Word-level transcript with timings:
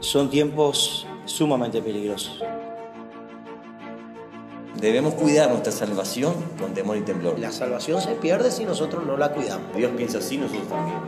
son 0.00 0.30
tiempos 0.30 1.06
sumamente 1.24 1.82
peligrosos. 1.82 2.42
Debemos 4.80 5.14
cuidar 5.14 5.50
nuestra 5.50 5.72
salvación 5.72 6.34
con 6.58 6.72
temor 6.72 6.96
y 6.96 7.00
temblor. 7.00 7.38
La 7.38 7.50
salvación 7.50 8.00
se 8.00 8.12
pierde 8.14 8.50
si 8.52 8.64
nosotros 8.64 9.04
no 9.04 9.16
la 9.16 9.32
cuidamos. 9.32 9.74
Dios 9.76 9.90
piensa 9.96 10.18
así, 10.18 10.38
nosotros 10.38 10.68
también. 10.68 10.98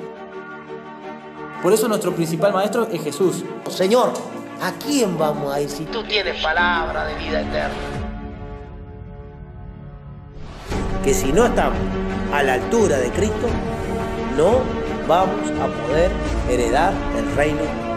Por 1.62 1.72
eso 1.72 1.86
nuestro 1.86 2.12
principal 2.12 2.52
maestro 2.52 2.88
es 2.90 3.00
Jesús. 3.02 3.44
Señor, 3.68 4.12
¿a 4.60 4.72
quién 4.72 5.16
vamos 5.16 5.54
a 5.54 5.60
ir 5.60 5.70
si 5.70 5.84
tú 5.84 6.02
tienes 6.02 6.42
palabra 6.42 7.04
de 7.04 7.14
vida 7.14 7.42
eterna? 7.42 7.74
Que 11.04 11.14
si 11.14 11.32
no 11.32 11.46
estamos 11.46 11.78
a 12.32 12.42
la 12.42 12.54
altura 12.54 12.98
de 12.98 13.10
Cristo, 13.10 13.46
no 14.36 14.60
vamos 15.06 15.48
a 15.60 15.86
poder 15.86 16.10
heredar 16.48 16.92
el 17.16 17.36
reino. 17.36 17.89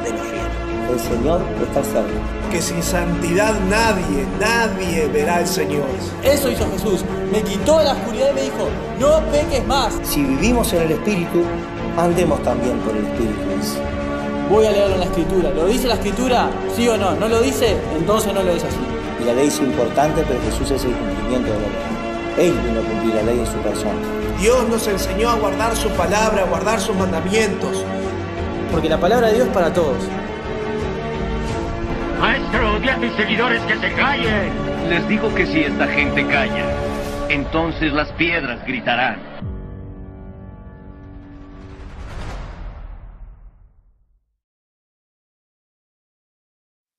El 0.92 1.00
Señor 1.00 1.42
está 1.62 1.84
cerca. 1.84 2.52
Que 2.52 2.62
sin 2.62 2.84
santidad 2.84 3.54
nadie, 3.70 4.26
nadie 4.40 5.08
verá 5.08 5.38
al 5.38 5.48
Señor. 5.48 5.86
Eso 6.24 6.52
hizo 6.52 6.70
Jesús. 6.72 7.04
Me 7.32 7.42
quitó 7.42 7.82
la 7.82 7.94
oscuridad 7.94 8.32
y 8.32 8.36
me 8.36 8.42
dijo, 8.44 8.70
no 9.00 9.20
peques 9.32 9.66
más. 9.66 9.94
Si 10.04 10.24
vivimos 10.24 10.72
en 10.74 10.84
el 10.84 10.92
Espíritu, 10.92 11.44
andemos 11.98 12.42
también 12.44 12.78
por 12.80 12.96
el 12.96 13.06
Espíritu. 13.06 13.44
Voy 14.50 14.66
a 14.66 14.72
leerlo 14.72 14.94
en 14.94 15.00
la 15.00 15.06
Escritura. 15.06 15.50
¿Lo 15.50 15.66
dice 15.66 15.88
la 15.88 15.96
Escritura? 15.96 16.50
¿Sí 16.76 16.88
o 16.88 16.98
no? 16.98 17.16
¿No 17.16 17.28
lo 17.28 17.42
dice? 17.42 17.76
Entonces 17.98 18.34
no 18.34 18.44
lo 18.44 18.52
es 18.52 18.64
así. 18.64 18.78
Y 19.22 19.26
la 19.26 19.34
ley 19.34 19.48
es 19.48 19.60
importante, 19.60 20.24
pero 20.28 20.40
Jesús 20.42 20.70
es 20.70 20.84
el 20.84 20.92
cumplimiento 20.92 21.52
de 21.52 21.60
la 21.60 21.68
ley. 21.68 22.50
Él 22.50 22.60
vino 22.66 22.82
a 22.82 22.84
cumplir 22.84 23.16
la 23.16 23.24
ley 23.24 23.40
en 23.40 23.48
su 23.48 23.58
persona. 23.60 24.00
Dios 24.40 24.68
nos 24.70 24.88
enseñó 24.88 25.30
a 25.30 25.36
guardar 25.38 25.76
su 25.76 25.90
palabra, 25.90 26.44
a 26.44 26.46
guardar 26.46 26.80
sus 26.80 26.96
mandamientos. 26.96 27.84
Porque 28.72 28.90
la 28.90 29.00
palabra 29.00 29.28
de 29.28 29.36
Dios 29.36 29.48
es 29.48 29.54
para 29.54 29.74
todos. 29.74 29.98
A 32.90 33.00
tus 33.00 33.16
seguidores 33.16 33.62
que 33.64 33.76
se 33.78 33.92
callen. 33.94 34.52
Les 34.90 35.08
digo 35.08 35.34
que 35.34 35.48
si 35.48 35.62
esta 35.62 35.88
gente 35.88 36.28
calla, 36.28 36.70
entonces 37.30 37.92
las 37.94 38.12
piedras 38.12 38.64
gritarán. 38.68 39.20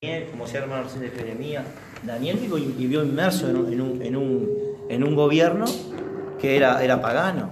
Daniel, 0.01 0.27
como 0.31 0.47
se 0.47 0.57
hermano 0.57 0.89
de 0.89 1.09
Jeremías, 1.09 1.65
Daniel 2.03 2.39
vivió 2.77 3.03
inmerso 3.03 3.47
en 3.47 3.55
un, 3.55 3.71
en 3.71 3.81
un, 3.81 4.01
en 4.01 4.15
un, 4.15 4.49
en 4.89 5.03
un 5.03 5.15
gobierno 5.15 5.65
que 6.41 6.57
era, 6.57 6.83
era 6.83 6.99
pagano, 6.99 7.49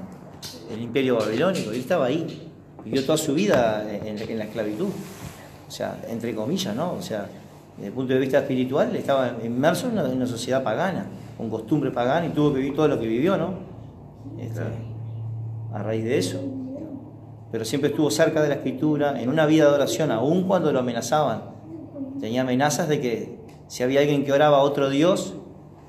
el 0.71 0.81
imperio 0.81 1.17
babilónico, 1.17 1.71
él 1.71 1.79
estaba 1.79 2.07
ahí, 2.07 2.51
vivió 2.83 3.05
toda 3.05 3.17
su 3.17 3.33
vida 3.33 3.87
en, 3.89 4.17
en 4.17 4.37
la 4.37 4.45
esclavitud, 4.45 4.89
o 5.67 5.71
sea, 5.71 6.01
entre 6.09 6.35
comillas, 6.35 6.75
¿no? 6.75 6.93
O 6.93 7.01
sea, 7.01 7.29
desde 7.75 7.87
el 7.87 7.93
punto 7.93 8.13
de 8.13 8.19
vista 8.19 8.39
espiritual, 8.39 8.95
estaba 8.95 9.37
inmerso 9.43 9.87
en 9.87 9.93
una, 9.93 10.05
en 10.05 10.17
una 10.17 10.27
sociedad 10.27 10.63
pagana, 10.63 11.07
con 11.37 11.49
costumbre 11.49 11.91
pagana 11.91 12.27
y 12.27 12.29
tuvo 12.29 12.53
que 12.53 12.59
vivir 12.59 12.75
todo 12.75 12.87
lo 12.87 12.99
que 12.99 13.07
vivió, 13.07 13.37
¿no? 13.37 13.53
Este, 14.39 14.61
a 15.73 15.81
raíz 15.81 16.03
de 16.03 16.17
eso. 16.17 16.39
Pero 17.51 17.65
siempre 17.65 17.89
estuvo 17.89 18.09
cerca 18.11 18.41
de 18.41 18.49
la 18.49 18.55
escritura, 18.55 19.19
en 19.21 19.29
una 19.29 19.45
vida 19.45 19.65
de 19.67 19.73
oración, 19.73 20.11
aun 20.11 20.43
cuando 20.43 20.71
lo 20.71 20.79
amenazaban. 20.79 21.43
Tenía 22.19 22.41
amenazas 22.41 22.87
de 22.87 22.99
que 22.99 23.39
si 23.67 23.83
había 23.83 24.01
alguien 24.01 24.23
que 24.23 24.31
oraba 24.31 24.57
a 24.57 24.61
otro 24.61 24.89
Dios, 24.89 25.35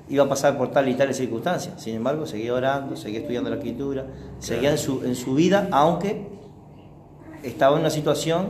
iba 0.09 0.23
a 0.23 0.29
pasar 0.29 0.57
por 0.57 0.71
tal 0.71 0.87
y 0.89 0.95
tales 0.95 1.17
circunstancias. 1.17 1.81
Sin 1.81 1.95
embargo, 1.95 2.25
seguía 2.25 2.53
orando, 2.53 2.95
seguía 2.95 3.19
estudiando 3.19 3.49
la 3.49 3.57
escritura, 3.57 4.05
seguía 4.39 4.71
en 4.71 4.77
su, 4.77 5.03
en 5.03 5.15
su 5.15 5.33
vida, 5.35 5.67
aunque 5.71 6.27
estaba 7.43 7.75
en 7.75 7.81
una 7.81 7.89
situación 7.89 8.49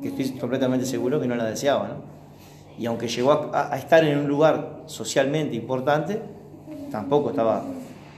que 0.00 0.08
estoy 0.08 0.30
completamente 0.38 0.86
seguro 0.86 1.20
que 1.20 1.28
no 1.28 1.36
la 1.36 1.44
deseaba. 1.44 1.88
¿no? 1.88 2.11
Y 2.82 2.86
aunque 2.86 3.06
llegó 3.06 3.52
a, 3.54 3.76
estar 3.76 4.02
en 4.02 4.18
un 4.18 4.26
lugar 4.26 4.82
socialmente 4.86 5.54
importante, 5.54 6.18
tampoco 6.90 7.30
estaba, 7.30 7.62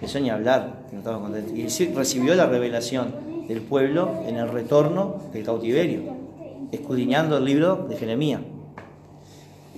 eso 0.00 0.18
ni 0.20 0.30
hablar, 0.30 0.86
no 0.90 1.00
estaba 1.00 1.20
contento. 1.20 1.52
Y 1.54 1.66
recibió 1.92 2.34
la 2.34 2.46
revelación 2.46 3.46
del 3.46 3.60
pueblo 3.60 4.22
en 4.26 4.36
el 4.36 4.48
retorno 4.48 5.20
del 5.34 5.44
cautiverio, 5.44 6.04
escudriñando 6.72 7.36
el 7.36 7.44
libro 7.44 7.86
de 7.90 7.94
Jeremías. 7.94 8.40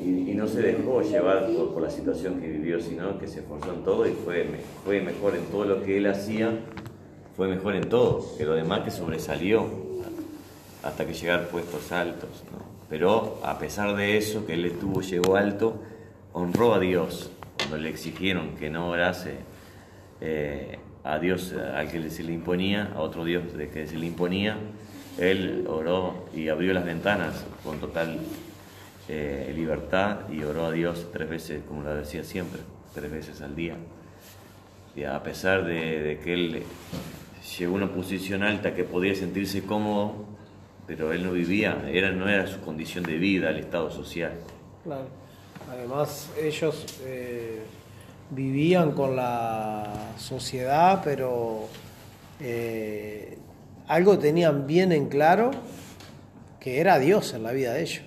Y, 0.00 0.34
no 0.36 0.46
se 0.46 0.62
dejó 0.62 1.02
llevar 1.02 1.48
por, 1.48 1.74
por, 1.74 1.82
la 1.82 1.90
situación 1.90 2.40
que 2.40 2.46
vivió, 2.46 2.80
sino 2.80 3.18
que 3.18 3.26
se 3.26 3.40
esforzó 3.40 3.72
en 3.72 3.82
todo 3.82 4.06
y 4.06 4.12
fue, 4.12 4.46
fue 4.84 5.00
mejor 5.00 5.34
en 5.34 5.46
todo 5.46 5.64
lo 5.64 5.82
que 5.82 5.96
él 5.96 6.06
hacía, 6.06 6.60
fue 7.36 7.48
mejor 7.48 7.74
en 7.74 7.88
todo, 7.88 8.24
que 8.38 8.44
lo 8.44 8.54
demás 8.54 8.82
que 8.82 8.92
sobresalió 8.92 9.66
hasta 10.84 11.04
que 11.04 11.12
llegar 11.12 11.48
puestos 11.48 11.90
altos. 11.90 12.44
¿no? 12.52 12.75
Pero 12.88 13.40
a 13.44 13.58
pesar 13.58 13.96
de 13.96 14.16
eso, 14.16 14.46
que 14.46 14.54
él 14.54 14.64
estuvo, 14.64 15.00
llegó 15.00 15.36
alto, 15.36 15.82
honró 16.32 16.74
a 16.74 16.78
Dios 16.78 17.30
cuando 17.58 17.78
le 17.78 17.88
exigieron 17.88 18.56
que 18.56 18.70
no 18.70 18.88
orase 18.88 19.34
eh, 20.20 20.78
a 21.02 21.18
Dios 21.18 21.52
al 21.52 21.90
que 21.90 22.10
se 22.10 22.22
le 22.22 22.32
imponía, 22.32 22.92
a 22.94 23.00
otro 23.00 23.24
Dios 23.24 23.54
de 23.56 23.68
que 23.68 23.86
se 23.86 23.96
le 23.96 24.06
imponía, 24.06 24.56
él 25.18 25.64
oró 25.68 26.26
y 26.34 26.48
abrió 26.48 26.74
las 26.74 26.84
ventanas 26.84 27.44
con 27.64 27.78
total 27.78 28.18
eh, 29.08 29.52
libertad 29.54 30.28
y 30.30 30.42
oró 30.42 30.66
a 30.66 30.72
Dios 30.72 31.08
tres 31.12 31.28
veces, 31.28 31.62
como 31.66 31.82
lo 31.82 31.94
decía 31.94 32.22
siempre, 32.22 32.60
tres 32.94 33.10
veces 33.10 33.40
al 33.40 33.56
día. 33.56 33.76
Y 34.94 35.04
a 35.04 35.22
pesar 35.22 35.64
de, 35.64 36.02
de, 36.02 36.18
que 36.18 36.34
él 36.34 36.62
llegó 37.58 37.74
a 37.74 37.76
una 37.76 37.92
posición 37.92 38.42
alta 38.42 38.74
que 38.74 38.84
podía 38.84 39.14
sentirse 39.14 39.62
cómodo, 39.62 40.26
pero 40.86 41.12
él 41.12 41.24
no 41.24 41.32
vivía, 41.32 41.88
era, 41.90 42.10
no 42.10 42.28
era 42.28 42.46
su 42.46 42.60
condición 42.60 43.04
de 43.04 43.16
vida, 43.16 43.50
el 43.50 43.58
estado 43.58 43.90
social. 43.90 44.32
Claro. 44.84 45.06
Además, 45.70 46.30
ellos 46.40 46.84
eh, 47.04 47.60
vivían 48.30 48.92
con 48.92 49.16
la 49.16 50.12
sociedad, 50.16 51.00
pero 51.04 51.68
eh, 52.40 53.36
algo 53.88 54.18
tenían 54.18 54.66
bien 54.66 54.92
en 54.92 55.08
claro, 55.08 55.50
que 56.60 56.80
era 56.80 56.98
Dios 56.98 57.34
en 57.34 57.42
la 57.42 57.52
vida 57.52 57.72
de 57.72 57.82
ellos 57.82 58.02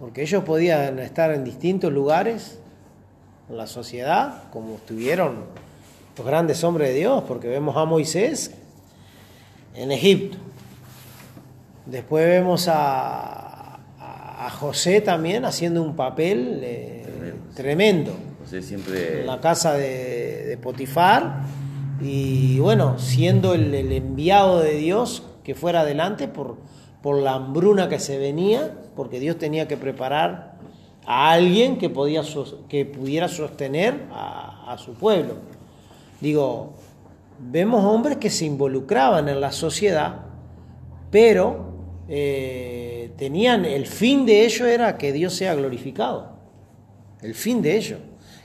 porque 0.00 0.22
ellos 0.22 0.42
podían 0.44 0.98
estar 0.98 1.30
en 1.30 1.44
distintos 1.44 1.92
lugares 1.92 2.58
en 3.50 3.58
la 3.58 3.66
sociedad, 3.66 4.44
como 4.50 4.76
estuvieron 4.76 5.44
los 6.16 6.26
grandes 6.26 6.64
hombres 6.64 6.88
de 6.88 6.94
Dios, 6.94 7.22
porque 7.28 7.48
vemos 7.48 7.76
a 7.76 7.84
Moisés 7.84 8.52
en 9.74 9.92
Egipto, 9.92 10.38
después 11.90 12.26
vemos 12.26 12.68
a, 12.68 13.56
José 14.58 15.00
también 15.00 15.44
haciendo 15.44 15.82
un 15.82 15.94
papel 15.94 16.60
eh, 16.62 17.34
tremendo, 17.54 18.12
José 18.42 18.62
siempre... 18.62 19.20
en 19.20 19.26
la 19.26 19.40
casa 19.40 19.74
de, 19.74 20.44
de 20.46 20.56
Potifar, 20.58 21.42
y 22.02 22.58
bueno, 22.58 22.98
siendo 22.98 23.54
el, 23.54 23.72
el 23.74 23.92
enviado 23.92 24.60
de 24.60 24.74
Dios 24.74 25.22
que 25.44 25.54
fuera 25.54 25.80
adelante 25.80 26.28
por, 26.28 26.56
por 27.02 27.22
la 27.22 27.34
hambruna 27.34 27.88
que 27.88 27.98
se 27.98 28.18
venía, 28.18 28.74
porque 28.96 29.20
Dios 29.20 29.38
tenía 29.38 29.68
que 29.68 29.76
preparar 29.76 30.56
a 31.06 31.32
alguien 31.32 31.78
que, 31.78 31.88
podía, 31.88 32.22
que 32.68 32.84
pudiera 32.86 33.28
sostener 33.28 34.06
a, 34.12 34.72
a, 34.72 34.78
su 34.78 34.94
pueblo. 34.94 35.36
Digo, 36.20 36.74
vemos 37.38 37.84
hombres 37.84 38.18
que 38.18 38.30
se 38.30 38.44
involucraban 38.44 39.28
en 39.28 39.40
la 39.40 39.52
sociedad, 39.52 40.16
pero 41.10 41.69
eh, 42.10 43.12
tenían, 43.16 43.64
el 43.64 43.86
fin 43.86 44.26
de 44.26 44.44
ello 44.44 44.66
era 44.66 44.98
que 44.98 45.12
Dios 45.12 45.32
sea 45.32 45.54
glorificado. 45.54 46.32
El 47.22 47.34
fin 47.34 47.62
de 47.62 47.76
ello, 47.76 47.98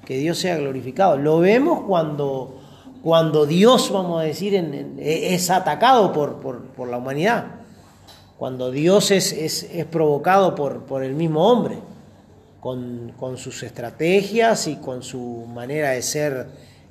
que 0.06 0.18
Dios 0.18 0.38
sea 0.38 0.56
glorificado. 0.56 1.18
Lo 1.18 1.40
vemos 1.40 1.82
cuando, 1.86 2.62
cuando 3.04 3.46
Dios, 3.46 3.92
vamos 3.92 4.22
a 4.22 4.24
decir, 4.24 4.56
en, 4.56 4.98
es 5.00 5.50
atacado 5.50 6.14
por, 6.14 6.40
por, 6.40 6.62
por 6.68 6.88
la 6.88 6.98
humanidad 6.98 7.66
cuando 8.38 8.72
Dios 8.72 9.12
es, 9.12 9.32
es, 9.32 9.64
es 9.64 9.86
provocado 9.86 10.56
por, 10.56 10.84
por, 10.84 11.04
el 11.04 11.14
mismo 11.14 11.50
hombre, 11.50 11.78
con, 12.60 13.14
con, 13.18 13.38
sus 13.38 13.64
estrategias 13.64 14.68
y 14.68 14.76
con 14.78 15.04
su 15.04 15.46
manera 15.54 15.92
de 15.92 16.02
ser, 16.02 16.48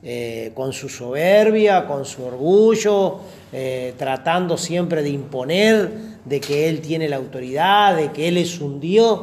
eh, 0.06 0.52
con 0.54 0.74
su 0.74 0.90
soberbia, 0.90 1.86
con 1.86 2.04
su 2.04 2.24
orgullo, 2.24 3.20
eh, 3.50 3.94
tratando 3.96 4.58
siempre 4.58 5.02
de 5.02 5.08
imponer 5.08 5.90
de 6.26 6.40
que 6.40 6.68
Él 6.68 6.82
tiene 6.82 7.08
la 7.08 7.16
autoridad, 7.16 7.96
de 7.96 8.12
que 8.12 8.28
Él 8.28 8.36
es 8.36 8.60
un 8.60 8.80
Dios. 8.80 9.20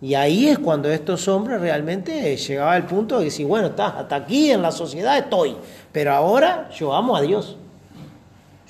Y 0.00 0.14
ahí 0.14 0.48
es 0.48 0.58
cuando 0.58 0.90
estos 0.90 1.28
hombres 1.28 1.60
realmente 1.60 2.36
llegaba 2.36 2.72
al 2.72 2.84
punto 2.86 3.20
de 3.20 3.26
decir, 3.26 3.46
bueno, 3.46 3.68
está, 3.68 4.00
hasta 4.00 4.16
aquí 4.16 4.50
en 4.50 4.60
la 4.60 4.72
sociedad 4.72 5.16
estoy, 5.16 5.56
pero 5.92 6.12
ahora 6.12 6.68
yo 6.76 6.92
amo 6.92 7.16
a 7.16 7.22
Dios. 7.22 7.56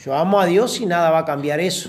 Yo 0.04 0.14
amo 0.14 0.38
a 0.38 0.44
Dios 0.44 0.82
y 0.82 0.84
nada 0.84 1.10
va 1.10 1.20
a 1.20 1.24
cambiar 1.24 1.60
eso. 1.60 1.88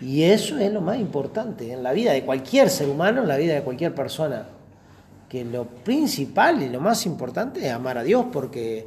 Y 0.00 0.22
eso 0.22 0.58
es 0.58 0.72
lo 0.72 0.80
más 0.80 0.98
importante 0.98 1.70
en 1.70 1.82
la 1.82 1.92
vida 1.92 2.12
de 2.12 2.24
cualquier 2.24 2.70
ser 2.70 2.88
humano, 2.88 3.20
en 3.20 3.28
la 3.28 3.36
vida 3.36 3.52
de 3.52 3.60
cualquier 3.60 3.94
persona. 3.94 4.46
Que 5.32 5.46
lo 5.46 5.64
principal 5.64 6.62
y 6.62 6.68
lo 6.68 6.78
más 6.78 7.06
importante 7.06 7.66
es 7.66 7.72
amar 7.72 7.96
a 7.96 8.02
Dios, 8.02 8.26
porque 8.30 8.86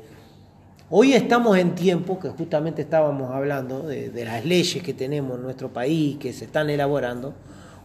hoy 0.91 1.13
estamos 1.13 1.57
en 1.57 1.73
tiempo, 1.73 2.19
que 2.19 2.29
justamente 2.29 2.83
estábamos 2.83 3.31
hablando 3.31 3.81
de, 3.81 4.11
las 4.23 4.45
leyes 4.45 4.83
que 4.83 4.93
tenemos 4.93 5.37
en 5.37 5.41
nuestro 5.41 5.73
país, 5.73 6.17
que 6.19 6.31
se 6.33 6.45
están 6.45 6.69
elaborando. 6.69 7.33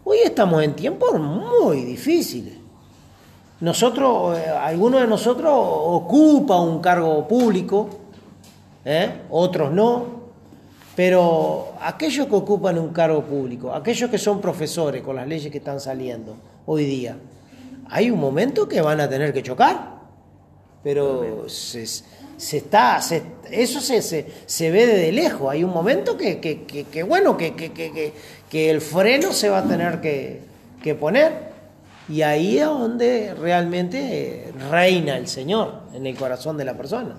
Hoy 0.04 0.18
estamos 0.26 0.62
en 0.62 0.74
tiempos 0.74 1.18
muy 1.18 1.84
difíciles. 1.86 2.52
Nosotros, 3.60 4.36
eh, 4.36 4.76
de 4.76 5.06
nosotros 5.06 5.54
ocupa 5.54 6.60
un 6.60 6.82
cargo 6.82 7.26
público, 7.26 7.88
¿eh? 8.84 9.22
otros 9.30 9.72
no, 9.72 10.04
pero 10.94 11.72
aquellos 11.80 12.26
que 12.26 12.34
ocupan 12.34 12.78
un 12.78 12.90
cargo 12.90 13.22
público, 13.22 13.72
aquellos 13.72 14.10
que 14.10 14.18
son 14.18 14.38
profesores 14.38 15.00
con 15.00 15.16
las 15.16 15.26
leyes 15.26 15.50
que 15.50 15.56
están 15.56 15.80
saliendo 15.80 16.36
hoy 16.66 16.84
día, 16.84 17.16
hay 17.90 18.10
un 18.10 18.20
momento 18.20 18.69
que 18.69 18.81
van 18.81 19.00
a 19.00 19.08
tener 19.08 19.32
que 19.32 19.42
chocar, 19.42 19.98
pero 20.82 21.48
se, 21.48 21.84
se 21.87 22.56
está, 22.56 23.00
se- 23.02 23.22
eso 23.50 23.81
se, 23.81 24.00
se, 24.02 24.70
ve 24.70 24.87
desde 24.87 25.12
lejos, 25.12 25.50
hay 25.50 25.64
un 25.64 25.72
momento 25.72 26.16
que, 26.16 26.40
que, 26.40 26.62
que- 26.64 26.84
que, 26.84 27.02
bueno, 27.02 27.37
que, 27.37 27.54
que, 27.54 27.72
que, 27.72 27.92
que- 27.92 28.12
que 28.48 28.70
el 28.70 28.81
freno 28.81 29.32
se 29.32 29.48
va 29.48 29.58
a 29.58 29.64
tener 29.64 30.00
que, 30.00 30.40
que 30.82 30.94
poner. 30.94 31.50
Y 32.08 32.22
ahí 32.22 32.58
es 32.58 32.64
donde 32.66 33.34
realmente 33.34 34.52
reina 34.70 35.16
el 35.16 35.28
Señor 35.28 35.82
en 35.94 36.06
el 36.06 36.16
corazón 36.16 36.56
de 36.56 36.64
la 36.64 36.76
persona. 36.76 37.14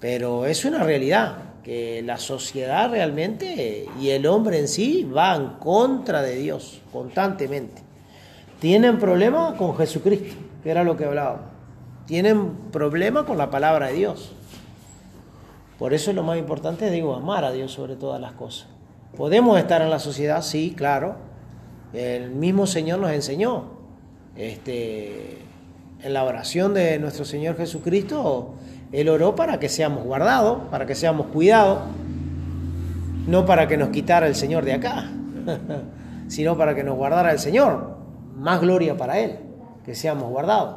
Pero 0.00 0.46
es 0.46 0.64
una 0.64 0.82
realidad, 0.82 1.36
que 1.62 2.00
la 2.02 2.16
sociedad 2.16 2.90
realmente 2.90 3.86
y 4.00 4.08
el 4.08 4.24
hombre 4.26 4.58
en 4.58 4.68
sí 4.68 5.04
va 5.04 5.36
en 5.36 5.48
contra 5.58 6.22
de 6.22 6.36
Dios 6.36 6.80
constantemente. 6.90 7.82
Tienen 8.60 8.98
problemas 8.98 9.54
con 9.54 9.76
Jesucristo, 9.76 10.34
que 10.62 10.70
era 10.70 10.82
lo 10.84 10.96
que 10.96 11.04
hablábamos. 11.04 11.42
Tienen 12.06 12.52
problemas 12.72 13.24
con 13.24 13.38
la 13.38 13.50
palabra 13.50 13.88
de 13.88 13.94
Dios. 13.94 14.32
Por 15.78 15.94
eso 15.94 16.10
es 16.10 16.16
lo 16.16 16.24
más 16.24 16.38
importante, 16.38 16.90
digo, 16.90 17.14
amar 17.14 17.44
a 17.44 17.52
Dios 17.52 17.70
sobre 17.72 17.94
todas 17.94 18.20
las 18.20 18.32
cosas. 18.32 18.68
¿Podemos 19.16 19.58
estar 19.58 19.80
en 19.80 19.90
la 19.90 19.98
sociedad? 19.98 20.42
Sí, 20.42 20.74
claro. 20.76 21.16
El 21.92 22.30
mismo 22.30 22.66
Señor 22.66 22.98
nos 22.98 23.12
enseñó. 23.12 23.78
Este, 24.36 25.38
en 26.02 26.12
la 26.12 26.24
oración 26.24 26.74
de 26.74 26.98
nuestro 26.98 27.24
Señor 27.24 27.56
Jesucristo, 27.56 28.54
Él 28.92 29.08
oró 29.08 29.34
para 29.34 29.58
que 29.58 29.68
seamos 29.68 30.04
guardados, 30.04 30.62
para 30.70 30.86
que 30.86 30.94
seamos 30.94 31.26
cuidados, 31.26 31.80
no 33.26 33.44
para 33.46 33.68
que 33.68 33.76
nos 33.76 33.90
quitara 33.90 34.26
el 34.26 34.34
Señor 34.34 34.64
de 34.64 34.74
acá, 34.74 35.10
sino 36.28 36.56
para 36.56 36.74
que 36.74 36.84
nos 36.84 36.96
guardara 36.96 37.32
el 37.32 37.38
Señor. 37.38 37.97
Más 38.38 38.60
gloria 38.60 38.96
para 38.96 39.18
Él, 39.18 39.38
que 39.84 39.94
seamos 39.94 40.30
guardados. 40.30 40.76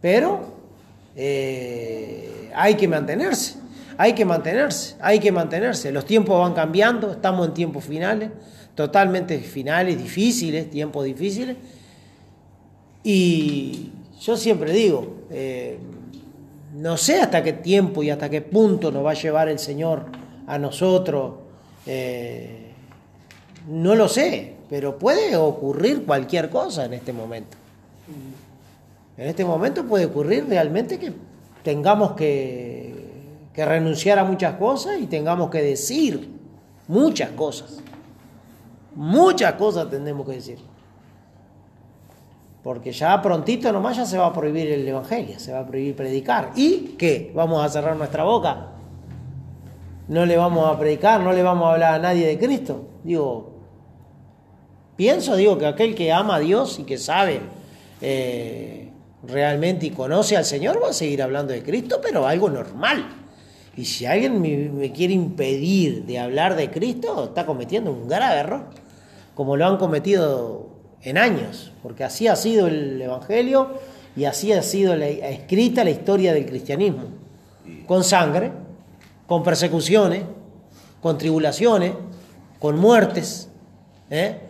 Pero 0.00 0.40
eh, 1.16 2.50
hay 2.54 2.74
que 2.74 2.86
mantenerse, 2.86 3.56
hay 3.96 4.14
que 4.14 4.24
mantenerse, 4.24 4.94
hay 5.00 5.18
que 5.18 5.32
mantenerse. 5.32 5.90
Los 5.90 6.04
tiempos 6.04 6.40
van 6.40 6.54
cambiando, 6.54 7.10
estamos 7.10 7.48
en 7.48 7.54
tiempos 7.54 7.84
finales, 7.84 8.30
totalmente 8.74 9.38
finales, 9.40 9.98
difíciles, 9.98 10.70
tiempos 10.70 11.04
difíciles. 11.04 11.56
Y 13.02 13.90
yo 14.20 14.36
siempre 14.36 14.72
digo, 14.72 15.16
eh, 15.30 15.78
no 16.74 16.96
sé 16.96 17.20
hasta 17.20 17.42
qué 17.42 17.54
tiempo 17.54 18.02
y 18.04 18.10
hasta 18.10 18.30
qué 18.30 18.40
punto 18.40 18.92
nos 18.92 19.04
va 19.04 19.10
a 19.10 19.14
llevar 19.14 19.48
el 19.48 19.58
Señor 19.58 20.06
a 20.46 20.58
nosotros. 20.58 21.34
eh, 21.86 22.66
no 23.68 23.94
lo 23.94 24.08
sé, 24.08 24.54
pero 24.68 24.98
puede 24.98 25.36
ocurrir 25.36 26.04
cualquier 26.04 26.50
cosa 26.50 26.84
en 26.84 26.94
este 26.94 27.12
momento. 27.12 27.56
En 29.16 29.26
este 29.26 29.44
momento 29.44 29.84
puede 29.84 30.06
ocurrir 30.06 30.46
realmente 30.48 30.98
que 30.98 31.12
tengamos 31.62 32.12
que, 32.12 32.96
renunciar 33.56 34.20
a 34.20 34.24
muchas 34.24 34.54
cosas 34.54 35.00
y 35.00 35.06
tengamos 35.06 35.50
que 35.50 35.60
decir 35.60 36.30
muchas 36.86 37.30
cosas. 37.30 37.78
Muchas 38.94 39.54
cosas 39.54 39.90
tendremos 39.90 40.24
que 40.24 40.34
decir. 40.34 40.58
Porque 42.62 42.92
ya 42.92 43.20
prontito 43.20 43.72
nomás 43.72 43.96
ya 43.96 44.06
se 44.06 44.16
va 44.16 44.26
a 44.26 44.32
prohibir 44.32 44.70
el 44.70 44.86
Evangelio, 44.86 45.40
se 45.40 45.52
va 45.52 45.60
a 45.60 45.66
prohibir 45.66 45.96
predicar. 45.96 46.52
¿Y 46.54 46.94
qué? 46.96 47.32
¿Vamos 47.34 47.64
a 47.64 47.68
cerrar 47.68 47.96
nuestra 47.96 48.22
boca? 48.22 48.68
¿No 50.06 50.24
le 50.24 50.36
vamos 50.36 50.72
a 50.72 50.78
predicar? 50.78 51.20
¿No 51.20 51.32
le 51.32 51.42
vamos 51.42 51.66
a 51.66 51.72
hablar 51.72 51.94
a 51.94 51.98
nadie 51.98 52.28
de 52.28 52.38
Cristo? 52.38 52.86
Digo, 53.02 53.57
pienso, 54.98 55.36
digo, 55.36 55.56
que 55.56 55.66
aquel 55.66 55.94
que 55.94 56.12
ama 56.12 56.34
a 56.34 56.38
Dios 56.40 56.80
y 56.80 56.82
que 56.82 56.98
sabe 56.98 57.40
eh, 58.02 58.90
realmente 59.22 59.86
y 59.86 59.90
conoce 59.90 60.36
al 60.36 60.44
Señor 60.44 60.82
va 60.82 60.90
a 60.90 60.92
seguir 60.92 61.22
hablando 61.22 61.52
de 61.52 61.62
Cristo, 61.62 62.00
pero 62.02 62.26
algo 62.26 62.50
normal. 62.50 63.08
Y 63.76 63.84
si 63.84 64.06
alguien 64.06 64.42
me, 64.76 64.90
quiere 64.90 65.14
impedir 65.14 66.04
de 66.04 66.18
hablar 66.18 66.56
de 66.56 66.68
Cristo, 66.68 67.26
está 67.26 67.46
cometiendo 67.46 67.92
un 67.92 68.08
grave 68.08 68.40
error, 68.40 68.64
como 69.36 69.56
lo 69.56 69.66
han 69.66 69.76
cometido 69.76 70.70
en 71.02 71.16
años, 71.16 71.70
porque 71.80 72.02
así 72.02 72.26
ha 72.26 72.34
sido 72.34 72.66
el 72.66 73.00
Evangelio 73.00 73.78
y 74.16 74.24
así 74.24 74.52
ha 74.52 74.62
sido 74.64 74.94
escrita 74.94 75.84
la 75.84 75.90
historia 75.90 76.34
del 76.34 76.44
cristianismo, 76.44 77.04
con 77.86 78.02
sangre, 78.02 78.50
con 79.28 79.44
persecuciones, 79.44 80.24
con 81.00 81.16
tribulaciones, 81.16 81.92
con 82.58 82.76
muertes. 82.80 83.48
¿eh? 84.10 84.47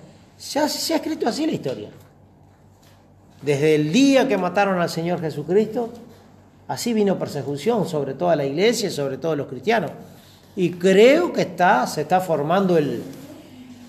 Ya 0.53 0.69
se 0.69 0.93
ha 0.95 0.97
escrito 0.97 1.29
así 1.29 1.47
la 1.47 1.53
historia. 1.53 1.89
Desde 3.43 3.75
el 3.75 3.93
día 3.93 4.27
que 4.27 4.37
mataron 4.37 4.81
al 4.81 4.89
Señor 4.91 5.21
Jesucristo, 5.21 5.91
así 6.67 6.93
vino 6.93 7.19
persecución 7.19 7.89
sobre 7.89 8.15
toda 8.15 8.35
la 8.37 8.45
iglesia 8.45 8.89
y 8.89 8.93
sobre 8.93 9.19
todos 9.19 9.37
los 9.37 9.47
cristianos. 9.47 9.91
Y 10.57 10.71
creo 10.73 11.33
que 11.33 11.43
está, 11.43 11.87
se 11.87 12.01
está 12.03 12.21
formando 12.21 12.77
el, 12.77 13.03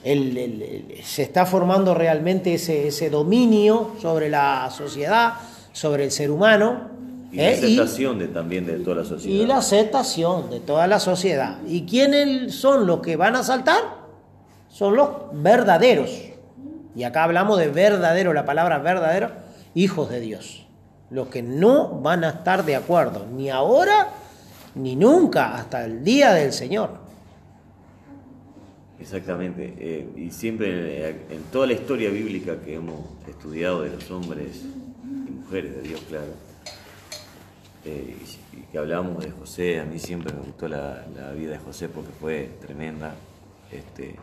el- 0.04 0.38
el- 0.38 0.62
el- 0.62 1.04
se 1.04 1.24
está 1.24 1.46
formando 1.46 1.96
realmente 1.96 2.54
ese, 2.54 2.88
ese 2.88 3.10
dominio 3.10 3.92
sobre 4.02 4.30
la 4.30 4.70
sociedad, 4.72 5.34
sobre 5.74 6.04
el 6.04 6.12
ser 6.12 6.30
humano. 6.30 6.90
Y 7.32 7.38
la 7.38 7.44
¿eh? 7.52 7.54
aceptación 7.56 8.20
de, 8.20 8.28
también 8.28 8.66
de 8.66 8.74
toda 8.80 8.98
la 8.98 9.06
sociedad. 9.06 9.36
y 9.36 9.46
la 9.48 9.58
aceptación 9.58 10.50
de 10.50 10.60
toda 10.60 10.86
la 10.88 11.00
sociedad. 11.00 11.58
¿Y 11.68 11.84
quiénes 11.86 12.54
son 12.56 12.86
los 12.88 13.02
que 13.02 13.16
van 13.16 13.36
a 13.36 13.44
saltar? 13.44 13.82
Son 14.70 14.96
los 14.96 15.10
verdaderos. 15.34 16.10
Y 16.96 17.04
acá 17.04 17.24
hablamos 17.24 17.60
de 17.60 17.70
verdadero, 17.70 18.34
la 18.34 18.46
palabra 18.46 18.80
verdadero, 18.80 19.32
hijos 19.74 20.10
de 20.10 20.20
Dios. 20.20 20.68
Los 21.10 21.28
que 21.28 21.42
no 21.42 22.00
van 22.02 22.24
a 22.24 22.30
estar 22.30 22.66
de 22.66 22.76
acuerdo, 22.76 23.26
ni 23.32 23.50
ahora 23.50 24.10
ni 24.76 24.96
nunca, 24.96 25.56
hasta 25.56 25.86
el 25.86 26.04
día 26.04 26.34
del 26.34 26.54
Señor. 26.54 26.92
Exactamente. 29.00 29.74
eh, 29.78 30.10
y 30.18 30.32
siempre 30.32 31.10
en 31.10 31.44
toda 31.52 31.68
la 31.68 31.74
historia 31.74 32.10
bíblica 32.10 32.60
que 32.60 32.76
hemos 32.76 33.00
estudiado 33.28 33.82
de 33.82 33.92
los 33.92 34.12
hombres 34.12 34.64
y 35.28 35.32
mujeres 35.32 35.76
de 35.76 35.82
Dios, 35.82 36.02
claro, 36.10 36.34
eh, 37.86 38.16
y, 38.54 38.60
que 38.72 38.78
hablamos 38.78 39.24
de 39.24 39.32
José, 39.32 39.80
a 39.80 39.86
mí 39.86 39.98
siempre 39.98 40.34
me 40.34 40.42
gustó 40.42 40.68
la, 40.68 41.06
la 41.16 41.32
vida 41.32 41.54
de 41.54 41.60
José 41.60 41.90
porque 41.90 42.12
fue 42.20 42.50
tremenda. 42.62 43.16
Este, 43.72 44.16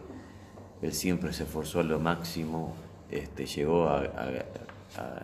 él 0.83 0.92
siempre 0.92 1.33
se 1.33 1.45
esforzó 1.45 1.80
a 1.80 1.83
lo 1.83 1.99
máximo, 1.99 2.75
este, 3.11 3.47
llegó 3.47 3.88
a, 3.88 4.02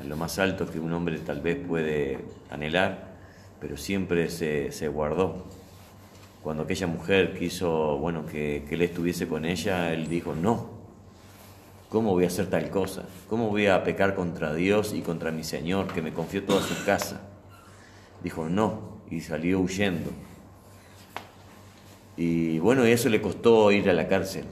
lo 0.04 0.16
más 0.16 0.38
alto 0.38 0.66
que 0.66 0.78
un 0.78 0.92
hombre 0.92 1.18
tal 1.18 1.40
vez 1.40 1.56
puede 1.66 2.18
anhelar, 2.50 3.12
pero 3.61 3.76
siempre 3.76 4.28
se, 4.28 4.71
se 4.73 4.88
guardó 4.88 5.47
cuando 6.42 6.64
aquella 6.64 6.88
mujer 6.88 7.38
quiso, 7.38 7.99
bueno, 7.99 8.26
que, 8.26 8.64
que 8.68 8.75
él 8.75 8.82
estuviese 8.82 9.28
con 9.28 9.44
ella, 9.44 9.92
él 9.92 10.09
dijo, 10.09 10.35
no, 10.35 10.71
¿cómo 11.88 12.11
voy 12.11 12.25
a 12.25 12.26
hacer 12.26 12.50
tal 12.50 12.68
cosa? 12.68 13.04
¿Cómo 13.28 13.49
voy 13.49 13.68
a 13.68 13.85
pecar 13.85 14.16
contra 14.16 14.52
Dios 14.52 14.92
y 14.92 15.02
contra 15.02 15.30
mi 15.30 15.44
Señor, 15.44 15.87
que 15.87 16.02
me 16.02 16.12
confió 16.12 16.42
toda 16.42 16.61
su 16.61 16.85
casa? 16.85 17.21
Dijo, 18.25 18.49
no, 18.49 19.02
y 19.09 19.21
salió 19.21 19.61
huyendo. 19.61 20.11
Y 22.16 22.59
bueno, 22.59 22.85
eso 22.85 23.09
le 23.09 23.23
costó 23.23 23.71
ir 23.71 23.88
a 23.88 23.92
la 23.92 24.09
cárcel, 24.09 24.44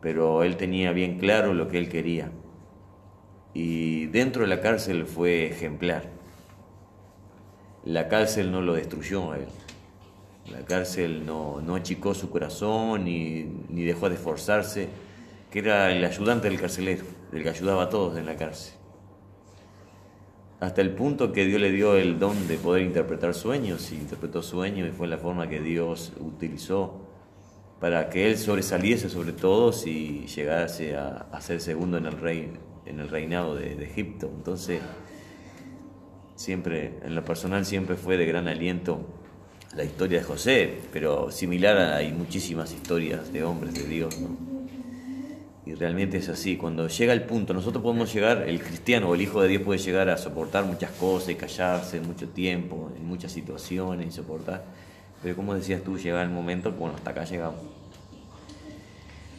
pero 0.00 0.42
él 0.42 0.56
tenía 0.56 0.92
bien 0.92 1.18
claro 1.18 1.54
lo 1.54 1.68
que 1.68 1.78
él 1.78 1.88
quería. 1.88 2.30
Y 3.54 4.06
dentro 4.06 4.42
de 4.42 4.48
la 4.48 4.60
cárcel 4.60 5.06
fue 5.06 5.46
ejemplar. 5.46 6.10
La 7.84 8.08
cárcel 8.08 8.52
no 8.52 8.60
lo 8.60 8.74
destruyó 8.74 9.32
a 9.32 9.38
él. 9.38 9.46
La 10.50 10.64
cárcel 10.64 11.24
no, 11.24 11.60
no 11.60 11.74
achicó 11.74 12.14
su 12.14 12.30
corazón 12.30 13.04
ni, 13.04 13.44
ni 13.68 13.84
dejó 13.84 14.08
de 14.08 14.16
esforzarse, 14.16 14.88
que 15.50 15.60
era 15.60 15.90
el 15.92 16.04
ayudante 16.04 16.48
del 16.48 16.60
carcelero, 16.60 17.04
el 17.32 17.42
que 17.42 17.48
ayudaba 17.48 17.84
a 17.84 17.88
todos 17.88 18.16
en 18.18 18.26
la 18.26 18.36
cárcel. 18.36 18.74
Hasta 20.60 20.80
el 20.80 20.90
punto 20.90 21.32
que 21.32 21.44
Dios 21.44 21.60
le 21.60 21.70
dio 21.70 21.96
el 21.96 22.18
don 22.18 22.48
de 22.48 22.56
poder 22.58 22.82
interpretar 22.82 23.34
sueños, 23.34 23.92
y 23.92 23.96
interpretó 23.96 24.42
sueños 24.42 24.88
y 24.88 24.92
fue 24.92 25.06
la 25.06 25.18
forma 25.18 25.48
que 25.48 25.60
Dios 25.60 26.12
utilizó 26.18 27.05
para 27.80 28.08
que 28.08 28.30
él 28.30 28.38
sobresaliese 28.38 29.08
sobre 29.08 29.32
todos 29.32 29.86
y 29.86 30.26
llegase 30.26 30.96
a, 30.96 31.26
a 31.30 31.40
ser 31.40 31.60
segundo 31.60 31.98
en 31.98 32.06
el, 32.06 32.18
rey, 32.18 32.52
en 32.86 33.00
el 33.00 33.08
reinado 33.08 33.54
de, 33.54 33.74
de 33.74 33.84
Egipto. 33.84 34.30
Entonces, 34.34 34.80
siempre, 36.34 36.98
en 37.02 37.14
lo 37.14 37.24
personal, 37.24 37.66
siempre 37.66 37.96
fue 37.96 38.16
de 38.16 38.26
gran 38.26 38.48
aliento 38.48 39.06
la 39.74 39.84
historia 39.84 40.20
de 40.20 40.24
José, 40.24 40.78
pero 40.92 41.30
similar 41.30 41.76
hay 41.94 42.12
muchísimas 42.12 42.72
historias 42.72 43.32
de 43.32 43.44
hombres 43.44 43.74
de 43.74 43.84
Dios, 43.84 44.18
¿no? 44.18 44.56
Y 45.66 45.74
realmente 45.74 46.16
es 46.18 46.28
así. 46.28 46.56
Cuando 46.56 46.86
llega 46.86 47.12
el 47.12 47.24
punto, 47.24 47.52
nosotros 47.52 47.82
podemos 47.82 48.14
llegar, 48.14 48.44
el 48.48 48.62
cristiano 48.62 49.08
o 49.08 49.16
el 49.16 49.20
hijo 49.20 49.42
de 49.42 49.48
Dios 49.48 49.62
puede 49.62 49.80
llegar 49.80 50.08
a 50.08 50.16
soportar 50.16 50.64
muchas 50.64 50.92
cosas 50.92 51.30
y 51.30 51.34
callarse 51.34 52.00
mucho 52.00 52.28
tiempo, 52.28 52.92
en 52.96 53.04
muchas 53.04 53.32
situaciones 53.32 54.06
y 54.06 54.12
soportar. 54.12 54.64
Pero 55.26 55.34
como 55.34 55.56
decías 55.56 55.82
tú, 55.82 55.98
llega 55.98 56.22
el 56.22 56.30
momento, 56.30 56.70
bueno, 56.70 56.94
hasta 56.94 57.10
acá 57.10 57.24
llegamos. 57.24 57.58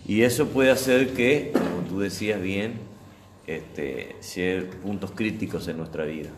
Y 0.06 0.24
eso 0.24 0.50
puede 0.50 0.70
hacer 0.70 1.14
que, 1.14 1.54
como 1.54 1.88
tú 1.88 2.02
decías 2.02 2.42
bien, 2.42 2.74
este, 3.46 4.18
ser 4.20 4.70
puntos 4.82 5.12
críticos 5.12 5.66
en 5.70 5.78
nuestra 5.78 6.04
vida. 6.04 6.30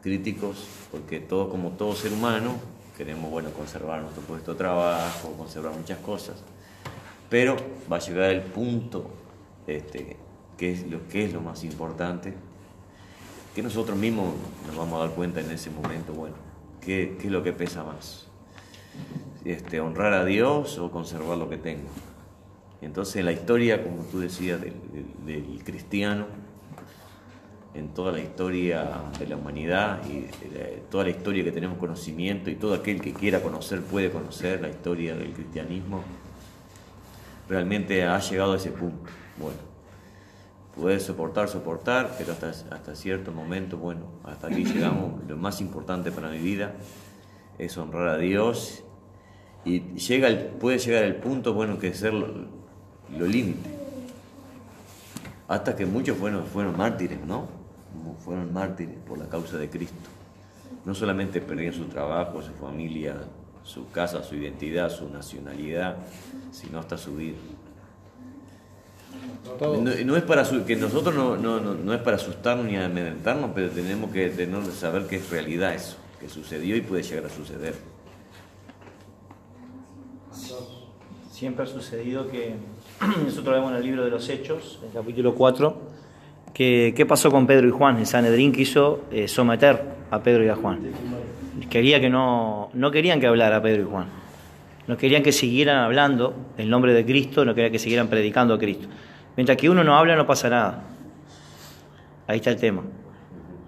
Críticos 0.00 0.66
porque 0.90 1.20
todo, 1.20 1.50
como 1.50 1.72
todo 1.72 1.94
ser 1.94 2.10
humano, 2.10 2.54
queremos 2.96 3.30
bueno, 3.30 3.50
conservar 3.50 4.00
nuestro 4.00 4.22
puesto 4.22 4.52
de 4.52 4.56
trabajo, 4.56 5.30
conservar 5.32 5.74
muchas 5.74 5.98
cosas. 5.98 6.36
Pero 7.28 7.54
va 7.92 7.96
a 7.96 8.00
llegar 8.00 8.30
el 8.30 8.40
punto, 8.40 9.10
este, 9.66 10.16
que, 10.56 10.72
es 10.72 10.90
lo, 10.90 11.06
que 11.06 11.26
es 11.26 11.34
lo 11.34 11.42
más 11.42 11.64
importante, 11.64 12.32
que 13.54 13.62
nosotros 13.62 13.98
mismos 13.98 14.32
nos 14.66 14.74
vamos 14.74 15.02
a 15.02 15.06
dar 15.06 15.14
cuenta 15.14 15.42
en 15.42 15.50
ese 15.50 15.68
momento, 15.68 16.14
bueno, 16.14 16.36
qué, 16.80 17.18
qué 17.20 17.26
es 17.26 17.30
lo 17.30 17.42
que 17.42 17.52
pesa 17.52 17.84
más. 17.84 18.25
Este, 19.44 19.80
honrar 19.80 20.12
a 20.12 20.24
Dios 20.24 20.78
o 20.78 20.90
conservar 20.90 21.38
lo 21.38 21.48
que 21.48 21.56
tengo. 21.56 21.88
Entonces 22.82 23.24
la 23.24 23.32
historia, 23.32 23.82
como 23.82 24.02
tú 24.02 24.18
decías, 24.20 24.60
del, 24.60 24.74
del- 25.24 25.62
cristiano, 25.64 26.26
en 27.74 27.88
toda 27.94 28.10
la 28.10 28.20
historia 28.20 28.88
de 29.18 29.26
la 29.26 29.36
humanidad 29.36 30.00
y 30.08 30.26
toda 30.90 31.04
la 31.04 31.10
historia 31.10 31.44
que 31.44 31.52
tenemos 31.52 31.76
conocimiento 31.78 32.50
y 32.50 32.54
todo 32.54 32.74
aquel 32.74 33.00
que 33.00 33.12
quiera 33.12 33.40
conocer 33.42 33.82
puede 33.82 34.10
conocer 34.10 34.60
la 34.62 34.68
historia 34.68 35.14
del 35.14 35.32
cristianismo, 35.32 36.02
realmente 37.48 38.04
ha 38.04 38.18
llegado 38.18 38.54
a 38.54 38.56
ese 38.56 38.70
punto. 38.70 39.10
Bueno, 39.38 39.58
puedes 40.74 41.02
soportar, 41.02 41.48
soportar, 41.48 42.14
pero 42.18 42.32
hasta, 42.32 42.48
hasta 42.48 42.94
cierto 42.94 43.30
momento, 43.32 43.76
bueno, 43.76 44.06
hasta 44.24 44.46
aquí 44.48 44.64
llegamos. 44.64 45.22
Lo 45.28 45.36
más 45.36 45.60
importante 45.60 46.10
para 46.10 46.30
mi 46.30 46.38
vida 46.38 46.72
es 47.58 47.76
honrar 47.76 48.08
a 48.08 48.16
Dios 48.18 48.82
y 49.66 49.80
llega 49.98 50.28
el- 50.28 50.46
puede 50.46 50.78
llegar 50.78 51.04
el 51.04 51.16
punto, 51.16 51.52
bueno, 51.52 51.78
que 51.78 51.88
es 51.88 51.98
ser 51.98 52.14
lo, 52.14 52.28
lo 53.18 53.26
límite. 53.26 53.68
Hasta 55.48 55.76
que 55.76 55.84
muchos 55.86 56.16
fueron, 56.16 56.46
fueron 56.46 56.76
mártires, 56.76 57.18
¿no? 57.24 57.46
Fueron 58.24 58.52
mártires 58.52 58.94
por 59.06 59.18
la 59.18 59.28
causa 59.28 59.56
de 59.58 59.68
Cristo. 59.68 59.94
No 60.84 60.94
solamente 60.94 61.40
perdían 61.40 61.72
su 61.72 61.84
trabajo, 61.86 62.42
su 62.42 62.52
familia, 62.52 63.16
su 63.62 63.88
casa, 63.90 64.22
su 64.24 64.34
identidad, 64.36 64.90
su 64.90 65.08
nacionalidad, 65.10 65.96
sino 66.52 66.78
hasta 66.78 66.96
su 66.96 67.16
vida. 67.16 67.36
No, 69.60 70.04
no 70.04 70.16
es 70.16 70.22
para 70.24 70.44
su- 70.44 70.64
que 70.64 70.76
nosotros 70.76 71.14
no, 71.14 71.36
no, 71.36 71.60
no, 71.60 71.74
no 71.74 71.94
es 71.94 72.00
para 72.00 72.16
asustarnos 72.16 72.66
ni 72.66 72.76
amedrentarnos, 72.76 73.50
pero 73.54 73.70
tenemos 73.70 74.10
que 74.10 74.28
tener, 74.30 74.64
saber 74.72 75.06
que 75.06 75.16
es 75.16 75.30
realidad 75.30 75.74
eso, 75.74 75.96
que 76.20 76.28
sucedió 76.28 76.76
y 76.76 76.80
puede 76.80 77.02
llegar 77.02 77.26
a 77.26 77.30
suceder. 77.30 77.74
Siempre 81.36 81.64
ha 81.64 81.66
sucedido 81.66 82.30
que 82.30 82.54
nosotros 83.26 83.54
vemos 83.54 83.70
en 83.72 83.76
el 83.76 83.82
libro 83.82 84.02
de 84.02 84.10
los 84.10 84.26
Hechos, 84.30 84.78
en 84.80 84.88
el 84.88 84.94
capítulo 84.94 85.34
4, 85.34 85.82
que 86.54 86.94
qué 86.96 87.04
pasó 87.04 87.30
con 87.30 87.46
Pedro 87.46 87.68
y 87.68 87.70
Juan. 87.72 87.98
El 87.98 88.06
Sanedrín 88.06 88.52
quiso 88.52 89.02
eh, 89.10 89.28
someter 89.28 89.82
a 90.10 90.22
Pedro 90.22 90.46
y 90.46 90.48
a 90.48 90.56
Juan. 90.56 90.80
Quería 91.68 92.00
que 92.00 92.08
no, 92.08 92.70
no 92.72 92.90
querían 92.90 93.20
que 93.20 93.26
hablara 93.26 93.60
Pedro 93.60 93.82
y 93.82 93.84
Juan. 93.84 94.06
No 94.86 94.96
querían 94.96 95.22
que 95.22 95.30
siguieran 95.30 95.76
hablando 95.76 96.32
el 96.56 96.70
nombre 96.70 96.94
de 96.94 97.04
Cristo, 97.04 97.44
no 97.44 97.54
querían 97.54 97.72
que 97.72 97.80
siguieran 97.80 98.08
predicando 98.08 98.54
a 98.54 98.58
Cristo. 98.58 98.88
Mientras 99.36 99.58
que 99.58 99.68
uno 99.68 99.84
no 99.84 99.94
habla, 99.94 100.16
no 100.16 100.26
pasa 100.26 100.48
nada. 100.48 100.84
Ahí 102.28 102.38
está 102.38 102.48
el 102.48 102.56
tema. 102.56 102.80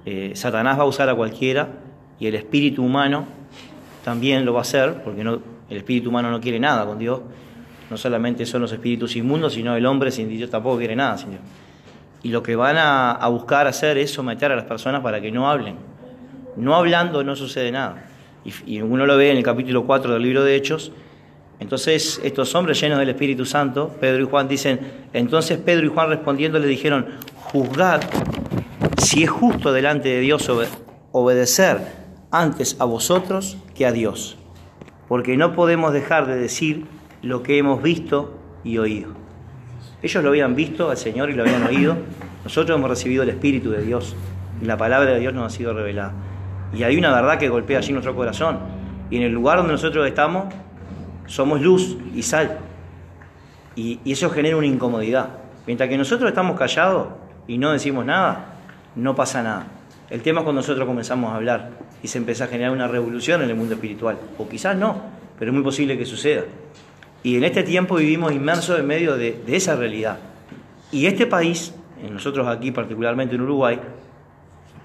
Eh, 0.07 0.33
Satanás 0.35 0.79
va 0.79 0.85
a 0.85 0.87
usar 0.87 1.11
a 1.11 1.15
cualquiera 1.15 1.69
y 2.19 2.29
el 2.29 2.35
espíritu 2.35 2.83
humano 2.83 3.27
también 4.05 4.47
lo 4.47 4.55
va 4.55 4.61
a 4.61 4.63
hacer, 4.63 5.03
porque 5.05 5.21
el 5.21 5.77
espíritu 5.77 6.09
humano 6.09 6.31
no 6.31 6.41
quiere 6.41 6.59
nada 6.59 6.87
con 6.87 6.99
Dios. 6.99 7.21
No 7.91 7.97
solamente 7.97 8.45
son 8.47 8.63
los 8.63 8.73
espíritus 8.73 9.17
inmundos, 9.17 9.55
sino 9.55 9.75
el 9.77 9.87
hombre 9.87 10.11
sin 10.11 10.29
Dios 10.29 10.51
tampoco 10.51 10.79
quiere 10.79 10.95
nada 10.97 11.17
Dios. 11.17 11.41
Y 12.23 12.29
lo 12.31 12.43
que 12.43 12.57
van 12.57 12.77
a, 12.79 13.27
buscar 13.29 13.67
hacer 13.67 13.97
es 13.99 14.11
someter 14.13 14.53
a 14.53 14.57
las 14.57 14.65
personas 14.65 15.03
para 15.03 15.21
que 15.21 15.31
no 15.31 15.49
hablen. 15.49 15.77
No 16.57 16.75
hablando 16.75 17.23
no 17.25 17.37
sucede 17.37 17.71
nada. 17.71 18.05
Y, 18.45 18.53
y 18.77 18.83
uno 18.83 19.07
lo 19.07 19.17
ve 19.17 19.31
en 19.31 19.37
el 19.39 19.43
capítulo 19.43 19.85
4 19.85 20.15
del 20.15 20.23
libro 20.23 20.45
de 20.45 20.57
Hechos. 20.57 20.93
Entonces 21.61 22.21
estos 22.23 22.55
hombres 22.55 22.81
llenos 22.81 22.99
del 22.99 23.09
Espíritu 23.09 23.45
Santo, 23.45 23.97
Pedro 24.01 24.23
y 24.23 24.27
Juan 24.27 24.49
dicen, 24.49 24.81
entonces 25.13 25.59
Pedro 25.59 25.87
y 25.87 25.89
Juan 25.89 26.09
respondiendo 26.09 26.59
le 26.59 26.67
dijeron, 26.69 27.07
juzgad 27.53 28.01
si 28.99 29.25
es 29.25 29.31
justo 29.31 29.73
delante 29.73 30.09
de 30.09 30.21
Dios 30.21 30.49
obe- 30.49 30.69
obedecer 31.13 31.81
antes 32.31 32.77
a 32.79 32.85
vosotros 32.85 33.57
que 33.75 33.87
a 33.87 33.93
Dios, 33.93 34.37
porque 35.09 35.37
no 35.37 35.55
podemos 35.55 35.93
dejar 35.93 36.27
de 36.27 36.37
decir 36.37 36.85
lo 37.29 37.43
que 37.43 37.59
hemos 37.59 37.83
visto 37.83 38.35
y 38.65 38.79
oído. 38.79 39.11
Ellos 40.03 40.23
lo 40.23 40.31
habían 40.31 40.55
visto 40.55 40.91
al 40.91 40.97
Señor 40.97 41.29
y 41.29 41.35
lo 41.35 41.43
habían 41.43 41.63
oído, 41.65 41.95
nosotros 42.43 42.79
hemos 42.79 42.89
recibido 42.89 43.23
el 43.23 43.29
Espíritu 43.29 43.71
de 43.71 43.83
Dios 43.83 44.17
y 44.63 44.65
la 44.65 44.79
palabra 44.79 45.11
de 45.11 45.21
Dios 45.21 45.35
nos 45.35 45.53
ha 45.53 45.55
sido 45.55 45.75
revelada. 45.75 46.13
Y 46.73 46.85
hay 46.85 46.97
una 46.97 47.13
verdad 47.13 47.39
que 47.39 47.51
golpea 47.51 47.79
allí 47.79 47.93
nuestro 47.93 48.17
corazón. 48.17 48.59
Y 49.11 49.19
en 49.19 49.25
el 49.25 49.33
lugar 49.33 49.59
donde 49.59 49.73
nosotros 49.73 50.07
estamos, 50.07 50.55
somos 51.27 51.61
luz 51.61 51.99
y 52.15 52.23
sal. 52.23 52.59
Y, 53.77 54.01
eso 54.11 54.31
genera 54.31 54.57
una 54.57 54.67
incomodidad. 54.67 55.29
Mientras 55.67 55.91
que 55.91 55.99
nosotros 55.99 56.29
estamos 56.29 56.59
callados 56.59 57.09
y 57.47 57.59
no 57.59 57.73
decimos 57.73 58.07
nada, 58.07 58.55
no 58.97 59.15
pasa 59.15 59.43
nada. 59.43 59.67
El 60.09 60.23
tema 60.23 60.41
es 60.41 60.45
cuando 60.45 60.63
nosotros 60.63 60.87
comenzamos 60.87 61.31
a 61.33 61.37
hablar 61.37 61.73
y 62.03 62.09
se 62.09 62.17
empieza 62.17 62.45
a 62.45 62.47
generar 62.47 62.73
una 62.73 62.89
revolución 62.89 63.43
en 63.43 63.51
el 63.51 63.57
mundo 63.57 63.75
espiritual. 63.75 64.17
O 64.39 64.49
quizás 64.49 64.77
no, 64.77 64.97
pero 65.39 65.51
es 65.51 65.55
muy 65.55 65.63
posible 65.63 65.99
que 65.99 66.07
suceda. 66.07 66.45
Y 67.23 67.37
en 67.37 67.45
este 67.45 67.63
tiempo 67.63 67.97
vivimos 67.97 68.33
inmersos 68.33 68.79
en 68.79 68.87
medio 68.87 69.17
de, 69.17 69.41
de 69.45 69.57
esa 69.57 69.77
realidad. 69.77 70.19
Y 70.93 71.07
este 71.07 71.27
país, 71.27 71.75
nosotros 72.11 72.47
aquí 72.47 72.71
particularmente 72.71 73.35
en 73.35 73.43
Uruguay, 73.43 73.79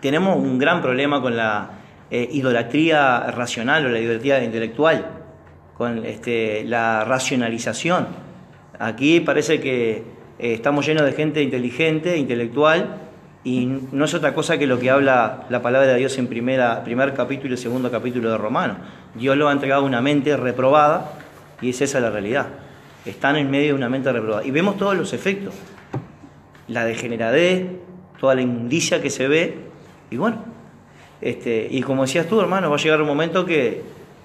tenemos 0.01 0.35
un 0.35 0.57
gran 0.57 0.81
problema 0.81 1.21
con 1.21 1.37
la 1.37 1.69
eh, 2.11 2.29
idolatría 2.33 3.31
racional 3.31 3.85
o 3.85 3.89
la 3.89 3.99
idolatría 3.99 4.43
intelectual, 4.43 5.05
con 5.77 6.05
este, 6.05 6.63
la 6.65 7.05
racionalización. 7.05 8.07
Aquí 8.77 9.21
parece 9.21 9.61
que 9.61 10.03
eh, 10.37 10.53
estamos 10.53 10.85
llenos 10.85 11.05
de 11.05 11.13
gente 11.13 11.41
inteligente, 11.41 12.17
intelectual, 12.17 12.97
y 13.45 13.65
no 13.65 14.05
es 14.05 14.13
otra 14.13 14.33
cosa 14.33 14.57
que 14.57 14.67
lo 14.67 14.77
que 14.77 14.89
habla 14.89 15.45
la 15.49 15.61
palabra 15.61 15.93
de 15.93 15.97
Dios 15.99 16.17
en 16.17 16.27
primera, 16.27 16.83
primer 16.83 17.13
capítulo 17.13 17.53
y 17.53 17.57
segundo 17.57 17.89
capítulo 17.89 18.29
de 18.29 18.37
Romanos. 18.37 18.77
Dios 19.15 19.37
lo 19.37 19.47
ha 19.47 19.51
entregado 19.51 19.83
a 19.83 19.85
una 19.85 20.01
mente 20.01 20.35
reprobada 20.35 21.13
y 21.61 21.69
es 21.69 21.81
esa 21.81 21.99
la 21.99 22.09
realidad. 22.09 22.47
Están 23.05 23.35
en 23.35 23.49
medio 23.51 23.69
de 23.69 23.73
una 23.73 23.89
mente 23.89 24.11
reprobada. 24.11 24.45
Y 24.45 24.51
vemos 24.51 24.77
todos 24.77 24.95
los 24.95 25.13
efectos. 25.13 25.53
La 26.67 26.85
degeneradez, 26.85 27.67
toda 28.19 28.35
la 28.35 28.41
inmundicia 28.41 29.01
que 29.01 29.09
se 29.09 29.27
ve. 29.27 29.57
Y 30.09 30.17
bueno, 30.17 30.43
este, 31.21 31.67
y 31.69 31.81
como 31.81 32.03
decías 32.03 32.27
tú, 32.27 32.39
hermano, 32.39 32.69
va 32.69 32.75
a 32.75 32.79
llegar 32.79 33.01
un 33.01 33.07
momento 33.07 33.45
que, 33.45 33.81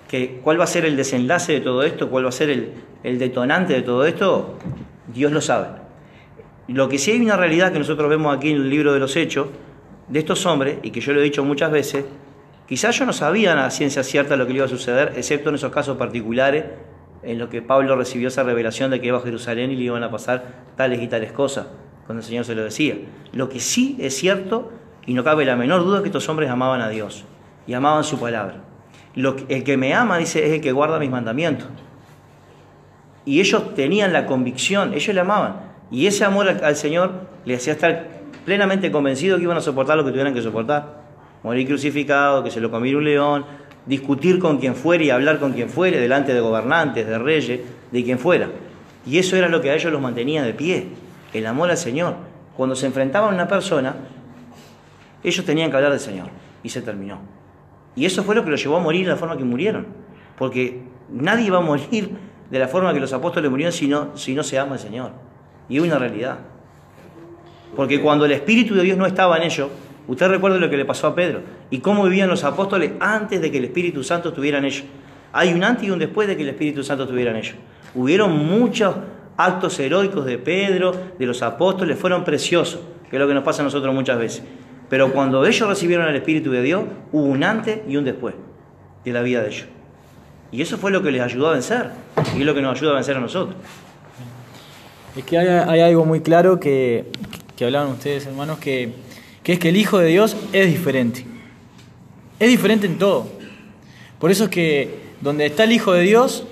que 0.08 0.40
cuál 0.42 0.58
va 0.58 0.64
a 0.64 0.68
ser 0.68 0.85
el 0.85 0.97
desenlace 0.97 1.52
de 1.52 1.61
todo 1.61 1.82
esto, 1.82 2.08
cuál 2.08 2.25
va 2.25 2.28
a 2.28 2.32
ser 2.32 2.50
el, 2.50 2.73
el 3.02 3.18
detonante 3.18 3.75
de 3.75 3.82
todo 3.82 4.04
esto, 4.04 4.58
Dios 5.12 5.32
lo 5.32 5.40
sabe. 5.40 5.68
Lo 6.68 6.88
que 6.88 6.99
sí 6.99 7.12
hay 7.12 7.20
una 7.20 7.37
realidad 7.37 7.73
que 7.73 7.78
nosotros 7.78 8.11
vemos 8.11 8.37
aquí 8.37 8.50
en 8.50 8.56
el 8.56 8.68
libro 8.68 8.92
de 8.92 9.00
los 9.00 9.16
Hechos, 9.16 9.49
de 10.08 10.18
estos 10.18 10.44
hombres, 10.47 10.78
y 10.82 10.90
que 10.90 11.00
yo 11.00 11.12
lo 11.12 11.20
he 11.20 11.25
dicho 11.25 11.44
muchas 11.44 11.70
veces, 11.70 12.04
quizás 12.66 12.94
ellos 12.97 13.06
no 13.06 13.12
sabían 13.12 13.58
a 13.58 13.70
ciencia 13.70 14.02
cierta 14.02 14.37
lo 14.37 14.47
que 14.47 14.52
le 14.52 14.58
iba 14.58 14.66
a 14.66 14.68
suceder, 14.68 15.12
excepto 15.16 15.50
en 15.50 15.54
esos 15.54 15.73
casos 15.73 15.97
particulares, 15.97 16.64
en 17.22 17.38
los 17.38 17.48
que 17.48 17.62
Pablo 17.62 17.96
recibió 17.96 18.28
esa 18.28 18.42
revelación 18.42 18.90
de 18.90 19.00
que 19.00 19.08
iba 19.08 19.18
a 19.18 19.22
Jerusalén 19.22 19.70
y 19.70 19.76
le 19.76 19.82
iban 19.84 20.02
a 20.04 20.10
pasar 20.10 20.44
tales 20.76 21.02
y 21.02 21.08
tales 21.08 21.32
cosas, 21.32 21.66
cuando 22.06 22.20
el 22.20 22.26
Señor 22.26 22.44
se 22.44 22.54
lo 22.54 22.62
decía. 22.64 22.94
Lo 23.32 23.48
que 23.48 23.60
sí 23.60 23.96
es 24.00 24.16
cierto, 24.16 24.70
y 25.06 25.14
no 25.14 25.25
cabe 25.25 25.44
la 25.44 25.56
menor 25.56 25.84
duda, 25.84 25.96
es 25.98 26.02
que 26.02 26.08
estos 26.08 26.28
hombres 26.28 26.48
amaban 26.50 26.80
a 26.80 26.88
Dios 26.88 27.25
y 27.66 27.75
amaban 27.75 28.04
su 28.04 28.18
palabra. 28.20 28.56
Lo 29.14 29.37
que- 29.37 29.46
el 29.56 29.64
que 29.64 29.76
me 29.76 29.94
ama, 29.94 30.18
dice, 30.18 30.46
es 30.46 30.52
el 30.52 30.60
que 30.60 30.70
guarda 30.72 30.98
mis 30.98 31.10
mandamientos. 31.10 31.66
Y 33.25 33.40
ellos 33.40 33.75
tenían 33.75 34.12
la 34.12 34.26
convicción, 34.26 34.94
ellos 34.94 35.14
le 35.14 35.20
amaban. 35.20 35.56
Y 35.90 36.06
ese 36.06 36.25
amor 36.25 36.48
al, 36.48 36.64
al 36.64 36.76
Señor 36.76 37.10
le 37.44 37.54
hacía 37.56 37.72
estar 37.75 38.06
plenamente 38.44 38.90
convencido 38.90 39.37
que 39.37 39.42
iban 39.42 39.56
a 39.56 39.60
soportar 39.60 39.96
lo 39.96 40.04
que 40.04 40.10
tuvieran 40.10 40.32
que 40.34 40.42
soportar. 40.42 41.02
Morir 41.42 41.66
crucificado, 41.66 42.42
que 42.42 42.50
se 42.50 42.60
lo 42.60 42.70
comiera 42.70 42.98
un 42.98 43.04
león, 43.04 43.44
discutir 43.88 44.38
con 44.38 44.59
quien 44.59 44.75
fuera 44.75 45.02
y 45.02 45.11
hablar 45.11 45.40
con 45.40 45.52
quien 45.52 45.71
fuere, 45.71 45.99
delante 45.99 46.35
de 46.35 46.40
gobernantes, 46.40 47.07
de 47.07 47.18
reyes, 47.18 47.61
de 47.90 48.04
quien 48.04 48.18
fuera. 48.18 48.50
Y 49.07 49.18
eso 49.18 49.35
era 49.37 49.49
lo 49.49 49.62
que 49.62 49.71
a 49.71 49.75
ellos 49.75 49.90
los 49.90 50.00
mantenía 50.00 50.42
de 50.42 50.52
pie, 50.52 50.88
el 51.33 51.47
amor 51.47 51.71
al 51.71 51.78
Señor. 51.78 52.14
Cuando 52.54 52.76
se 52.76 52.87
enfrentaban 52.87 53.30
a 53.30 53.35
una 53.35 53.49
persona, 53.49 53.97
ellos 55.25 55.45
tenían 55.45 55.71
que 55.71 55.76
hablar 55.76 55.92
del 55.92 56.00
Señor. 56.00 56.28
Y 56.62 56.68
se 56.68 56.83
terminó. 56.83 57.18
Y 57.97 58.04
eso 58.04 58.23
fue 58.25 58.35
lo 58.35 58.45
que 58.45 58.50
los 58.50 58.62
llevó 58.62 58.76
a 58.76 58.80
morir 58.80 59.07
de 59.07 59.12
la 59.12 59.16
forma 59.16 59.38
que 59.38 59.45
murieron. 59.45 59.87
Porque 60.37 60.83
nadie 61.11 61.50
va 61.50 61.59
a 61.59 61.62
morir 61.62 62.11
de 62.50 62.59
la 62.59 62.68
forma 62.68 62.92
que 62.92 63.00
los 63.00 63.12
apóstoles 63.12 63.50
murieron 63.50 63.73
si 63.73 63.88
no, 63.88 64.16
si 64.16 64.35
no 64.35 64.42
se 64.42 64.59
ama 64.59 64.75
al 64.75 64.78
Señor. 64.78 65.12
Y 65.68 65.78
es 65.78 65.83
una 65.83 65.99
realidad. 65.99 66.38
Porque 67.75 68.02
cuando 68.02 68.26
el 68.26 68.33
Espíritu 68.33 68.75
de 68.75 68.83
Dios 68.83 68.99
no 68.99 69.07
estaba 69.07 69.37
en 69.38 69.45
ellos, 69.45 69.68
usted 70.08 70.28
recuerda 70.28 70.58
lo 70.58 70.68
que 70.68 70.76
le 70.76 70.84
pasó 70.84 71.06
a 71.06 71.14
Pedro 71.14 71.42
y 71.70 71.78
cómo 71.78 72.04
vivían 72.04 72.28
los 72.28 72.42
apóstoles 72.42 72.92
antes 72.98 73.40
de 73.40 73.50
que 73.50 73.58
el 73.58 73.66
Espíritu 73.66 74.02
Santo 74.02 74.30
estuviera 74.30 74.58
en 74.58 74.64
ellos. 74.64 74.84
Hay 75.32 75.52
un 75.52 75.62
antes 75.62 75.86
y 75.86 75.90
un 75.90 75.98
después 75.98 76.26
de 76.26 76.36
que 76.36 76.42
el 76.42 76.48
Espíritu 76.48 76.82
Santo 76.82 77.04
estuviera 77.04 77.30
en 77.30 77.36
ellos. 77.36 77.54
Hubieron 77.94 78.36
muchos 78.46 78.96
actos 79.36 79.78
heroicos 79.78 80.24
de 80.24 80.38
Pedro, 80.38 80.92
de 81.18 81.26
los 81.26 81.42
apóstoles, 81.42 81.98
fueron 81.98 82.24
preciosos, 82.24 82.80
que 83.08 83.16
es 83.16 83.20
lo 83.20 83.28
que 83.28 83.34
nos 83.34 83.44
pasa 83.44 83.62
a 83.62 83.64
nosotros 83.64 83.94
muchas 83.94 84.18
veces. 84.18 84.42
Pero 84.88 85.12
cuando 85.12 85.44
ellos 85.46 85.68
recibieron 85.68 86.08
el 86.08 86.16
Espíritu 86.16 86.50
de 86.50 86.62
Dios, 86.62 86.84
hubo 87.12 87.24
un 87.24 87.44
antes 87.44 87.80
y 87.86 87.96
un 87.96 88.04
después 88.04 88.34
de 89.04 89.12
la 89.12 89.22
vida 89.22 89.42
de 89.42 89.48
ellos. 89.48 89.66
Y 90.50 90.62
eso 90.62 90.78
fue 90.78 90.90
lo 90.90 91.02
que 91.02 91.10
les 91.10 91.20
ayudó 91.20 91.48
a 91.48 91.52
vencer, 91.52 91.90
y 92.34 92.40
es 92.40 92.46
lo 92.46 92.54
que 92.54 92.62
nos 92.62 92.76
ayuda 92.76 92.92
a 92.92 92.94
vencer 92.94 93.16
a 93.16 93.20
nosotros. 93.20 93.56
Es 95.14 95.24
que 95.24 95.38
hay, 95.38 95.46
hay 95.46 95.80
algo 95.80 96.04
muy 96.04 96.20
claro 96.20 96.58
que, 96.58 97.06
que 97.56 97.66
hablaban 97.66 97.90
ustedes, 97.90 98.26
hermanos, 98.26 98.58
que, 98.58 98.92
que 99.42 99.52
es 99.54 99.59
que 99.59 99.68
el 99.71 99.76
Hijo 99.76 99.99
de 99.99 100.07
Dios 100.09 100.37
es 100.52 100.66
diferente. 100.68 101.25
Es 102.38 102.49
diferente 102.49 102.87
en 102.87 102.99
todo. 102.99 103.26
Por 104.18 104.30
eso 104.30 104.45
es 104.45 104.50
que 104.50 105.09
donde 105.21 105.47
está 105.47 105.64
el 105.64 105.73
Hijo 105.73 105.92
de 105.92 106.02
Dios, 106.02 106.45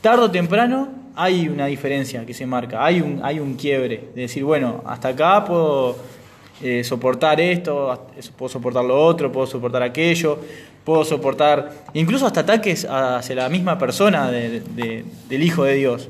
tarde 0.00 0.24
o 0.24 0.30
temprano 0.30 0.88
hay 1.16 1.48
una 1.48 1.66
diferencia 1.66 2.26
que 2.26 2.34
se 2.34 2.44
marca, 2.46 2.84
hay 2.84 3.00
un, 3.00 3.20
hay 3.22 3.38
un 3.40 3.54
quiebre. 3.54 4.08
De 4.14 4.22
decir, 4.22 4.44
bueno, 4.44 4.82
hasta 4.86 5.08
acá 5.08 5.44
puedo 5.44 5.96
eh, 6.62 6.82
soportar 6.84 7.40
esto, 7.40 8.06
puedo 8.36 8.48
soportar 8.48 8.84
lo 8.84 9.00
otro, 9.02 9.30
puedo 9.30 9.46
soportar 9.46 9.82
aquello, 9.82 10.38
puedo 10.84 11.04
soportar 11.04 11.84
incluso 11.94 12.26
hasta 12.26 12.40
ataques 12.40 12.84
hacia 12.90 13.34
la 13.36 13.48
misma 13.48 13.78
persona 13.78 14.30
de- 14.30 14.60
de- 14.60 15.04
del 15.28 15.42
Hijo 15.42 15.64
de 15.64 15.74
Dios. 15.74 16.08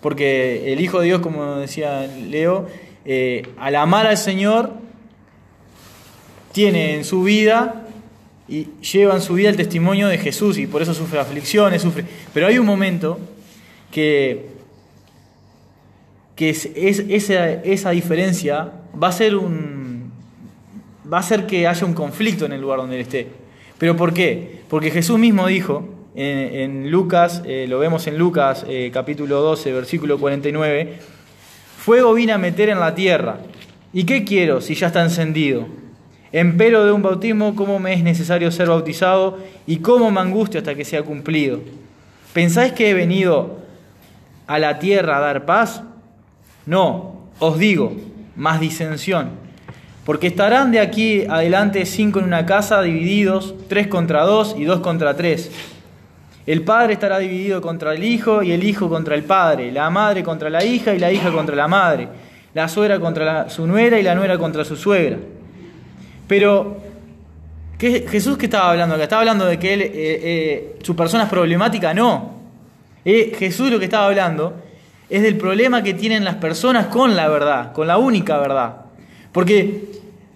Porque 0.00 0.72
el 0.72 0.80
Hijo 0.80 1.00
de 1.00 1.06
Dios, 1.06 1.20
como 1.20 1.56
decía 1.56 2.06
Leo, 2.06 2.66
eh, 3.04 3.42
al 3.58 3.76
amar 3.76 4.06
al 4.06 4.16
Señor, 4.16 4.72
tiene 6.52 6.94
en 6.96 7.04
su 7.04 7.22
vida 7.22 7.86
y 8.48 8.68
lleva 8.92 9.14
en 9.14 9.22
su 9.22 9.34
vida 9.34 9.48
el 9.48 9.56
testimonio 9.56 10.08
de 10.08 10.18
Jesús 10.18 10.58
y 10.58 10.66
por 10.66 10.82
eso 10.82 10.92
sufre 10.94 11.18
aflicciones, 11.18 11.82
sufre. 11.82 12.04
Pero 12.34 12.46
hay 12.46 12.58
un 12.58 12.66
momento 12.66 13.18
que, 13.90 14.46
que 16.36 16.50
es, 16.50 16.66
es- 16.74 17.04
esa, 17.08 17.48
esa 17.50 17.90
diferencia 17.90 18.72
va 19.00 19.08
a 19.08 19.12
ser 19.12 19.36
un 19.36 20.10
va 21.12 21.18
a 21.18 21.20
hacer 21.20 21.46
que 21.46 21.66
haya 21.66 21.84
un 21.86 21.92
conflicto 21.94 22.46
en 22.46 22.52
el 22.52 22.60
lugar 22.60 22.78
donde 22.78 22.94
él 22.96 23.02
esté. 23.02 23.26
¿Pero 23.78 23.96
por 23.96 24.14
qué? 24.14 24.60
Porque 24.68 24.90
Jesús 24.90 25.18
mismo 25.18 25.46
dijo 25.46 25.86
en, 26.14 26.54
en 26.84 26.90
Lucas, 26.90 27.42
eh, 27.44 27.66
lo 27.68 27.78
vemos 27.78 28.06
en 28.06 28.16
Lucas 28.16 28.64
eh, 28.68 28.90
capítulo 28.94 29.40
12, 29.42 29.72
versículo 29.72 30.18
49, 30.18 30.98
Fuego 31.82 32.14
vine 32.14 32.30
a 32.30 32.38
meter 32.38 32.68
en 32.68 32.78
la 32.78 32.94
tierra. 32.94 33.38
¿Y 33.92 34.04
qué 34.04 34.22
quiero 34.22 34.60
si 34.60 34.76
ya 34.76 34.86
está 34.86 35.02
encendido? 35.02 35.66
Empero 36.30 36.86
de 36.86 36.92
un 36.92 37.02
bautismo, 37.02 37.56
¿cómo 37.56 37.80
me 37.80 37.92
es 37.92 38.04
necesario 38.04 38.52
ser 38.52 38.68
bautizado? 38.68 39.40
¿Y 39.66 39.78
cómo 39.78 40.08
me 40.12 40.20
angustio 40.20 40.60
hasta 40.60 40.76
que 40.76 40.84
sea 40.84 41.02
cumplido? 41.02 41.58
¿Pensáis 42.32 42.72
que 42.72 42.90
he 42.90 42.94
venido 42.94 43.58
a 44.46 44.60
la 44.60 44.78
tierra 44.78 45.16
a 45.16 45.20
dar 45.22 45.44
paz? 45.44 45.82
No, 46.66 47.16
os 47.40 47.58
digo, 47.58 47.96
más 48.36 48.60
disensión. 48.60 49.30
Porque 50.04 50.28
estarán 50.28 50.70
de 50.70 50.78
aquí 50.78 51.24
adelante 51.28 51.84
cinco 51.84 52.20
en 52.20 52.26
una 52.26 52.46
casa 52.46 52.80
divididos, 52.82 53.56
tres 53.68 53.88
contra 53.88 54.22
dos 54.22 54.54
y 54.56 54.62
dos 54.66 54.78
contra 54.82 55.16
tres. 55.16 55.50
El 56.46 56.62
padre 56.62 56.94
estará 56.94 57.18
dividido 57.18 57.60
contra 57.60 57.94
el 57.94 58.02
hijo 58.02 58.42
y 58.42 58.52
el 58.52 58.64
hijo 58.64 58.88
contra 58.88 59.14
el 59.14 59.22
padre, 59.24 59.70
la 59.70 59.88
madre 59.90 60.22
contra 60.22 60.50
la 60.50 60.64
hija 60.64 60.92
y 60.94 60.98
la 60.98 61.12
hija 61.12 61.30
contra 61.30 61.54
la 61.54 61.68
madre, 61.68 62.08
la 62.54 62.68
suegra 62.68 62.98
contra 62.98 63.24
la- 63.24 63.48
su 63.48 63.66
nuera 63.66 63.98
y 63.98 64.02
la 64.02 64.14
nuera 64.14 64.36
contra 64.38 64.64
su 64.64 64.74
suegra. 64.76 65.18
Pero, 66.26 66.78
¿qué, 67.78 68.06
¿Jesús 68.08 68.36
qué 68.38 68.46
estaba 68.46 68.70
hablando 68.70 68.94
acá? 68.94 69.04
¿Estaba 69.04 69.20
hablando 69.22 69.46
de 69.46 69.58
que 69.58 69.74
eh, 69.74 69.90
eh, 69.94 70.76
su 70.82 70.96
persona 70.96 71.24
es 71.24 71.30
problemática? 71.30 71.94
No. 71.94 72.40
Eh, 73.04 73.34
Jesús 73.38 73.70
lo 73.70 73.78
que 73.78 73.84
estaba 73.86 74.06
hablando 74.06 74.54
es 75.10 75.22
del 75.22 75.36
problema 75.36 75.82
que 75.82 75.94
tienen 75.94 76.24
las 76.24 76.36
personas 76.36 76.86
con 76.86 77.14
la 77.14 77.28
verdad, 77.28 77.72
con 77.72 77.86
la 77.86 77.98
única 77.98 78.38
verdad. 78.38 78.76
Porque, 79.32 79.84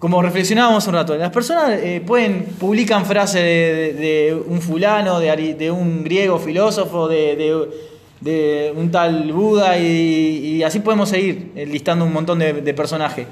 como 0.06 0.22
reflexionábamos 0.22 0.86
un 0.86 0.94
rato, 0.94 1.16
las 1.16 1.32
personas 1.32 1.80
eh, 1.82 2.00
pueden, 2.00 2.44
publican 2.60 3.04
frases 3.04 3.42
de, 3.42 4.40
un 4.46 4.60
fulano, 4.60 5.18
de, 5.18 5.68
un 5.72 6.04
griego 6.04 6.38
filósofo, 6.38 7.08
de, 7.08 8.72
un 8.76 8.90
tal 8.92 9.32
Buda, 9.32 9.76
y, 9.76 10.62
así 10.62 10.78
podemos 10.78 11.08
seguir 11.08 11.50
eh, 11.56 11.66
listando 11.66 12.04
un 12.04 12.12
montón 12.12 12.38
de, 12.38 12.52
de 12.52 12.72
personajes. 12.72 13.26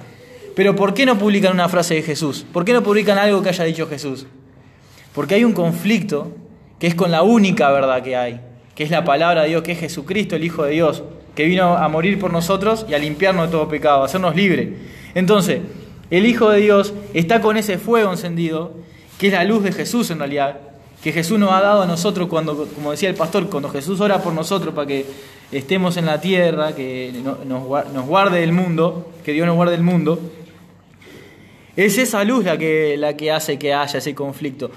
Pero 0.56 0.74
¿por 0.74 0.94
qué 0.94 1.06
no 1.06 1.16
publican 1.16 1.52
una 1.52 1.68
frase 1.68 1.94
de 1.94 2.02
Jesús? 2.02 2.44
¿Por 2.52 2.64
qué 2.64 2.72
no 2.72 2.82
publican 2.82 3.18
algo 3.18 3.40
que 3.40 3.50
haya 3.50 3.62
dicho 3.62 3.86
Jesús? 3.86 4.26
Porque 5.14 5.36
hay 5.36 5.44
un 5.44 5.52
conflicto 5.52 6.32
que 6.80 6.88
es 6.88 6.96
con 6.96 7.12
la 7.12 7.22
única 7.22 7.70
verdad 7.70 8.02
que 8.02 8.16
hay, 8.16 8.40
que 8.74 8.82
es 8.82 8.90
la 8.90 9.04
palabra 9.04 9.42
de 9.42 9.50
Dios, 9.50 9.62
que 9.62 9.70
es 9.70 9.78
Jesucristo, 9.78 10.34
el 10.34 10.42
Hijo 10.42 10.64
de 10.64 10.72
Dios, 10.72 11.04
que 11.36 11.44
vino 11.44 11.76
a 11.76 11.88
morir 11.88 12.18
por 12.18 12.32
nosotros 12.32 12.84
y 12.88 12.94
a 12.94 12.98
limpiarnos 12.98 13.46
de 13.46 13.52
todo 13.52 13.68
pecado, 13.68 14.02
a 14.02 14.06
hacernos 14.06 14.34
libres. 14.34 14.70
Entonces, 15.14 15.60
el 16.16 16.26
Hijo 16.26 16.50
de 16.50 16.60
Dios 16.60 16.94
está 17.12 17.40
con 17.40 17.56
ese 17.56 17.78
fuego 17.78 18.10
encendido, 18.10 18.72
que 19.18 19.28
es 19.28 19.32
la 19.32 19.44
luz 19.44 19.62
de 19.64 19.72
Jesús 19.72 20.10
en 20.10 20.18
realidad, 20.18 20.60
que 21.02 21.12
Jesús 21.12 21.38
nos 21.38 21.52
ha 21.52 21.60
dado 21.60 21.82
a 21.82 21.86
nosotros 21.86 22.28
cuando, 22.28 22.66
como 22.74 22.92
decía 22.92 23.08
el 23.08 23.14
pastor, 23.14 23.48
cuando 23.50 23.68
Jesús 23.68 24.00
ora 24.00 24.22
por 24.22 24.32
nosotros 24.32 24.74
para 24.74 24.86
que 24.86 25.04
estemos 25.50 25.96
en 25.96 26.06
la 26.06 26.20
tierra, 26.20 26.74
que 26.74 27.12
nos 27.46 28.06
guarde 28.06 28.40
del 28.40 28.52
mundo, 28.52 29.12
que 29.24 29.32
Dios 29.32 29.46
nos 29.46 29.56
guarde 29.56 29.72
del 29.72 29.82
mundo, 29.82 30.20
es 31.76 31.98
esa 31.98 32.22
luz 32.24 32.44
la 32.44 32.56
que, 32.56 32.96
la 32.96 33.16
que 33.16 33.32
hace 33.32 33.58
que 33.58 33.74
haya 33.74 33.98
ese 33.98 34.14
conflicto. 34.14 34.70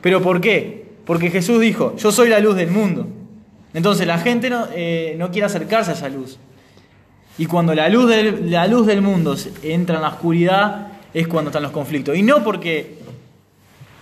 ¿Pero 0.00 0.20
por 0.20 0.40
qué? 0.40 0.84
Porque 1.06 1.30
Jesús 1.30 1.60
dijo, 1.60 1.94
yo 1.96 2.10
soy 2.10 2.28
la 2.28 2.40
luz 2.40 2.56
del 2.56 2.70
mundo. 2.70 3.06
Entonces 3.72 4.06
la 4.06 4.18
gente 4.18 4.50
no, 4.50 4.66
eh, 4.74 5.14
no 5.18 5.30
quiere 5.30 5.46
acercarse 5.46 5.92
a 5.92 5.94
esa 5.94 6.08
luz. 6.08 6.38
Y 7.36 7.46
cuando 7.46 7.74
la 7.74 7.88
luz 7.88 8.08
del, 8.08 8.50
la 8.50 8.66
luz 8.66 8.86
del 8.86 9.02
mundo 9.02 9.36
entra 9.62 9.96
en 9.96 10.02
la 10.02 10.08
oscuridad 10.08 10.88
es 11.12 11.26
cuando 11.26 11.50
están 11.50 11.62
los 11.62 11.72
conflictos. 11.72 12.16
Y 12.16 12.22
no 12.22 12.44
porque, 12.44 12.98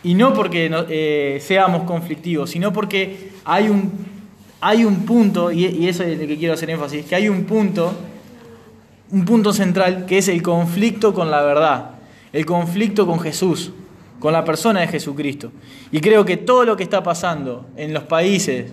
y 0.03 0.15
no 0.15 0.35
porque 0.35 0.71
eh, 0.89 1.39
seamos 1.41 1.85
conflictivos, 1.85 2.51
sino 2.51 2.73
porque 2.73 3.31
hay 3.45 3.69
un, 3.69 3.91
hay 4.61 4.85
un 4.85 5.05
punto, 5.05 5.51
y, 5.51 5.89
eso 5.89 6.03
es 6.03 6.19
lo 6.19 6.27
que 6.27 6.37
quiero 6.37 6.55
hacer 6.55 6.71
énfasis, 6.71 7.07
que 7.07 7.15
hay 7.15 7.29
un 7.29 7.45
punto 7.45 7.95
un 9.13 9.27
punto 9.27 9.53
central 9.53 10.07
que 10.07 10.19
es 10.19 10.29
el 10.29 10.43
conflicto 10.43 11.13
con 11.13 11.31
la 11.31 11.43
verdad, 11.43 11.91
el 12.33 12.47
conflicto 12.47 13.07
con 13.07 13.21
Jesús, 13.21 13.71
con 14.19 14.33
la 14.33 14.43
persona 14.43 14.81
de 14.81 14.89
Jesucristo. 14.89 15.53
Y 15.93 16.01
creo 16.01 16.25
que 16.25 16.39
todo 16.39 16.65
lo 16.65 16.77
que 16.77 16.83
está 16.83 17.03
pasando 17.03 17.67
en 17.77 17.93
los 17.93 18.05
países, 18.05 18.73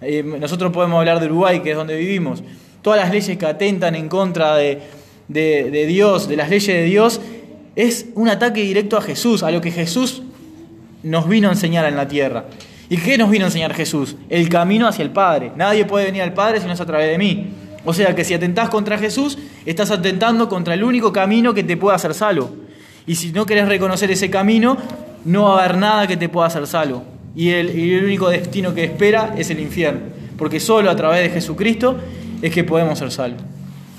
eh, 0.00 0.22
nosotros 0.22 0.72
podemos 0.72 1.00
hablar 1.00 1.18
de 1.18 1.26
Uruguay, 1.26 1.60
que 1.60 1.72
es 1.72 1.76
donde 1.76 1.96
vivimos, 1.96 2.42
todas 2.82 3.00
las 3.00 3.10
leyes 3.10 3.36
que 3.36 3.46
atentan 3.46 3.94
en 3.94 4.08
contra 4.08 4.56
de, 4.56 4.80
Dios, 5.28 6.28
de 6.28 6.36
las 6.36 6.50
leyes 6.50 6.66
de 6.66 6.84
Dios, 6.84 7.20
es 7.76 8.06
un 8.14 8.28
ataque 8.28 8.62
directo 8.62 8.96
a 8.96 9.00
Jesús, 9.00 9.42
a 9.42 9.50
lo 9.50 9.60
que 9.60 9.70
Jesús 9.70 10.22
nos 11.02 11.28
vino 11.28 11.48
a 11.48 11.52
enseñar 11.52 11.84
en 11.86 11.96
la 11.96 12.08
tierra. 12.08 12.46
¿Y 12.88 12.96
qué 12.96 13.16
nos 13.16 13.30
vino 13.30 13.44
a 13.44 13.48
enseñar 13.48 13.72
Jesús? 13.72 14.16
El 14.28 14.48
camino 14.48 14.88
hacia 14.88 15.02
el 15.02 15.10
Padre. 15.10 15.52
Nadie 15.56 15.84
puede 15.84 16.06
venir 16.06 16.22
al 16.22 16.34
Padre 16.34 16.60
si 16.60 16.66
no 16.66 16.72
es 16.72 16.80
a 16.80 16.86
través 16.86 17.08
de 17.08 17.18
mí. 17.18 17.50
O 17.84 17.94
sea 17.94 18.14
que 18.14 18.24
si 18.24 18.34
atentás 18.34 18.68
contra 18.68 18.98
Jesús, 18.98 19.38
estás 19.64 19.90
atentando 19.90 20.48
contra 20.48 20.74
el 20.74 20.82
único 20.82 21.12
camino 21.12 21.54
que 21.54 21.62
te 21.62 21.76
pueda 21.76 21.96
hacer 21.96 22.14
salvo. 22.14 22.50
Y 23.06 23.14
si 23.14 23.32
no 23.32 23.46
querés 23.46 23.68
reconocer 23.68 24.10
ese 24.10 24.28
camino, 24.28 24.76
no 25.24 25.44
va 25.44 25.60
a 25.60 25.64
haber 25.64 25.78
nada 25.78 26.06
que 26.06 26.16
te 26.16 26.28
pueda 26.28 26.48
hacer 26.48 26.66
salvo. 26.66 27.04
Y 27.34 27.50
el, 27.50 27.78
y 27.78 27.94
el 27.94 28.04
único 28.04 28.28
destino 28.28 28.74
que 28.74 28.84
espera 28.84 29.34
es 29.38 29.50
el 29.50 29.60
infierno. 29.60 30.00
Porque 30.36 30.58
solo 30.58 30.90
a 30.90 30.96
través 30.96 31.22
de 31.22 31.30
Jesucristo 31.30 31.96
es 32.42 32.52
que 32.52 32.64
podemos 32.64 32.98
ser 32.98 33.10
salvos. 33.10 33.42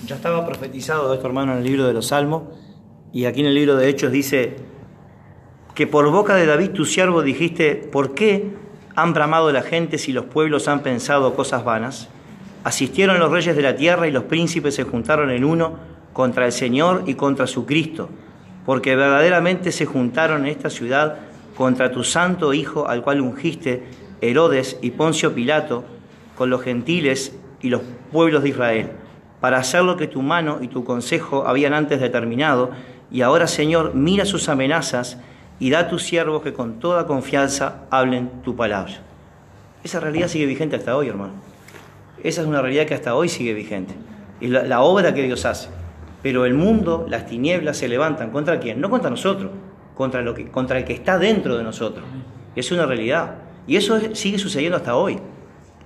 Ya 0.05 0.15
estaba 0.15 0.45
profetizado 0.45 1.13
esto, 1.13 1.27
hermano, 1.27 1.53
en 1.53 1.59
el 1.59 1.63
libro 1.63 1.85
de 1.85 1.93
los 1.93 2.07
Salmos, 2.07 2.43
y 3.13 3.25
aquí 3.25 3.41
en 3.41 3.47
el 3.47 3.55
libro 3.55 3.75
de 3.75 3.87
Hechos 3.87 4.11
dice 4.11 4.55
que 5.75 5.85
por 5.85 6.09
boca 6.11 6.35
de 6.35 6.45
David 6.45 6.71
tu 6.71 6.85
siervo 6.85 7.21
dijiste, 7.21 7.75
¿por 7.75 8.13
qué 8.13 8.51
han 8.95 9.13
bramado 9.13 9.51
la 9.51 9.61
gente 9.61 9.97
si 9.97 10.11
los 10.11 10.25
pueblos 10.25 10.67
han 10.67 10.81
pensado 10.81 11.35
cosas 11.35 11.63
vanas? 11.63 12.09
Asistieron 12.63 13.19
los 13.19 13.31
reyes 13.31 13.55
de 13.55 13.61
la 13.61 13.75
tierra 13.75 14.07
y 14.07 14.11
los 14.11 14.23
príncipes 14.23 14.75
se 14.75 14.83
juntaron 14.83 15.29
en 15.29 15.43
uno 15.43 15.77
contra 16.13 16.45
el 16.45 16.51
Señor 16.51 17.03
y 17.05 17.13
contra 17.13 17.47
su 17.47 17.65
Cristo, 17.65 18.09
porque 18.65 18.95
verdaderamente 18.95 19.71
se 19.71 19.85
juntaron 19.85 20.45
en 20.45 20.51
esta 20.51 20.69
ciudad 20.69 21.19
contra 21.55 21.91
tu 21.91 22.03
santo 22.03 22.53
Hijo 22.53 22.87
al 22.87 23.03
cual 23.03 23.21
ungiste 23.21 23.83
Herodes 24.19 24.77
y 24.81 24.91
Poncio 24.91 25.33
Pilato 25.33 25.83
con 26.35 26.49
los 26.49 26.61
gentiles 26.61 27.35
y 27.61 27.69
los 27.69 27.81
pueblos 28.11 28.43
de 28.43 28.49
Israel, 28.49 28.89
para 29.39 29.57
hacer 29.57 29.83
lo 29.83 29.97
que 29.97 30.07
tu 30.07 30.21
mano 30.21 30.59
y 30.61 30.67
tu 30.67 30.83
consejo 30.83 31.47
habían 31.47 31.73
antes 31.73 31.99
determinado, 31.99 32.71
y 33.11 33.21
ahora 33.21 33.47
Señor, 33.47 33.93
mira 33.95 34.25
sus 34.25 34.49
amenazas 34.49 35.17
y 35.59 35.69
da 35.69 35.79
a 35.79 35.87
tus 35.89 36.03
siervos 36.03 36.41
que 36.41 36.53
con 36.53 36.79
toda 36.79 37.05
confianza 37.07 37.83
hablen 37.91 38.29
tu 38.43 38.55
palabra. 38.55 38.93
Esa 39.83 39.99
realidad 39.99 40.27
sigue 40.27 40.45
vigente 40.45 40.75
hasta 40.75 40.95
hoy, 40.95 41.07
hermano. 41.07 41.33
Esa 42.23 42.41
es 42.41 42.47
una 42.47 42.61
realidad 42.61 42.85
que 42.85 42.93
hasta 42.93 43.15
hoy 43.15 43.29
sigue 43.29 43.53
vigente. 43.53 43.93
es 44.39 44.49
la, 44.49 44.63
la 44.63 44.81
obra 44.81 45.13
que 45.13 45.23
Dios 45.23 45.43
hace. 45.45 45.69
Pero 46.21 46.45
el 46.45 46.53
mundo, 46.53 47.05
las 47.09 47.25
tinieblas 47.25 47.77
se 47.77 47.87
levantan 47.87 48.29
contra 48.29 48.59
quién? 48.59 48.79
No 48.79 48.91
contra 48.91 49.09
nosotros, 49.09 49.49
contra, 49.95 50.21
lo 50.21 50.35
que, 50.35 50.47
contra 50.51 50.77
el 50.77 50.85
que 50.85 50.93
está 50.93 51.17
dentro 51.17 51.57
de 51.57 51.63
nosotros. 51.63 52.05
Es 52.55 52.71
una 52.71 52.85
realidad. 52.85 53.35
Y 53.65 53.75
eso 53.75 53.97
es- 53.97 54.17
sigue 54.19 54.37
sucediendo 54.37 54.77
hasta 54.77 54.95
hoy. 54.95 55.19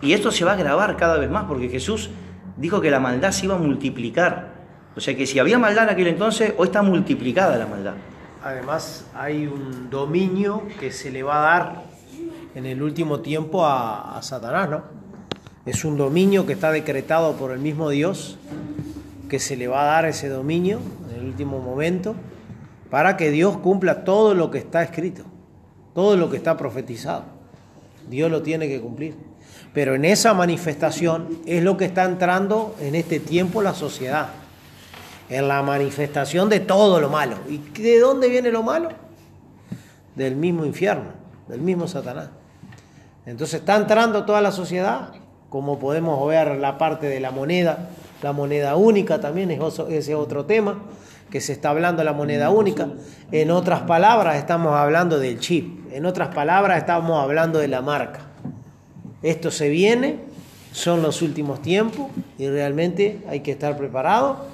Y 0.06 0.14
esto 0.14 0.32
se 0.32 0.46
va 0.46 0.52
a 0.52 0.54
agravar 0.54 0.98
cada 0.98 1.18
vez 1.18 1.32
más 1.32 1.46
porque 1.46 1.68
Jesús 1.68 2.12
dijo 2.58 2.80
que 2.80 2.92
la 2.92 3.00
maldad 3.00 3.32
se 3.32 3.46
iba 3.46 3.56
a 3.56 3.58
multiplicar. 3.58 4.54
O 4.96 5.00
sea 5.00 5.18
que 5.18 5.26
si 5.26 5.40
había 5.40 5.58
maldad 5.58 5.86
en 5.86 5.90
aquel 5.90 6.06
entonces, 6.06 6.54
hoy 6.58 6.68
está 6.68 6.84
multiplicada 6.84 7.58
la 7.58 7.66
maldad. 7.66 7.96
Además, 8.44 9.08
hay 9.16 9.48
un 9.48 9.90
dominio 9.90 10.62
que 10.80 10.92
se 10.92 11.10
le 11.10 11.24
va 11.24 11.40
a 11.40 11.42
dar 11.42 11.84
en 12.54 12.68
el 12.68 12.84
último 12.84 13.22
tiempo 13.22 13.66
a, 13.66 14.16
a 14.16 14.22
Satanás, 14.22 14.70
¿no? 14.70 14.84
Es 15.66 15.84
un 15.84 15.98
dominio 15.98 16.46
que 16.46 16.54
está 16.54 16.72
decretado 16.72 17.34
por 17.34 17.52
el 17.52 17.58
mismo 17.58 17.90
Dios, 17.90 18.38
que 19.28 19.40
se 19.40 19.58
le 19.58 19.68
va 19.68 19.82
a 19.82 19.86
dar 19.86 20.06
ese 20.06 20.30
dominio 20.30 20.82
en 21.10 21.20
el 21.20 21.26
último 21.26 21.60
momento, 21.62 22.14
para 22.92 23.18
que 23.18 23.32
Dios 23.32 23.58
cumpla 23.58 24.04
todo 24.04 24.36
lo 24.36 24.52
que 24.52 24.60
está 24.60 24.84
escrito, 24.84 25.24
todo 25.96 26.16
lo 26.16 26.30
que 26.30 26.38
está 26.38 26.56
profetizado. 26.58 27.24
Dios 28.08 28.30
lo 28.30 28.44
tiene 28.44 28.68
que 28.68 28.80
cumplir. 28.80 29.16
Pero 29.76 29.94
en 29.94 30.06
esa 30.06 30.34
manifestación 30.34 31.42
es 31.46 31.62
lo 31.62 31.78
que 31.78 31.86
está 31.86 32.06
entrando 32.06 32.76
en 32.80 32.96
este 32.96 33.20
tiempo 33.20 33.62
la 33.62 33.76
sociedad 33.76 34.30
en 35.30 35.48
la 35.48 35.62
manifestación 35.64 36.50
de 36.50 36.60
todo 36.60 37.00
lo 37.00 37.10
malo. 37.10 37.38
¿Y 37.48 37.58
de 37.58 38.00
dónde 38.00 38.30
viene 38.30 38.52
lo 38.52 38.64
malo? 38.64 38.90
Del 40.16 40.36
mismo 40.36 40.66
infierno, 40.66 41.12
del 41.48 41.62
mismo 41.62 41.88
Satanás. 41.88 42.30
Entonces 43.26 43.62
está 43.62 43.76
entrando 43.76 44.26
toda 44.26 44.42
la 44.42 44.52
sociedad, 44.52 45.10
como 45.50 45.80
podemos 45.80 46.26
ver 46.28 46.58
la 46.58 46.78
parte 46.78 47.08
de 47.08 47.20
la 47.20 47.32
moneda, 47.32 47.90
la 48.22 48.34
moneda 48.34 48.76
única 48.76 49.20
también 49.20 49.52
es 49.52 49.60
ese 49.90 50.16
otro 50.16 50.46
tema, 50.46 50.80
que 51.30 51.42
se 51.42 51.54
está 51.54 51.70
hablando 51.70 52.00
de 52.00 52.06
la 52.06 52.14
moneda 52.14 52.50
única. 52.52 52.88
En 53.32 53.50
otras 53.50 53.82
palabras 53.82 54.38
estamos 54.38 54.74
hablando 54.76 55.18
del 55.20 55.40
chip, 55.40 55.92
en 55.92 56.06
otras 56.06 56.34
palabras 56.34 56.78
estamos 56.78 57.22
hablando 57.22 57.60
de 57.60 57.68
la 57.68 57.82
marca. 57.82 58.25
Esto 59.26 59.50
se 59.50 59.70
viene, 59.70 60.18
son 60.72 61.02
los 61.02 61.24
últimos 61.24 61.60
tiempos 61.64 62.12
y 62.38 62.48
realmente 62.48 63.22
hay 63.28 63.40
que 63.40 63.54
estar 63.54 63.76
preparado 63.76 64.46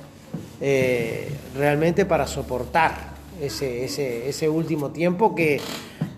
eh, 0.62 1.28
realmente 1.58 2.06
para 2.06 2.26
soportar 2.26 2.94
ese, 3.42 3.84
ese, 3.84 4.30
ese 4.30 4.48
último 4.48 4.92
tiempo 4.92 5.36
que 5.36 5.60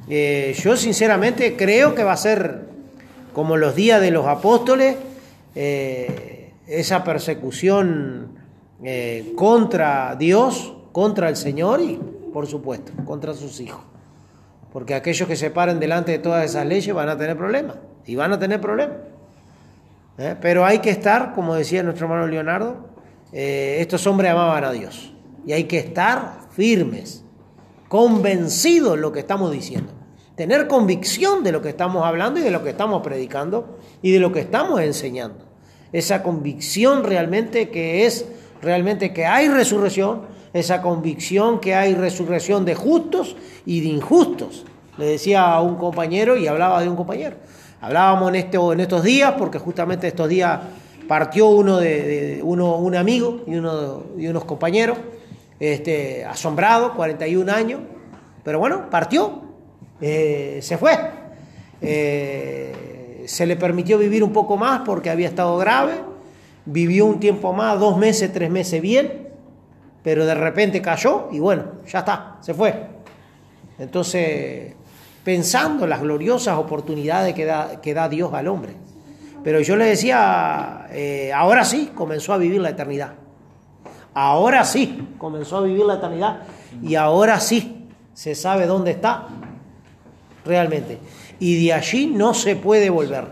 eh, 0.07 0.55
yo 0.61 0.77
sinceramente 0.77 1.55
creo 1.55 1.95
que 1.95 2.03
va 2.03 2.13
a 2.13 2.17
ser 2.17 2.67
como 3.33 3.57
los 3.57 3.73
días 3.73 3.99
de 3.99 4.11
los 4.11 4.27
apóstoles, 4.27 4.97
eh, 5.55 6.51
esa 6.67 7.03
persecución 7.03 8.37
contra 9.35 10.15
Dios, 10.15 10.75
contra 10.91 11.27
el 11.27 11.37
Señor 11.37 11.81
y 11.81 11.99
por 12.31 12.45
supuesto 12.45 12.91
contra 13.03 13.33
sus 13.33 13.59
hijos. 13.61 13.81
Porque 14.71 14.93
aquellos 14.93 15.27
que 15.27 15.35
se 15.35 15.49
paren 15.49 15.79
delante 15.79 16.11
de 16.11 16.19
todas 16.19 16.45
esas 16.45 16.67
leyes 16.67 16.93
van 16.93 17.09
a 17.09 17.17
tener 17.17 17.35
problemas 17.35 17.77
y 18.05 18.15
van 18.15 18.33
a 18.33 18.39
tener 18.39 18.59
problemas. 18.59 18.97
¿eh? 20.17 20.35
Pero 20.41 20.65
hay 20.65 20.79
que 20.79 20.89
estar, 20.89 21.33
como 21.33 21.55
decía 21.55 21.83
nuestro 21.83 22.05
hermano 22.07 22.27
Leonardo, 22.27 22.87
eh, 23.31 23.77
estos 23.79 24.05
hombres 24.07 24.31
amaban 24.31 24.63
a 24.63 24.71
Dios. 24.71 25.13
Y 25.45 25.53
hay 25.53 25.65
que 25.65 25.79
estar 25.79 26.39
firmes, 26.51 27.23
convencidos 27.87 28.95
de 28.95 29.01
lo 29.01 29.11
que 29.11 29.19
estamos 29.19 29.51
diciendo. 29.51 29.91
Tener 30.35 30.67
convicción 30.67 31.43
de 31.43 31.51
lo 31.51 31.61
que 31.61 31.69
estamos 31.69 32.05
hablando 32.05 32.39
y 32.39 32.43
de 32.43 32.51
lo 32.51 32.63
que 32.63 32.71
estamos 32.71 33.03
predicando 33.03 33.77
y 34.01 34.11
de 34.11 34.19
lo 34.19 34.31
que 34.31 34.39
estamos 34.39 34.81
enseñando. 34.81 35.45
Esa 35.91 36.23
convicción 36.23 37.03
realmente 37.03 37.69
que 37.69 38.05
es, 38.05 38.25
realmente 38.61 39.13
que 39.13 39.25
hay 39.25 39.47
resurrección, 39.47 40.23
esa 40.53 40.81
convicción 40.81 41.59
que 41.59 41.75
hay 41.75 41.93
resurrección 41.93 42.65
de 42.65 42.73
justos 42.73 43.35
y 43.65 43.81
de 43.81 43.89
injustos. 43.89 44.65
Le 44.97 45.05
decía 45.05 45.51
a 45.51 45.61
un 45.61 45.75
compañero 45.75 46.37
y 46.37 46.47
hablaba 46.47 46.81
de 46.81 46.89
un 46.89 46.95
compañero. 46.95 47.35
Hablábamos 47.83 48.29
en, 48.29 48.35
este, 48.35 48.57
en 48.57 48.79
estos 48.79 49.03
días, 49.03 49.33
porque 49.37 49.59
justamente 49.59 50.07
estos 50.07 50.29
días 50.29 50.57
partió 51.05 51.49
uno 51.49 51.79
de, 51.79 52.03
de- 52.37 52.41
uno, 52.41 52.77
un 52.77 52.95
amigo 52.95 53.41
y, 53.45 53.55
uno, 53.55 54.03
y 54.17 54.25
unos 54.27 54.45
compañeros, 54.45 54.97
este, 55.59 56.23
asombrado, 56.23 56.93
41 56.93 57.51
años, 57.51 57.81
pero 58.41 58.57
bueno, 58.59 58.89
partió, 58.89 59.41
eh, 59.99 60.59
se 60.61 60.77
fue. 60.77 60.97
Eh, 61.81 63.25
se 63.27 63.45
le 63.45 63.57
permitió 63.57 63.97
vivir 63.97 64.23
un 64.23 64.31
poco 64.31 64.55
más 64.55 64.83
porque 64.85 65.09
había 65.09 65.27
estado 65.27 65.57
grave, 65.57 65.95
vivió 66.65 67.05
un 67.05 67.19
tiempo 67.19 67.51
más, 67.51 67.77
dos 67.81 67.97
meses, 67.97 68.31
tres 68.31 68.49
meses 68.49 68.81
bien, 68.81 69.27
pero 70.03 70.25
de 70.25 70.35
repente 70.35 70.81
cayó 70.81 71.27
y 71.33 71.39
bueno, 71.39 71.65
ya 71.85 71.99
está, 71.99 72.37
se 72.39 72.53
fue. 72.53 72.73
Entonces, 73.77 74.73
pensando 75.23 75.87
las 75.87 76.01
gloriosas 76.01 76.57
oportunidades 76.57 77.33
que 77.33 77.45
da, 77.45 77.81
que 77.81 77.93
da 77.93 78.09
Dios 78.09 78.33
al 78.33 78.47
hombre. 78.47 78.73
Pero 79.43 79.59
yo 79.61 79.75
le 79.75 79.85
decía, 79.85 80.87
eh, 80.91 81.31
ahora 81.33 81.65
sí 81.65 81.91
comenzó 81.93 82.33
a 82.33 82.37
vivir 82.37 82.61
la 82.61 82.69
eternidad. 82.69 83.13
Ahora 84.13 84.63
sí 84.63 85.15
comenzó 85.17 85.57
a 85.57 85.61
vivir 85.61 85.85
la 85.85 85.95
eternidad. 85.95 86.41
Y 86.81 86.95
ahora 86.95 87.39
sí 87.39 87.87
se 88.13 88.35
sabe 88.35 88.65
dónde 88.65 88.91
está 88.91 89.27
realmente. 90.45 90.99
Y 91.39 91.65
de 91.65 91.73
allí 91.73 92.07
no 92.07 92.33
se 92.33 92.55
puede 92.55 92.89
volver. 92.89 93.25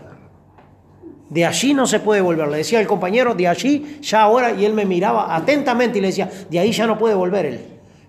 De 1.30 1.46
allí 1.46 1.72
no 1.72 1.86
se 1.86 2.00
puede 2.00 2.20
volver. 2.20 2.48
Le 2.48 2.58
decía 2.58 2.80
el 2.80 2.86
compañero, 2.86 3.34
de 3.34 3.48
allí 3.48 4.00
ya 4.02 4.22
ahora, 4.22 4.52
y 4.52 4.66
él 4.66 4.74
me 4.74 4.84
miraba 4.84 5.34
atentamente 5.34 5.98
y 5.98 6.02
le 6.02 6.08
decía, 6.08 6.30
de 6.50 6.58
ahí 6.58 6.72
ya 6.72 6.86
no 6.86 6.98
puede 6.98 7.14
volver 7.14 7.46
él. 7.46 7.60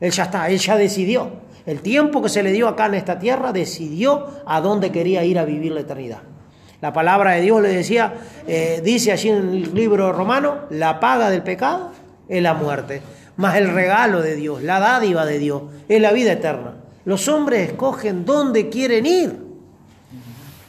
Él 0.02 0.12
ya 0.12 0.24
está, 0.24 0.50
él 0.50 0.60
ya 0.60 0.76
decidió. 0.76 1.43
El 1.66 1.82
tiempo 1.82 2.22
que 2.22 2.30
se 2.30 2.44
le 2.44 2.52
dio 2.52 2.68
acá 2.68 2.88
en 2.88 2.96
esta 2.96 3.20
tierra, 3.20 3.54
decidió 3.54 4.28
a 4.46 4.60
dónde 4.60 4.92
quería 4.92 5.24
ir 5.24 5.40
a 5.40 5.46
vivir 5.46 5.72
la 5.72 5.82
eternidad. 5.82 6.20
La 6.82 6.92
palabra 6.92 7.32
de 7.32 7.42
Dios 7.42 7.62
le 7.62 7.70
decía, 7.70 8.14
eh, 8.46 8.82
dice 8.84 9.14
allí 9.14 9.30
en 9.30 9.38
el 9.38 9.74
libro 9.74 10.12
romano, 10.12 10.62
la 10.70 11.00
paga 11.00 11.30
del 11.30 11.42
pecado 11.42 11.92
es 12.28 12.44
la 12.44 12.54
muerte, 12.54 13.02
más 13.38 13.56
el 13.56 13.70
regalo 13.74 14.22
de 14.22 14.36
Dios, 14.36 14.62
la 14.62 14.80
dádiva 14.80 15.26
de 15.26 15.40
Dios, 15.40 15.64
es 15.88 16.02
la 16.02 16.12
vida 16.12 16.34
eterna. 16.34 16.74
Los 17.06 17.30
hombres 17.30 17.70
escogen 17.70 18.26
dónde 18.26 18.70
quieren 18.70 19.06
ir. 19.06 19.38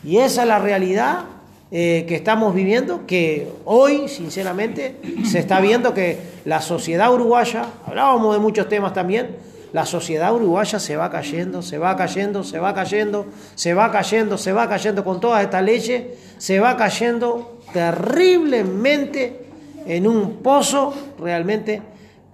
Y 0.04 0.18
esa 0.18 0.42
es 0.42 0.48
la 0.48 0.58
realidad 0.60 1.24
eh, 1.72 2.04
que 2.06 2.14
estamos 2.14 2.54
viviendo, 2.54 3.06
que 3.06 3.50
hoy, 3.64 4.06
sinceramente, 4.06 5.00
se 5.24 5.40
está 5.40 5.60
viendo 5.60 5.94
que 5.94 6.18
la 6.44 6.60
sociedad 6.60 7.12
uruguaya, 7.12 7.66
hablábamos 7.84 8.34
de 8.34 8.40
muchos 8.40 8.68
temas 8.68 8.92
también, 8.92 9.36
la 9.74 9.84
sociedad 9.84 10.32
uruguaya 10.32 10.78
se 10.78 10.96
va 10.96 11.10
cayendo, 11.10 11.60
se 11.60 11.78
va 11.78 11.96
cayendo, 11.96 12.44
se 12.44 12.60
va 12.60 12.72
cayendo, 12.72 13.26
se 13.56 13.74
va 13.74 13.90
cayendo, 13.90 14.38
se 14.38 14.52
va 14.52 14.68
cayendo 14.68 15.02
con 15.02 15.18
todas 15.18 15.42
estas 15.42 15.64
leyes, 15.64 16.16
se 16.38 16.60
va 16.60 16.76
cayendo 16.76 17.58
terriblemente 17.72 19.46
en 19.84 20.06
un 20.06 20.36
pozo 20.44 20.94
realmente 21.18 21.82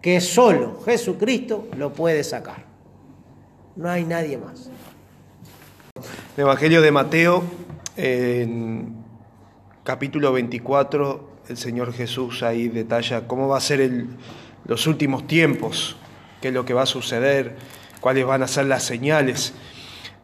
que 0.02 0.20
solo 0.20 0.82
Jesucristo 0.84 1.68
lo 1.78 1.94
puede 1.94 2.24
sacar. 2.24 2.66
No 3.74 3.88
hay 3.88 4.04
nadie 4.04 4.36
más. 4.36 4.68
El 6.36 6.42
Evangelio 6.42 6.82
de 6.82 6.92
Mateo, 6.92 7.42
en 7.96 8.96
capítulo 9.82 10.30
24, 10.34 11.30
el 11.48 11.56
Señor 11.56 11.94
Jesús 11.94 12.42
ahí 12.42 12.68
detalla 12.68 13.26
cómo 13.26 13.48
va 13.48 13.56
a 13.56 13.62
ser 13.62 14.08
los 14.66 14.86
últimos 14.86 15.26
tiempos, 15.26 15.96
qué 16.40 16.48
es 16.48 16.54
lo 16.54 16.64
que 16.64 16.74
va 16.74 16.82
a 16.82 16.86
suceder, 16.86 17.56
cuáles 18.00 18.26
van 18.26 18.42
a 18.42 18.48
ser 18.48 18.66
las 18.66 18.82
señales. 18.82 19.52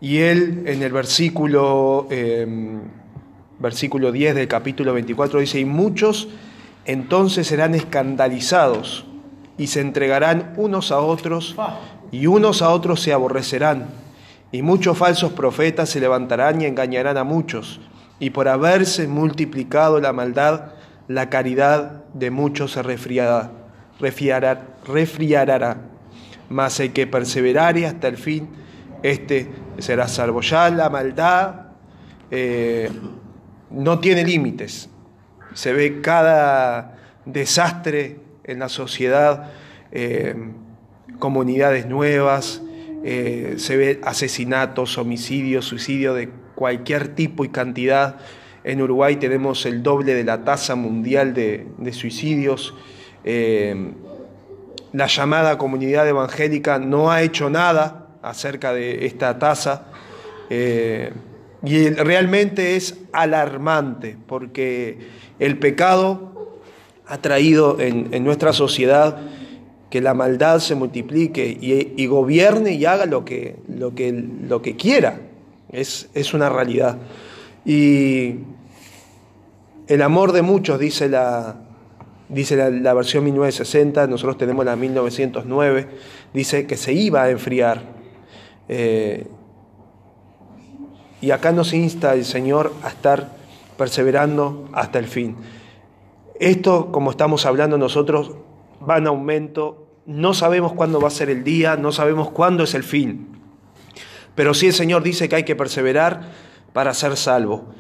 Y 0.01 0.19
él 0.19 0.65
en 0.67 0.83
el 0.83 0.93
versículo, 0.93 2.07
eh, 2.11 2.47
versículo 3.59 4.13
10 4.13 4.35
del 4.35 4.49
capítulo 4.49 4.93
24 4.93 5.41
dice, 5.41 5.61
y 5.61 5.65
muchos 5.65 6.29
entonces 6.85 7.47
serán 7.47 7.75
escandalizados 7.75 9.05
y 9.59 9.69
se 9.69 9.81
entregarán 9.81 10.55
unos 10.57 10.93
a 10.93 11.01
otros 11.01 11.57
y 12.13 12.27
unos 12.27 12.63
a 12.63 12.71
otros 12.71 13.01
se 13.01 13.13
aborrecerán. 13.13 13.89
Y 14.53 14.63
muchos 14.63 14.97
falsos 14.97 15.33
profetas 15.33 15.89
se 15.91 16.01
levantarán 16.01 16.63
y 16.63 16.67
engañarán 16.67 17.17
a 17.17 17.25
muchos. 17.25 17.81
Y 18.21 18.31
por 18.31 18.49
haberse 18.49 19.09
multiplicado 19.09 20.01
la 20.01 20.13
maldad, 20.13 20.73
la 21.09 21.29
caridad 21.29 22.05
de 22.15 22.31
muchos 22.31 22.73
se 22.73 22.83
resfriará, 22.83 23.51
resfriará, 23.99 24.63
resfriará. 24.87 25.79
Mas 26.49 26.79
el 26.81 26.93
que 26.93 27.07
perseverare 27.07 27.87
hasta 27.87 28.09
el 28.09 28.17
fin, 28.17 28.49
este 29.03 29.49
será 29.79 30.09
salvo. 30.09 30.41
Ya 30.41 30.71
la 30.71 30.91
maldad 30.91 31.67
eh, 32.31 32.91
no 33.71 33.99
tiene 33.99 34.25
límites. 34.25 34.89
Se 35.55 35.73
ve 35.73 36.01
cada 36.01 36.99
desastre 37.25 38.19
en 38.45 38.59
la 38.59 38.69
sociedad, 38.69 39.51
eh, 39.91 40.35
comunidades 41.19 41.87
nuevas, 41.87 42.63
eh, 43.05 43.55
se 43.59 43.77
ve 43.77 44.01
asesinatos, 44.05 44.99
homicidios, 44.99 45.65
suicidios 45.65 46.17
de 46.17 46.31
cualquier 46.55 47.09
tipo 47.09 47.45
y 47.45 47.49
cantidad. 47.49 48.17
En 48.65 48.83
Uruguay 48.83 49.17
tenemos 49.17 49.65
el 49.67 49.83
doble 49.83 50.15
de 50.15 50.25
la 50.25 50.45
tasa 50.45 50.75
mundial 50.75 51.35
de, 51.35 51.67
de 51.79 51.93
suicidios. 51.93 52.75
La 54.97 55.09
llamada 55.09 55.59
comunidad 55.59 56.09
evangélica 56.09 56.79
no 56.79 57.11
ha 57.11 57.21
hecho 57.21 57.51
nada 57.51 58.07
acerca 58.23 58.73
de 58.73 59.05
esta 59.05 59.39
tasa. 59.39 59.89
Eh, 60.49 61.13
y 61.63 61.91
realmente 61.91 62.77
es 62.77 62.97
alarmante 63.13 64.17
porque 64.27 64.99
el 65.39 65.59
pecado 65.59 66.61
ha 67.07 67.19
traído 67.19 67.79
en, 67.79 68.09
en 68.13 68.25
nuestra 68.25 68.55
sociedad 68.55 69.19
que 69.91 70.01
la 70.01 70.15
maldad 70.15 70.61
se 70.61 70.75
multiplique 70.75 71.47
y, 71.61 71.93
y, 72.03 72.07
gobierne 72.07 72.73
y 72.73 72.87
haga 72.87 73.05
lo 73.05 73.25
que, 73.25 73.57
lo 73.69 73.95
que, 73.95 74.13
lo 74.13 74.63
que 74.63 74.77
quiera. 74.77 75.21
Es, 75.71 76.09
es 76.15 76.33
una 76.33 76.49
realidad. 76.49 76.97
Y 77.67 78.37
el 79.89 80.01
amor 80.01 80.33
de 80.33 80.41
muchos, 80.41 80.81
dice 80.81 81.09
la, 81.11 81.66
dice 82.29 82.57
la, 82.57 82.95
versión 82.95 83.25
1960, 83.25 84.07
nosotros 84.07 84.39
tenemos 84.39 84.65
la 84.65 84.77
1909, 84.77 85.89
dice 86.33 86.67
que 86.67 86.77
se 86.77 86.93
iba 86.93 87.23
a 87.23 87.31
enfriar. 87.31 87.83
Eh, 88.69 89.27
y 91.21 91.31
acá 91.31 91.53
nos 91.53 91.73
insta 91.73 92.15
el 92.15 92.25
Señor 92.25 92.73
a 92.83 92.89
estar 92.89 93.37
perseverando 93.77 94.69
hasta 94.73 94.99
el 94.99 95.07
fin. 95.07 95.37
Esto, 96.39 96.93
como 96.93 97.11
estamos 97.11 97.47
hablando 97.47 97.79
nosotros, 97.79 98.33
va 98.89 98.99
en 98.99 99.07
aumento. 99.07 99.87
No 100.05 100.35
sabemos 100.35 100.73
cuándo 100.73 101.01
va 101.01 101.09
a 101.09 101.13
ser 101.13 101.31
el 101.31 101.43
día, 101.43 101.77
no 101.77 101.93
sabemos 101.93 102.31
cuándo 102.31 102.65
es 102.65 102.75
el 102.75 102.85
fin. 102.85 103.29
Pero 104.35 104.53
sí 104.53 104.67
el 104.67 104.75
Señor 104.75 105.03
dice 105.03 105.29
que 105.29 105.37
hay 105.37 105.45
que 105.45 105.57
perseverar 105.57 106.33
para 106.73 106.93
ser 106.93 107.17
salvo. 107.17 107.73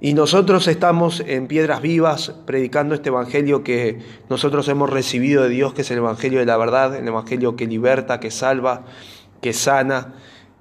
Y 0.00 0.12
nosotros 0.12 0.66
estamos 0.66 1.20
en 1.20 1.46
Piedras 1.46 1.80
Vivas 1.80 2.34
predicando 2.46 2.94
este 2.94 3.10
Evangelio 3.10 3.62
que 3.62 4.00
nosotros 4.28 4.68
hemos 4.68 4.90
recibido 4.90 5.44
de 5.44 5.48
Dios, 5.48 5.72
que 5.72 5.82
es 5.82 5.90
el 5.90 5.98
Evangelio 5.98 6.40
de 6.40 6.46
la 6.46 6.56
verdad, 6.56 6.96
el 6.96 7.06
Evangelio 7.06 7.54
que 7.54 7.66
liberta, 7.66 8.18
que 8.18 8.30
salva, 8.30 8.82
que 9.40 9.52
sana, 9.52 10.14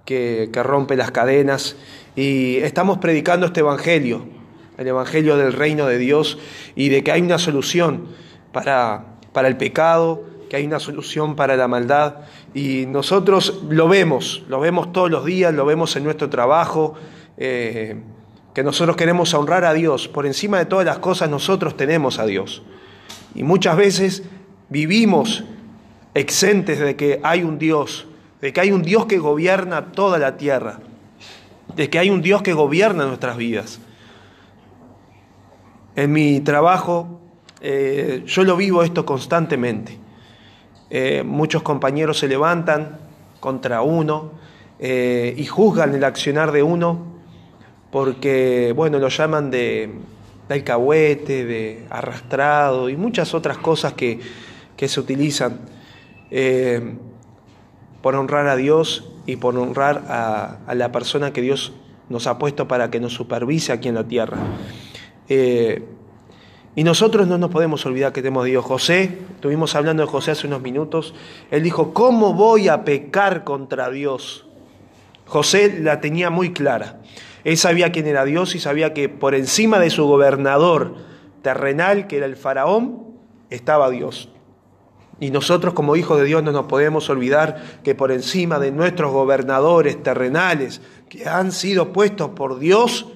que, 0.06 0.50
que 0.54 0.64
rompe 0.64 0.96
las 0.96 1.12
cadenas. 1.12 1.76
Y 2.16 2.58
estamos 2.58 3.00
predicando 3.00 3.48
este 3.48 3.62
Evangelio, 3.62 4.24
el 4.78 4.88
Evangelio 4.88 5.36
del 5.36 5.52
reino 5.54 5.88
de 5.88 5.98
Dios 5.98 6.38
y 6.76 6.90
de 6.90 7.04
que 7.04 7.12
hay 7.12 7.22
una 7.22 7.40
solución 7.40 8.10
para, 8.52 9.18
para 9.34 9.48
el 9.48 9.58
pecado, 9.58 10.24
que 10.48 10.58
hay 10.58 10.66
una 10.68 10.80
solución 10.80 11.36
para 11.36 11.58
la 11.58 11.68
maldad. 11.68 12.18
Y 12.54 12.86
nosotros 12.86 13.64
lo 13.68 13.88
vemos, 13.88 14.44
lo 14.48 14.60
vemos 14.60 14.94
todos 14.94 15.10
los 15.10 15.26
días, 15.26 15.52
lo 15.54 15.66
vemos 15.66 15.96
en 15.96 16.04
nuestro 16.04 16.30
trabajo. 16.30 16.94
Eh, 17.38 18.00
que 18.54 18.64
nosotros 18.64 18.96
queremos 18.96 19.34
honrar 19.34 19.66
a 19.66 19.74
Dios. 19.74 20.08
Por 20.08 20.26
encima 20.26 20.60
de 20.60 20.66
todas 20.66 20.86
las 20.86 21.00
cosas 21.00 21.30
nosotros 21.30 21.76
tenemos 21.76 22.20
a 22.20 22.26
Dios. 22.26 22.62
Y 23.36 23.44
muchas 23.44 23.76
veces 23.76 24.24
vivimos 24.70 25.44
exentes 26.14 26.80
de 26.80 26.96
que 26.96 27.20
hay 27.24 27.44
un 27.44 27.58
Dios, 27.58 28.08
de 28.42 28.54
que 28.54 28.62
hay 28.62 28.72
un 28.72 28.84
Dios 28.84 29.06
que 29.08 29.18
gobierna 29.18 29.92
toda 29.92 30.20
la 30.20 30.38
tierra, 30.38 30.80
de 31.76 31.90
que 31.90 32.00
hay 32.00 32.10
un 32.10 32.22
Dios 32.22 32.42
que 32.42 32.54
gobierna 32.54 33.06
nuestras 33.06 33.38
vidas. 33.38 33.80
En 35.96 36.12
mi 36.12 36.40
trabajo 36.40 37.22
eh, 37.66 38.24
yo 38.26 38.44
lo 38.44 38.58
vivo 38.58 38.84
esto 38.84 39.06
constantemente. 39.06 39.98
Eh, 40.90 41.24
muchos 41.26 41.64
compañeros 41.64 42.20
se 42.20 42.28
levantan 42.28 43.00
contra 43.40 43.82
uno 43.82 44.34
eh, 44.80 45.34
y 45.38 45.46
juzgan 45.46 45.96
el 45.96 46.04
accionar 46.04 46.52
de 46.52 46.62
uno 46.62 47.13
porque, 47.94 48.74
bueno, 48.76 48.98
lo 48.98 49.08
llaman 49.08 49.52
de, 49.52 49.88
alcahuete, 50.50 51.46
de 51.46 51.86
arrastrado 51.92 52.90
y 52.90 52.98
muchas 52.98 53.36
otras 53.36 53.60
cosas 53.60 53.94
que, 53.94 54.20
que 54.76 54.88
se 54.88 55.00
utilizan 55.00 55.60
eh, 56.32 56.96
por 58.02 58.16
honrar 58.16 58.48
a 58.48 58.56
Dios 58.56 59.12
y 59.28 59.36
por 59.36 59.56
honrar 59.60 60.06
a, 60.08 60.58
a, 60.66 60.74
la 60.74 60.92
persona 60.92 61.34
que 61.34 61.42
Dios 61.42 61.74
nos 62.10 62.26
ha 62.26 62.40
puesto 62.40 62.68
para 62.68 62.90
que 62.90 63.00
nos 63.00 63.14
supervise 63.14 63.72
aquí 63.72 63.90
en 63.90 63.96
la 63.96 64.08
tierra. 64.08 64.38
Eh, 65.30 65.84
y 66.76 66.84
nosotros 66.84 67.28
no 67.28 67.38
nos 67.38 67.52
podemos 67.52 67.86
olvidar 67.86 68.12
que 68.12 68.24
tenemos 68.24 68.46
Dios. 68.46 68.66
José, 68.66 69.20
estuvimos 69.36 69.76
hablando 69.76 70.02
de 70.02 70.10
José 70.10 70.32
hace 70.32 70.48
unos 70.48 70.64
minutos, 70.64 71.14
él 71.52 71.62
dijo, 71.62 71.94
¿cómo 71.94 72.34
voy 72.34 72.70
a 72.70 72.86
pecar 72.86 73.44
contra 73.44 73.92
Dios? 73.92 74.48
José 75.28 75.80
la 75.80 76.02
tenía 76.02 76.32
muy 76.32 76.54
clara. 76.54 77.00
Él 77.44 77.58
sabía 77.58 77.92
quién 77.92 78.08
era 78.08 78.26
Dios 78.26 78.56
y 78.56 78.60
sabía 78.60 78.94
que 78.94 79.10
por 79.10 79.36
encima 79.36 79.80
de 79.80 79.90
su 79.90 80.06
gobernador 80.06 80.96
terrenal, 81.42 82.08
que 82.08 82.18
era 82.18 82.26
el 82.26 82.36
faraón, 82.36 83.04
estaba 83.50 83.90
Dios. 83.90 84.30
Y 85.20 85.32
nosotros 85.32 85.74
como 85.74 85.96
hijos 85.96 86.20
de 86.20 86.26
Dios 86.26 86.44
no 86.44 86.52
nos 86.52 86.66
podemos 86.66 87.10
olvidar 87.10 87.62
que 87.84 87.96
por 87.96 88.12
encima 88.12 88.60
de 88.60 88.72
nuestros 88.72 89.12
gobernadores 89.12 90.02
terrenales 90.02 90.82
que 91.10 91.28
han 91.28 91.52
sido 91.52 91.94
puestos 91.94 92.32
por 92.32 92.60
Dios, 92.60 93.08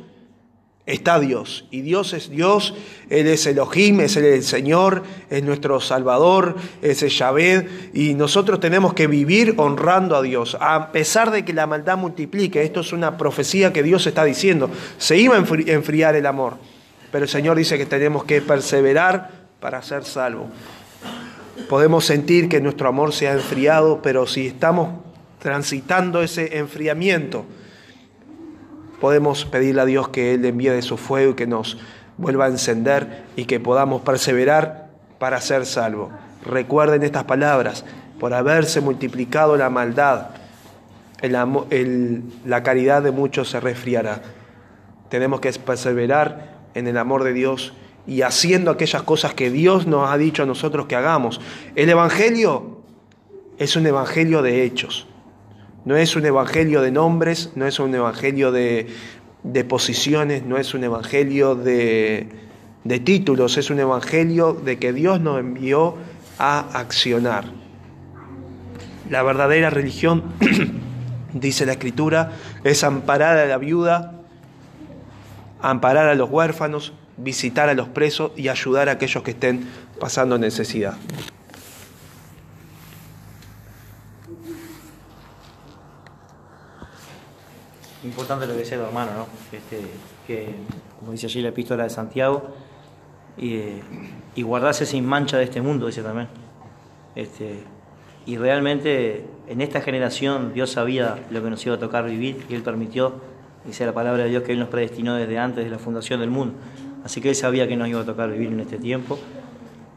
está 0.87 1.19
Dios. 1.19 1.65
Y 1.69 1.81
Dios 1.81 2.13
es 2.13 2.31
Dios, 2.31 2.73
Él 3.09 3.27
es 3.27 3.45
Elohim, 3.45 3.99
es 3.99 4.15
el 4.15 4.41
Señor, 4.41 5.03
es 5.29 5.43
nuestro 5.43 5.79
Salvador, 5.79 6.55
es 6.81 7.03
el 7.03 7.09
Yahvé. 7.09 7.91
Y 7.93 8.15
nosotros 8.15 8.59
tenemos 8.59 8.93
que 8.93 9.05
vivir 9.05 9.53
honrando 9.57 10.15
a 10.15 10.23
Dios. 10.23 10.57
A 10.59 10.91
pesar 10.91 11.29
de 11.29 11.45
que 11.45 11.53
la 11.53 11.67
maldad 11.67 11.97
multiplique, 11.97 12.63
esto 12.63 12.79
es 12.79 12.93
una 12.93 13.17
profecía 13.17 13.71
que 13.71 13.83
Dios 13.83 14.07
está 14.07 14.23
diciendo, 14.23 14.71
se 14.97 15.17
iba 15.17 15.35
a 15.35 15.37
enfriar 15.37 16.15
el 16.15 16.25
amor. 16.25 16.55
Pero 17.11 17.25
el 17.25 17.29
Señor 17.29 17.57
dice 17.57 17.77
que 17.77 17.85
tenemos 17.85 18.23
que 18.23 18.41
perseverar 18.41 19.29
para 19.59 19.81
ser 19.81 20.05
salvos. 20.05 20.47
Podemos 21.69 22.05
sentir 22.05 22.47
que 22.47 22.61
nuestro 22.61 22.87
amor 22.87 23.13
se 23.13 23.27
ha 23.27 23.33
enfriado, 23.33 24.01
pero 24.01 24.25
si 24.25 24.47
estamos 24.47 24.89
transitando 25.39 26.21
ese 26.21 26.57
enfriamiento, 26.57 27.45
podemos 28.99 29.45
pedirle 29.45 29.81
a 29.81 29.85
Dios 29.85 30.09
que 30.09 30.33
Él 30.33 30.45
envíe 30.45 30.69
de 30.69 30.81
su 30.81 30.97
fuego 30.97 31.31
y 31.31 31.35
que 31.35 31.47
nos 31.47 31.77
vuelva 32.17 32.45
a 32.45 32.49
encender 32.49 33.25
y 33.35 33.45
que 33.45 33.59
podamos 33.59 34.01
perseverar 34.01 34.89
para 35.19 35.39
ser 35.41 35.65
salvos. 35.65 36.09
Recuerden 36.43 37.03
estas 37.03 37.25
palabras, 37.25 37.85
por 38.19 38.33
haberse 38.33 38.81
multiplicado 38.81 39.57
la 39.57 39.69
maldad, 39.69 40.29
el, 41.21 42.23
la 42.45 42.63
caridad 42.63 43.01
de 43.01 43.11
muchos 43.11 43.49
se 43.49 43.59
resfriará. 43.59 44.21
Tenemos 45.09 45.39
que 45.39 45.51
perseverar 45.53 46.57
en 46.73 46.87
el 46.87 46.97
amor 46.97 47.23
de 47.23 47.33
Dios 47.33 47.73
y 48.05 48.21
haciendo 48.21 48.71
aquellas 48.71 49.03
cosas 49.03 49.33
que 49.33 49.49
Dios 49.49 49.87
nos 49.87 50.09
ha 50.09 50.17
dicho 50.17 50.43
a 50.43 50.45
nosotros 50.45 50.85
que 50.85 50.95
hagamos. 50.95 51.41
El 51.75 51.89
Evangelio 51.89 52.81
es 53.57 53.75
un 53.75 53.85
Evangelio 53.85 54.41
de 54.41 54.63
hechos. 54.63 55.07
No 55.85 55.95
es 55.95 56.15
un 56.15 56.25
evangelio 56.25 56.81
de 56.81 56.91
nombres, 56.91 57.51
no 57.55 57.65
es 57.65 57.79
un 57.79 57.93
evangelio 57.95 58.51
de, 58.51 58.87
de 59.43 59.63
posiciones, 59.63 60.43
no 60.43 60.57
es 60.57 60.73
un 60.73 60.83
evangelio 60.83 61.55
de, 61.55 62.27
de, 62.83 62.99
títulos, 62.99 63.57
es 63.57 63.69
un 63.69 63.79
evangelio 63.79 64.53
de 64.53 64.77
que 64.77 64.93
Dios 64.93 65.21
nos 65.21 65.39
envió 65.39 65.95
a 66.37 66.59
accionar. 66.77 67.45
La 69.09 69.23
verdadera 69.23 69.69
religión, 69.69 70.23
dice 71.33 71.65
la 71.65 71.73
Escritura, 71.73 72.33
es 72.63 72.83
amparar 72.83 73.37
a 73.37 73.45
la 73.45 73.57
viuda, 73.57 74.13
amparar 75.61 76.09
a 76.09 76.15
los 76.15 76.29
huérfanos, 76.29 76.93
visitar 77.17 77.69
a 77.69 77.73
los 77.73 77.87
presos 77.87 78.31
y 78.35 78.49
ayudar 78.49 78.89
a 78.89 78.93
aquellos 78.93 79.23
que 79.23 79.31
estén 79.31 79.67
pasando 79.99 80.37
necesidad. 80.37 80.97
Importante 88.07 88.47
lo 88.47 88.53
que 88.53 88.59
decía 88.59 88.77
tu 88.77 88.85
hermano, 88.85 89.11
¿no? 89.15 89.27
Este, 89.51 89.81
que, 90.25 90.55
como 90.99 91.11
dice 91.11 91.27
allí 91.27 91.41
la 91.41 91.49
epístola 91.49 91.83
de 91.83 91.89
Santiago, 91.89 92.53
y, 93.37 93.81
y, 94.35 94.41
guardarse 94.41 94.85
sin 94.87 95.05
mancha 95.05 95.37
de 95.37 95.43
este 95.43 95.61
mundo, 95.61 95.85
dice 95.85 96.01
también. 96.01 96.27
Este, 97.13 97.63
y 98.27 98.37
realmente 98.37 99.25
en 99.47 99.61
esta 99.61 99.79
generación 99.81 100.53
Dios 100.53 100.71
sabía 100.71 101.17
lo 101.29 101.41
que 101.41 101.49
nos 101.49 101.65
iba 101.65 101.75
a 101.75 101.79
tocar 101.79 102.05
vivir 102.05 102.45
y 102.49 102.55
Él 102.55 102.61
permitió, 102.61 103.13
dice 103.65 103.85
la 103.85 103.93
palabra 103.93 104.23
de 104.23 104.29
Dios, 104.29 104.43
que 104.43 104.51
Él 104.51 104.59
nos 104.59 104.69
predestinó 104.69 105.15
desde 105.15 105.39
antes 105.39 105.63
de 105.63 105.71
la 105.71 105.79
fundación 105.79 106.19
del 106.19 106.29
mundo. 106.29 106.55
Así 107.05 107.21
que 107.21 107.29
Él 107.29 107.35
sabía 107.35 107.67
que 107.67 107.77
nos 107.77 107.87
iba 107.87 108.01
a 108.01 108.05
tocar 108.05 108.29
vivir 108.29 108.49
en 108.49 108.59
este 108.59 108.77
tiempo, 108.77 109.17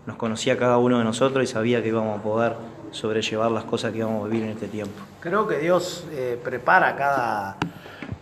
nos 0.07 0.17
conocía 0.17 0.57
cada 0.57 0.79
uno 0.79 0.99
de 0.99 1.05
nosotros 1.05 1.43
y 1.43 1.47
sabía 1.47 1.83
que 1.83 1.89
íbamos 1.89 2.19
a 2.19 2.23
poder 2.23 2.55
sobrellevar 2.93 3.51
las 3.51 3.65
cosas 3.65 3.93
que 3.93 3.99
íbamos 3.99 4.25
a 4.25 4.29
vivir 4.29 4.45
en 4.45 4.51
este 4.51 4.69
tiempo. 4.69 5.01
Creo 5.21 5.49
que 5.49 5.59
Dios 5.59 6.07
eh, 6.13 6.39
prepara 6.43 6.95
cada 6.97 7.57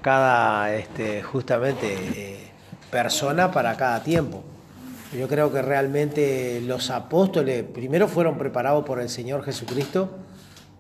cada 0.00 0.74
este, 0.74 1.22
justamente 1.22 1.94
eh, 1.94 2.38
persona 2.90 3.50
para 3.50 3.76
cada 3.76 4.02
tiempo. 4.02 4.42
Yo 5.16 5.26
creo 5.26 5.50
que 5.52 5.62
realmente 5.62 6.60
los 6.60 6.90
apóstoles 6.90 7.62
primero 7.62 8.08
fueron 8.08 8.36
preparados 8.36 8.84
por 8.84 9.00
el 9.00 9.08
Señor 9.08 9.42
Jesucristo, 9.42 10.10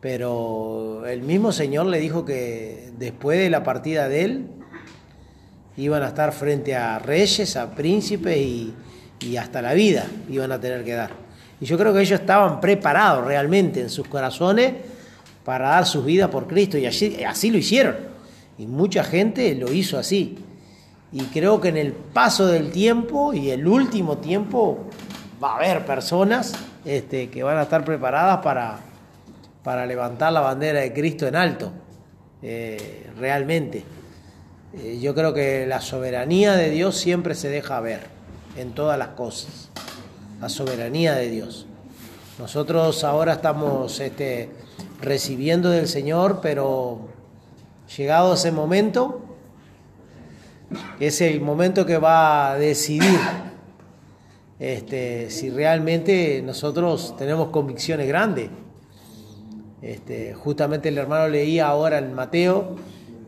pero 0.00 1.06
el 1.06 1.22
mismo 1.22 1.50
Señor 1.50 1.86
le 1.86 1.98
dijo 1.98 2.24
que 2.24 2.90
después 2.98 3.38
de 3.38 3.48
la 3.48 3.62
partida 3.62 4.08
de 4.08 4.24
Él 4.24 4.46
iban 5.76 6.02
a 6.02 6.08
estar 6.08 6.32
frente 6.32 6.76
a 6.76 6.98
reyes, 6.98 7.56
a 7.56 7.70
príncipes 7.74 8.36
y, 8.36 8.74
y 9.20 9.36
hasta 9.36 9.62
la 9.62 9.72
vida 9.72 10.06
iban 10.28 10.52
a 10.52 10.60
tener 10.60 10.84
que 10.84 10.92
dar. 10.92 11.10
Y 11.60 11.64
yo 11.64 11.78
creo 11.78 11.92
que 11.94 12.00
ellos 12.00 12.20
estaban 12.20 12.60
preparados 12.60 13.26
realmente 13.26 13.80
en 13.80 13.88
sus 13.88 14.06
corazones 14.06 14.74
para 15.44 15.70
dar 15.70 15.86
sus 15.86 16.04
vidas 16.04 16.28
por 16.28 16.46
Cristo 16.46 16.76
y 16.76 16.84
así, 16.84 17.24
así 17.24 17.50
lo 17.50 17.58
hicieron. 17.58 18.07
Y 18.58 18.66
mucha 18.66 19.04
gente 19.04 19.54
lo 19.54 19.72
hizo 19.72 19.98
así. 19.98 20.38
Y 21.12 21.22
creo 21.26 21.60
que 21.60 21.68
en 21.68 21.76
el 21.76 21.92
paso 21.92 22.46
del 22.46 22.70
tiempo 22.70 23.32
y 23.32 23.50
el 23.50 23.66
último 23.66 24.18
tiempo 24.18 24.84
va 25.42 25.52
a 25.52 25.56
haber 25.56 25.86
personas 25.86 26.54
este, 26.84 27.30
que 27.30 27.42
van 27.42 27.56
a 27.56 27.62
estar 27.62 27.84
preparadas 27.84 28.38
para, 28.38 28.80
para 29.62 29.86
levantar 29.86 30.32
la 30.32 30.40
bandera 30.40 30.80
de 30.80 30.92
Cristo 30.92 31.26
en 31.26 31.36
alto, 31.36 31.72
eh, 32.42 33.10
realmente. 33.18 33.84
Eh, 34.74 34.98
yo 35.00 35.14
creo 35.14 35.32
que 35.32 35.66
la 35.66 35.80
soberanía 35.80 36.54
de 36.54 36.70
Dios 36.70 36.96
siempre 36.96 37.34
se 37.34 37.48
deja 37.48 37.80
ver 37.80 38.00
en 38.56 38.72
todas 38.72 38.98
las 38.98 39.08
cosas, 39.08 39.70
la 40.40 40.48
soberanía 40.48 41.14
de 41.14 41.30
Dios. 41.30 41.66
Nosotros 42.38 43.02
ahora 43.04 43.34
estamos 43.34 43.98
este, 44.00 44.50
recibiendo 45.00 45.70
del 45.70 45.88
Señor, 45.88 46.40
pero 46.42 47.08
llegado 47.96 48.34
ese 48.34 48.52
momento, 48.52 49.24
es 51.00 51.20
el 51.20 51.40
momento 51.40 51.86
que 51.86 51.98
va 51.98 52.52
a 52.52 52.58
decidir 52.58 53.18
este, 54.58 55.30
si 55.30 55.50
realmente 55.50 56.42
nosotros 56.44 57.16
tenemos 57.16 57.48
convicciones 57.48 58.06
grandes. 58.08 58.50
Este, 59.80 60.34
justamente 60.34 60.88
el 60.88 60.98
hermano 60.98 61.28
leía 61.28 61.68
ahora 61.68 61.98
en 61.98 62.12
Mateo 62.12 62.74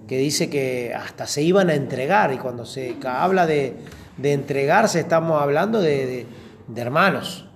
que 0.08 0.18
dice 0.18 0.50
que 0.50 0.92
hasta 0.92 1.28
se 1.28 1.42
iban 1.42 1.70
a 1.70 1.74
entregar 1.74 2.32
y 2.32 2.38
cuando 2.38 2.66
se 2.66 2.96
habla 3.04 3.46
de, 3.46 3.76
de 4.16 4.32
entregarse 4.32 4.98
estamos 4.98 5.40
hablando 5.40 5.80
de, 5.80 6.06
de, 6.06 6.26
de 6.66 6.80
hermanos. 6.80 7.46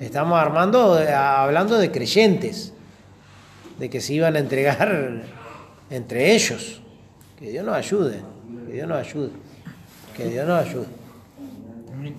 Estamos 0.00 0.38
armando, 0.38 0.94
hablando 0.94 1.76
de 1.76 1.90
creyentes, 1.90 2.72
de 3.78 3.90
que 3.90 4.00
se 4.00 4.14
iban 4.14 4.36
a 4.36 4.38
entregar 4.38 5.22
entre 5.90 6.34
ellos. 6.34 6.80
Que 7.38 7.50
Dios 7.50 7.64
nos 7.64 7.76
ayude, 7.76 8.20
que 8.66 8.72
Dios 8.72 8.88
nos 8.88 8.98
ayude, 8.98 9.30
que 10.16 10.28
Dios 10.28 10.46
nos 10.46 10.66
ayude. 10.66 10.86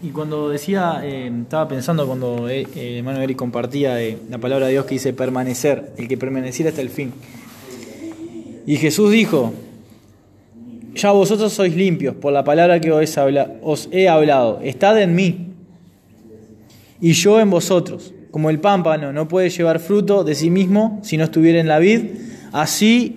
Y 0.03 0.09
cuando 0.09 0.49
decía, 0.49 1.01
eh, 1.03 1.31
estaba 1.43 1.67
pensando 1.67 2.05
cuando 2.05 2.49
eh, 2.49 2.67
eh, 2.75 3.03
Eric 3.21 3.37
compartía 3.37 4.01
eh, 4.01 4.17
la 4.29 4.37
palabra 4.37 4.65
de 4.65 4.73
Dios 4.73 4.85
que 4.85 4.95
dice 4.95 5.13
permanecer, 5.13 5.93
el 5.97 6.07
que 6.07 6.17
permaneciera 6.17 6.69
hasta 6.69 6.81
el 6.81 6.89
fin. 6.89 7.13
Y 8.65 8.77
Jesús 8.77 9.11
dijo, 9.11 9.53
ya 10.95 11.11
vosotros 11.11 11.53
sois 11.53 11.75
limpios 11.75 12.15
por 12.15 12.33
la 12.33 12.43
palabra 12.43 12.79
que 12.79 12.91
os, 12.91 13.17
os 13.61 13.89
he 13.91 14.09
hablado, 14.09 14.59
estad 14.63 15.01
en 15.01 15.15
mí 15.15 15.53
y 17.01 17.13
yo 17.13 17.39
en 17.39 17.49
vosotros. 17.49 18.13
Como 18.31 18.49
el 18.49 18.59
pámpano 18.59 19.11
no 19.11 19.27
puede 19.27 19.49
llevar 19.49 19.79
fruto 19.79 20.23
de 20.23 20.35
sí 20.35 20.49
mismo 20.49 20.99
si 21.03 21.17
no 21.17 21.23
estuviera 21.23 21.59
en 21.59 21.67
la 21.67 21.79
vid, 21.79 22.01
así 22.51 23.15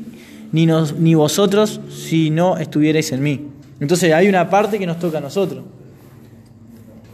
ni, 0.52 0.66
nos, 0.66 0.94
ni 0.94 1.14
vosotros 1.14 1.80
si 1.90 2.30
no 2.30 2.58
estuvierais 2.58 3.10
en 3.12 3.22
mí. 3.22 3.48
Entonces 3.80 4.12
hay 4.12 4.28
una 4.28 4.48
parte 4.48 4.78
que 4.78 4.86
nos 4.86 4.98
toca 4.98 5.18
a 5.18 5.20
nosotros, 5.20 5.64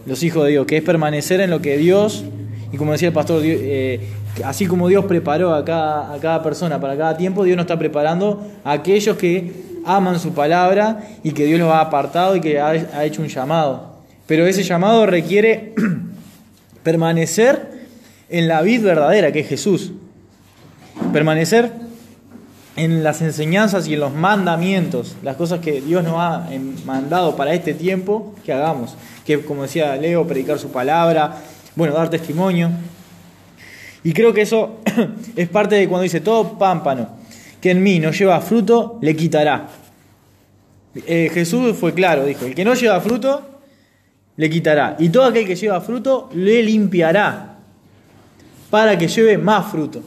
los 0.04 0.22
hijos 0.22 0.44
de 0.44 0.50
Dios, 0.50 0.66
que 0.66 0.78
es 0.78 0.82
permanecer 0.82 1.40
en 1.40 1.50
lo 1.50 1.62
que 1.62 1.78
Dios, 1.78 2.24
y 2.72 2.76
como 2.76 2.92
decía 2.92 3.08
el 3.08 3.14
pastor, 3.14 3.40
eh, 3.44 4.00
así 4.44 4.66
como 4.66 4.88
Dios 4.88 5.06
preparó 5.06 5.54
a 5.54 5.64
cada, 5.64 6.12
a 6.12 6.18
cada 6.18 6.42
persona 6.42 6.80
para 6.80 6.96
cada 6.96 7.16
tiempo, 7.16 7.44
Dios 7.44 7.56
nos 7.56 7.64
está 7.64 7.78
preparando 7.78 8.46
a 8.64 8.72
aquellos 8.72 9.16
que 9.16 9.68
aman 9.84 10.18
su 10.20 10.34
palabra 10.34 11.08
y 11.22 11.32
que 11.32 11.46
Dios 11.46 11.58
los 11.58 11.70
ha 11.70 11.80
apartado 11.80 12.36
y 12.36 12.40
que 12.40 12.60
ha, 12.60 12.68
ha 12.68 13.04
hecho 13.04 13.22
un 13.22 13.28
llamado. 13.28 13.98
Pero 14.26 14.46
ese 14.46 14.62
llamado 14.62 15.06
requiere 15.06 15.74
permanecer 16.82 17.78
en 18.28 18.48
la 18.48 18.60
vid 18.60 18.82
verdadera, 18.82 19.32
que 19.32 19.40
es 19.40 19.48
Jesús. 19.48 19.92
Permanecer 21.12 21.72
en 22.78 23.02
las 23.02 23.20
enseñanzas 23.22 23.88
y 23.88 23.94
en 23.94 24.00
los 24.00 24.14
mandamientos, 24.14 25.16
las 25.22 25.36
cosas 25.36 25.60
que 25.60 25.80
Dios 25.80 26.04
nos 26.04 26.14
ha 26.16 26.48
mandado 26.86 27.36
para 27.36 27.52
este 27.52 27.74
tiempo, 27.74 28.34
que 28.44 28.52
hagamos. 28.52 28.96
Que, 29.26 29.40
como 29.40 29.62
decía 29.62 29.96
Leo, 29.96 30.26
predicar 30.26 30.58
su 30.58 30.70
palabra, 30.70 31.36
bueno, 31.74 31.92
dar 31.92 32.08
testimonio. 32.08 32.70
Y 34.04 34.12
creo 34.12 34.32
que 34.32 34.42
eso 34.42 34.78
es 35.36 35.48
parte 35.48 35.74
de 35.74 35.88
cuando 35.88 36.04
dice, 36.04 36.20
todo 36.20 36.56
pámpano 36.56 37.18
que 37.60 37.72
en 37.72 37.82
mí 37.82 37.98
no 37.98 38.12
lleva 38.12 38.40
fruto, 38.40 38.98
le 39.02 39.16
quitará. 39.16 39.68
Eh, 40.94 41.30
Jesús 41.34 41.76
fue 41.76 41.92
claro, 41.92 42.24
dijo, 42.24 42.46
el 42.46 42.54
que 42.54 42.64
no 42.64 42.74
lleva 42.74 43.00
fruto, 43.00 43.42
le 44.36 44.48
quitará. 44.48 44.96
Y 44.98 45.08
todo 45.08 45.24
aquel 45.24 45.46
que 45.46 45.56
lleva 45.56 45.80
fruto, 45.80 46.30
le 46.32 46.62
limpiará 46.62 47.56
para 48.70 48.96
que 48.96 49.08
lleve 49.08 49.36
más 49.36 49.70
fruto. 49.70 50.02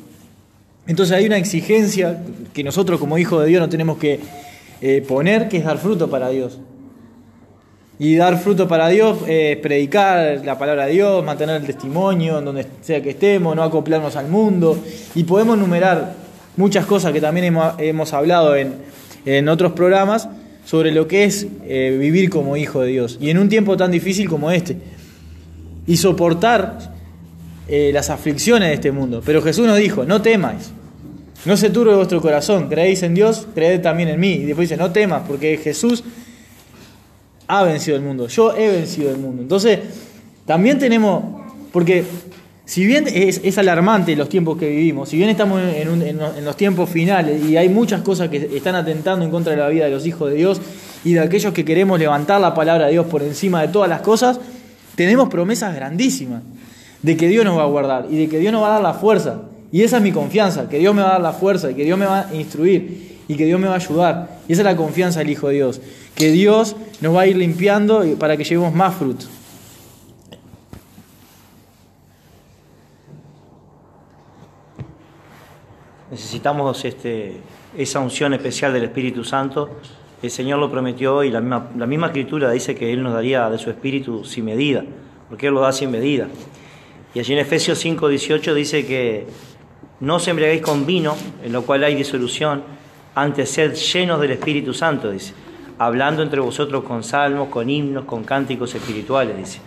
Entonces 0.88 1.16
hay 1.16 1.26
una 1.26 1.38
exigencia 1.38 2.22
que 2.54 2.64
nosotros 2.64 3.00
como 3.00 3.18
hijos 3.18 3.42
de 3.44 3.50
Dios 3.50 3.62
no 3.62 3.70
tenemos 3.70 3.98
que 3.98 4.20
eh, 4.82 5.04
poner, 5.08 5.48
que 5.48 5.58
es 5.58 5.64
dar 5.66 5.78
fruto 5.78 6.10
para 6.10 6.30
Dios. 6.30 6.60
Y 8.00 8.16
dar 8.16 8.40
fruto 8.40 8.68
para 8.68 8.88
Dios 8.88 9.20
es 9.28 9.58
predicar 9.58 10.42
la 10.44 10.58
palabra 10.58 10.88
de 10.88 10.94
Dios, 10.94 11.24
mantener 11.24 11.58
el 11.62 11.68
testimonio 11.68 12.40
en 12.40 12.46
donde 12.46 12.66
sea 12.82 13.00
que 13.00 13.12
estemos, 13.12 13.56
no 13.56 13.62
acoplarnos 13.62 14.16
al 14.16 14.28
mundo. 14.28 14.76
Y 15.14 15.24
podemos 15.24 15.56
numerar 15.56 16.16
muchas 16.58 16.88
cosas 16.88 17.14
que 17.14 17.22
también 17.22 17.46
hemos, 17.46 17.76
hemos 17.78 18.12
hablado 18.14 18.56
en, 18.56 18.74
en, 19.26 19.48
otros 19.50 19.74
programas 19.74 20.30
sobre 20.66 20.92
lo 20.92 21.08
que 21.08 21.26
es 21.26 21.46
eh, 21.64 21.96
vivir 22.00 22.32
como 22.32 22.58
hijo 22.58 22.82
de 22.82 22.88
Dios. 22.88 23.20
Y 23.22 23.30
en 23.30 23.38
un 23.38 23.50
tiempo 23.50 23.78
tan 23.78 23.92
difícil 23.92 24.28
como 24.28 24.50
este. 24.50 24.78
Y 25.86 25.98
soportar 25.98 26.91
eh, 27.74 27.92
las 27.94 28.10
aflicciones 28.10 28.68
de 28.68 28.76
este 28.76 28.92
mundo. 28.92 29.22
Pero 29.26 29.42
Jesús 29.42 29.66
nos 29.66 29.78
dijo, 29.78 30.04
no 30.04 30.22
temáis. 30.22 30.72
No 31.46 31.56
se 31.56 31.70
turbe 31.70 31.96
vuestro 31.96 32.22
corazón, 32.22 32.68
creéis 32.68 33.02
en 33.02 33.14
Dios, 33.14 33.48
creed 33.56 33.80
también 33.80 34.10
en 34.10 34.20
mí. 34.20 34.34
Y 34.34 34.44
después 34.44 34.68
dice, 34.68 34.76
no 34.76 34.92
temas, 34.92 35.24
porque 35.26 35.58
Jesús 35.58 36.04
ha 37.48 37.64
vencido 37.64 37.96
el 37.96 38.04
mundo, 38.04 38.28
yo 38.28 38.54
he 38.58 38.68
vencido 38.68 39.10
el 39.10 39.18
mundo. 39.20 39.42
Entonces, 39.42 39.80
también 40.46 40.80
tenemos, 40.80 41.24
porque 41.72 42.04
si 42.66 42.86
bien 42.86 43.06
es, 43.08 43.58
alarmante 43.58 44.18
los 44.18 44.28
tiempos 44.28 44.58
que 44.58 44.70
vivimos, 44.70 45.08
si 45.08 45.16
bien 45.16 45.30
estamos 45.30 45.62
en, 45.62 46.20
los 46.44 46.58
tiempos 46.58 46.90
finales 46.90 47.42
y 47.46 47.56
hay 47.56 47.70
muchas 47.70 48.02
cosas 48.02 48.28
que 48.28 48.50
están 48.54 48.76
atentando 48.76 49.24
en 49.24 49.32
contra 49.32 49.54
de 49.54 49.60
la 49.60 49.70
vida 49.70 49.86
de 49.86 49.92
los 49.92 50.06
hijos 50.06 50.30
de 50.30 50.36
Dios 50.36 50.60
y 51.06 51.14
de 51.14 51.22
aquellos 51.22 51.54
que 51.54 51.64
queremos 51.64 51.98
levantar 51.98 52.42
la 52.42 52.54
palabra 52.54 52.88
de 52.88 52.92
Dios 52.92 53.06
por 53.06 53.24
encima 53.24 53.62
de 53.62 53.70
todas 53.70 53.90
las 53.90 54.02
cosas, 54.02 54.42
tenemos 54.96 55.30
promesas 55.30 55.74
grandísimas 55.74 56.44
de 57.02 57.18
que 57.18 57.28
Dios 57.28 57.46
nos 57.46 57.58
va 57.58 57.64
a 57.64 57.68
guardar 57.68 58.08
y 58.10 58.18
de 58.18 58.30
que 58.30 58.40
Dios 58.40 58.54
nos 58.54 58.62
va 58.64 58.68
a 58.68 58.74
dar 58.74 58.82
la 58.82 58.94
fuerza. 58.94 59.42
Y 59.72 59.84
esa 59.84 59.98
es 59.98 60.04
mi 60.04 60.12
confianza, 60.12 60.68
que 60.70 60.80
Dios 60.80 60.94
me 60.94 61.02
va 61.02 61.10
a 61.10 61.12
dar 61.14 61.22
la 61.22 61.34
fuerza 61.34 61.72
y 61.72 61.76
que 61.76 61.84
Dios 61.84 61.98
me 61.98 62.06
va 62.06 62.28
a 62.28 62.36
instruir 62.36 63.20
y 63.28 63.36
que 63.36 63.46
Dios 63.46 63.60
me 63.60 63.68
va 63.68 63.74
a 63.74 63.78
ayudar. 63.78 64.40
Y 64.48 64.54
esa 64.54 64.62
es 64.62 64.66
la 64.66 64.76
confianza 64.76 65.20
del 65.20 65.30
Hijo 65.30 65.48
de 65.48 65.56
Dios, 65.56 65.82
que 66.16 66.32
Dios 66.32 66.76
nos 67.00 67.16
va 67.16 67.22
a 67.22 67.28
ir 67.28 67.38
limpiando 67.38 68.04
para 68.20 68.36
que 68.36 68.44
llevemos 68.44 68.74
más 68.74 68.94
fruto. 68.96 69.26
Necesitamos 76.12 76.84
este, 76.84 77.38
esa 77.78 78.02
unción 78.02 78.34
especial 78.34 78.74
del 78.74 78.84
Espíritu 78.84 79.24
Santo. 79.24 79.70
El 80.22 80.30
Señor 80.30 80.60
lo 80.60 80.70
prometió 80.70 81.24
y 81.24 81.32
la 81.32 81.40
misma, 81.40 81.70
la 81.78 81.88
misma 81.88 82.08
escritura 82.08 82.52
dice 82.52 82.76
que 82.76 82.92
Él 82.92 83.02
nos 83.02 83.14
daría 83.14 83.50
de 83.50 83.58
su 83.58 83.70
Espíritu 83.70 84.26
sin 84.26 84.44
medida, 84.44 84.84
porque 85.30 85.48
Él 85.48 85.54
lo 85.54 85.62
da 85.62 85.72
sin 85.72 85.90
medida. 85.90 86.28
Y 87.14 87.20
allí 87.20 87.34
en 87.34 87.40
Efesios 87.40 87.78
5, 87.80 88.08
18 88.08 88.54
dice 88.54 88.86
que 88.86 89.28
no 90.00 90.16
os 90.16 90.28
embriaguéis 90.28 90.62
con 90.62 90.86
vino, 90.86 91.16
en 91.44 91.52
lo 91.52 91.64
cual 91.64 91.84
hay 91.84 91.96
disolución, 91.96 92.64
antes 93.16 93.50
sed 93.50 93.74
llenos 93.74 94.22
del 94.22 94.32
Espíritu 94.32 94.74
Santo, 94.74 95.12
dice, 95.12 95.34
hablando 95.78 96.24
entre 96.24 96.40
vosotros 96.40 96.84
con 96.84 97.04
salmos, 97.04 97.50
con 97.50 97.70
himnos, 97.70 98.06
con 98.06 98.24
cánticos 98.24 98.74
espirituales, 98.74 99.38
dice. 99.38 99.60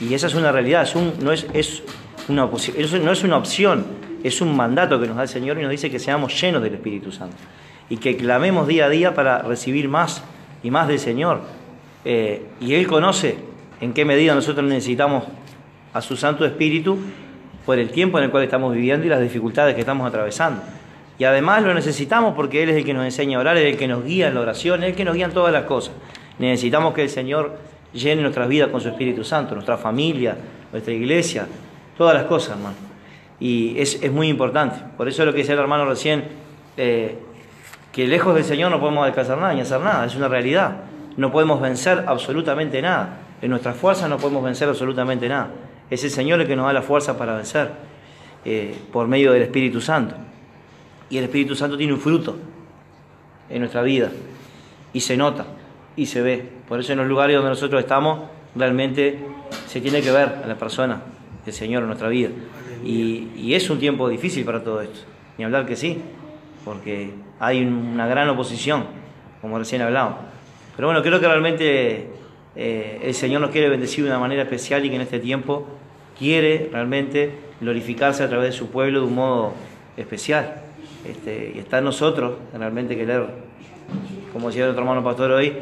Y 0.00 0.12
esa 0.12 0.26
es 0.26 0.34
una 0.34 0.52
realidad, 0.52 0.88
no 1.20 1.32
es 1.32 1.82
una 2.28 2.44
opción, 3.36 3.86
es 4.22 4.40
un 4.40 4.56
mandato 4.56 5.00
que 5.00 5.06
nos 5.06 5.16
da 5.16 5.22
el 5.22 5.28
Señor 5.28 5.58
y 5.58 5.62
nos 5.62 5.70
dice 5.70 5.90
que 5.90 5.98
seamos 5.98 6.40
llenos 6.40 6.62
del 6.62 6.74
Espíritu 6.74 7.12
Santo 7.12 7.36
y 7.88 7.98
que 7.98 8.16
clamemos 8.16 8.66
día 8.66 8.86
a 8.86 8.88
día 8.88 9.14
para 9.14 9.42
recibir 9.42 9.88
más 9.88 10.22
y 10.62 10.70
más 10.70 10.88
del 10.88 10.98
Señor. 10.98 11.42
Eh, 12.04 12.42
y 12.60 12.74
Él 12.74 12.86
conoce 12.86 13.36
en 13.80 13.92
qué 13.92 14.04
medida 14.04 14.34
nosotros 14.34 14.66
necesitamos 14.66 15.24
a 15.94 16.02
su 16.02 16.16
Santo 16.16 16.44
Espíritu 16.44 16.98
por 17.64 17.78
el 17.78 17.90
tiempo 17.90 18.18
en 18.18 18.24
el 18.24 18.30
cual 18.30 18.44
estamos 18.44 18.74
viviendo 18.74 19.06
y 19.06 19.08
las 19.08 19.20
dificultades 19.20 19.74
que 19.74 19.80
estamos 19.80 20.06
atravesando. 20.06 20.60
Y 21.18 21.24
además 21.24 21.62
lo 21.62 21.72
necesitamos 21.72 22.34
porque 22.34 22.62
Él 22.62 22.70
es 22.70 22.76
el 22.76 22.84
que 22.84 22.92
nos 22.92 23.04
enseña 23.04 23.38
a 23.38 23.40
orar, 23.40 23.56
es 23.56 23.72
el 23.72 23.78
que 23.78 23.86
nos 23.86 24.04
guía 24.04 24.28
en 24.28 24.34
la 24.34 24.40
oración, 24.40 24.82
es 24.82 24.90
el 24.90 24.96
que 24.96 25.04
nos 25.04 25.14
guía 25.14 25.26
en 25.26 25.32
todas 25.32 25.52
las 25.52 25.62
cosas. 25.62 25.94
Necesitamos 26.38 26.92
que 26.92 27.02
el 27.02 27.08
Señor 27.08 27.56
llene 27.92 28.22
nuestras 28.22 28.48
vidas 28.48 28.68
con 28.68 28.80
su 28.80 28.88
Espíritu 28.88 29.22
Santo, 29.22 29.54
nuestra 29.54 29.78
familia, 29.78 30.36
nuestra 30.72 30.92
iglesia, 30.92 31.46
todas 31.96 32.14
las 32.14 32.24
cosas, 32.24 32.56
hermano. 32.56 32.76
Y 33.38 33.78
es, 33.78 34.02
es 34.02 34.10
muy 34.10 34.28
importante. 34.28 34.76
Por 34.96 35.08
eso 35.08 35.22
es 35.22 35.26
lo 35.26 35.32
que 35.32 35.38
decía 35.38 35.54
el 35.54 35.60
hermano 35.60 35.86
recién, 35.86 36.24
eh, 36.76 37.16
que 37.92 38.08
lejos 38.08 38.34
del 38.34 38.44
Señor 38.44 38.72
no 38.72 38.80
podemos 38.80 39.06
alcanzar 39.06 39.38
nada 39.38 39.54
ni 39.54 39.60
hacer 39.60 39.80
nada, 39.80 40.04
es 40.04 40.16
una 40.16 40.26
realidad. 40.26 40.78
No 41.16 41.30
podemos 41.30 41.60
vencer 41.60 42.04
absolutamente 42.08 42.82
nada. 42.82 43.20
En 43.40 43.50
nuestras 43.50 43.76
fuerzas 43.76 44.10
no 44.10 44.16
podemos 44.16 44.42
vencer 44.42 44.68
absolutamente 44.68 45.28
nada. 45.28 45.50
Es 45.90 46.04
el 46.04 46.10
Señor 46.10 46.40
el 46.40 46.46
que 46.46 46.56
nos 46.56 46.66
da 46.66 46.72
la 46.72 46.82
fuerza 46.82 47.18
para 47.18 47.36
vencer 47.36 47.70
eh, 48.44 48.74
por 48.92 49.06
medio 49.06 49.32
del 49.32 49.42
Espíritu 49.42 49.80
Santo. 49.80 50.14
Y 51.10 51.18
el 51.18 51.24
Espíritu 51.24 51.54
Santo 51.54 51.76
tiene 51.76 51.92
un 51.92 52.00
fruto 52.00 52.36
en 53.50 53.60
nuestra 53.60 53.82
vida 53.82 54.10
y 54.92 55.00
se 55.00 55.16
nota 55.16 55.46
y 55.96 56.06
se 56.06 56.22
ve. 56.22 56.48
Por 56.68 56.80
eso 56.80 56.92
en 56.92 56.98
los 56.98 57.06
lugares 57.06 57.36
donde 57.36 57.50
nosotros 57.50 57.80
estamos 57.80 58.20
realmente 58.54 59.18
se 59.66 59.80
tiene 59.80 60.00
que 60.00 60.10
ver 60.10 60.40
a 60.44 60.46
la 60.46 60.56
persona, 60.56 61.02
el 61.44 61.52
Señor 61.52 61.82
en 61.82 61.88
nuestra 61.88 62.08
vida. 62.08 62.30
Y, 62.84 63.28
y 63.36 63.54
es 63.54 63.68
un 63.70 63.78
tiempo 63.78 64.08
difícil 64.08 64.44
para 64.44 64.62
todo 64.62 64.80
esto. 64.80 65.00
Ni 65.36 65.44
hablar 65.44 65.66
que 65.66 65.76
sí, 65.76 66.00
porque 66.64 67.10
hay 67.40 67.64
una 67.64 68.06
gran 68.06 68.28
oposición, 68.28 68.84
como 69.40 69.58
recién 69.58 69.82
hablábamos. 69.82 70.18
Pero 70.76 70.88
bueno, 70.88 71.02
creo 71.02 71.20
que 71.20 71.26
realmente 71.26 72.08
eh, 72.56 73.00
el 73.02 73.14
Señor 73.14 73.40
nos 73.40 73.50
quiere 73.50 73.68
bendecir 73.68 74.04
de 74.04 74.10
una 74.10 74.18
manera 74.18 74.42
especial 74.42 74.84
y 74.84 74.88
que 74.88 74.96
en 74.96 75.02
este 75.02 75.18
tiempo 75.18 75.66
quiere 76.18 76.68
realmente 76.72 77.38
glorificarse 77.60 78.22
a 78.22 78.28
través 78.28 78.52
de 78.52 78.52
su 78.52 78.68
pueblo 78.70 79.00
de 79.00 79.06
un 79.06 79.14
modo 79.14 79.52
especial. 79.96 80.62
Este, 81.04 81.52
y 81.54 81.58
está 81.58 81.78
en 81.78 81.84
nosotros 81.84 82.34
realmente 82.52 82.96
querer, 82.96 83.26
como 84.32 84.48
decía 84.48 84.68
otro 84.68 84.80
hermano 84.80 85.02
pastor 85.02 85.32
hoy, 85.32 85.52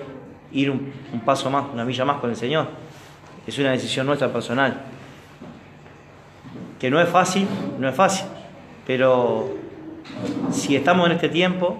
ir 0.52 0.70
un, 0.70 0.92
un 1.12 1.20
paso 1.20 1.50
más, 1.50 1.66
una 1.72 1.84
milla 1.84 2.04
más 2.04 2.18
con 2.18 2.30
el 2.30 2.36
Señor. 2.36 2.68
Es 3.46 3.58
una 3.58 3.72
decisión 3.72 4.06
nuestra 4.06 4.32
personal. 4.32 4.82
Que 6.78 6.90
no 6.90 7.00
es 7.00 7.08
fácil, 7.08 7.46
no 7.78 7.88
es 7.88 7.94
fácil, 7.94 8.26
pero 8.86 9.54
si 10.50 10.76
estamos 10.76 11.06
en 11.06 11.12
este 11.12 11.28
tiempo 11.28 11.78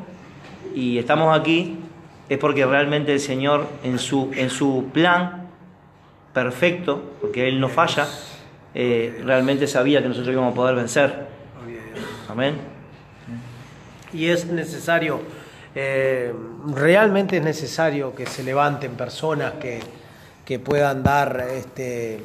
y 0.75 0.99
estamos 0.99 1.39
aquí, 1.39 1.77
es 2.29 2.39
porque 2.39 2.65
realmente 2.65 3.13
el 3.13 3.21
Señor 3.21 3.67
en 3.83 3.99
su, 3.99 4.31
en 4.35 4.51
su 4.51 4.87
plan 4.93 5.49
perfecto, 6.33 7.17
porque 7.21 7.49
Él 7.49 7.61
no 7.61 7.69
falla, 7.69 8.09
eh, 8.75 9.21
realmente 9.25 9.67
sabía 9.67 10.03
que 10.03 10.09
nosotros 10.09 10.33
íbamos 10.33 10.53
a 10.53 10.57
poder 10.57 10.75
vencer. 10.75 11.27
Amén. 12.29 12.57
Y 14.13 14.27
es 14.27 14.47
necesario, 14.47 15.21
eh, 15.75 16.33
realmente 16.75 17.39
es 17.39 17.43
necesario 17.43 18.15
que 18.15 18.27
se 18.27 18.43
levanten 18.43 18.93
personas 18.93 19.55
que, 19.55 19.81
que 20.45 20.59
puedan 20.59 21.03
dar 21.03 21.47
este, 21.55 22.21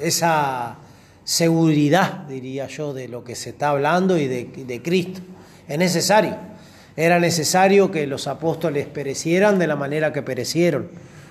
esa 0.00 0.76
seguridad, 1.24 2.24
diría 2.28 2.66
yo, 2.66 2.94
de 2.94 3.08
lo 3.08 3.22
que 3.22 3.34
se 3.34 3.50
está 3.50 3.70
hablando 3.70 4.16
y 4.16 4.26
de, 4.26 4.44
de 4.44 4.82
Cristo. 4.82 5.20
Es 5.68 5.78
necesario. 5.78 6.49
Era 6.96 7.18
necesario 7.18 7.90
que 7.90 8.06
los 8.06 8.26
apóstoles 8.26 8.86
perecieran 8.86 9.58
de 9.58 9.66
la 9.66 9.76
manera 9.76 10.12
que 10.12 10.22
perecieron, 10.22 10.88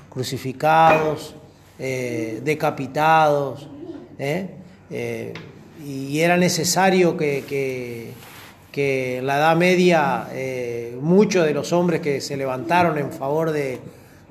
crucificados, 0.10 1.36
eh, 1.78 2.42
decapitados, 2.44 3.70
¿eh? 4.18 4.50
Eh, 4.90 5.34
y 5.86 6.20
era 6.20 6.36
necesario 6.36 7.16
que, 7.16 7.44
que, 7.48 8.14
la 9.24 9.38
Edad 9.38 9.58
Media 9.58 10.28
muchos 11.02 11.46
de 11.46 11.54
los 11.54 11.74
hombres 11.74 12.00
que 12.00 12.22
se 12.22 12.38
levantaron 12.38 12.98
en 12.98 13.12
favor 13.12 13.52
de, 13.52 13.80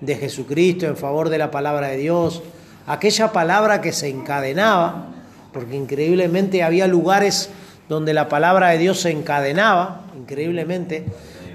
de 0.01 0.17
Jesucristo, 0.17 0.87
en 0.87 0.97
favor 0.97 1.29
de 1.29 1.39
la 1.39 1.51
palabra 1.51 1.89
de 1.89 1.97
Dios, 1.99 2.43
aquella 2.87 3.33
palabra 3.33 3.81
que 3.81 3.93
se 3.93 4.09
encadenaba, 4.09 5.09
porque 5.53 5.77
increíblemente 5.77 6.63
había 6.63 6.87
lugares 6.87 7.51
donde 7.89 8.15
la 8.15 8.29
palabra 8.29 8.69
de 8.69 8.79
Dios 8.79 9.01
se 9.01 9.11
encadenaba, 9.11 10.03
increíblemente, 10.19 11.05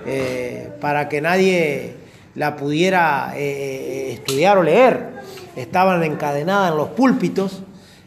eh, 0.05 0.69
para 0.79 1.09
que 1.09 1.21
nadie 1.21 1.95
la 2.35 2.55
pudiera 2.55 3.33
eh, 3.35 4.13
estudiar 4.13 4.57
o 4.57 4.63
leer. 4.63 5.13
Estaban 5.55 6.03
encadenadas 6.03 6.71
en 6.71 6.77
los 6.77 6.89
púlpitos. 6.89 7.61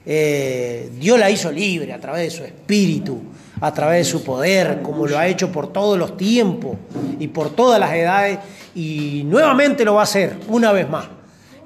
Eh, 0.05 0.91
Dios 0.99 1.19
la 1.19 1.31
hizo 1.31 1.51
libre 1.53 1.93
a 1.93 2.01
través 2.01 2.23
de 2.23 2.31
su 2.31 2.45
espíritu, 2.45 3.21
a 3.61 3.73
través 3.73 3.99
de 3.99 4.05
su 4.05 4.25
poder, 4.25 4.83
como 4.83 5.07
lo 5.07 5.19
ha 5.19 5.27
hecho 5.27 5.53
por 5.53 5.73
todos 5.73 5.99
los 5.99 6.17
tiempos 6.17 6.77
y 7.19 7.29
por 7.29 7.51
todas 7.51 7.79
las 7.79 7.93
edades, 7.93 8.39
y 8.75 9.23
nuevamente 9.25 9.85
lo 9.85 9.95
va 9.95 10.01
a 10.01 10.05
hacer 10.05 10.37
una 10.49 10.73
vez 10.73 10.89
más. 10.89 11.09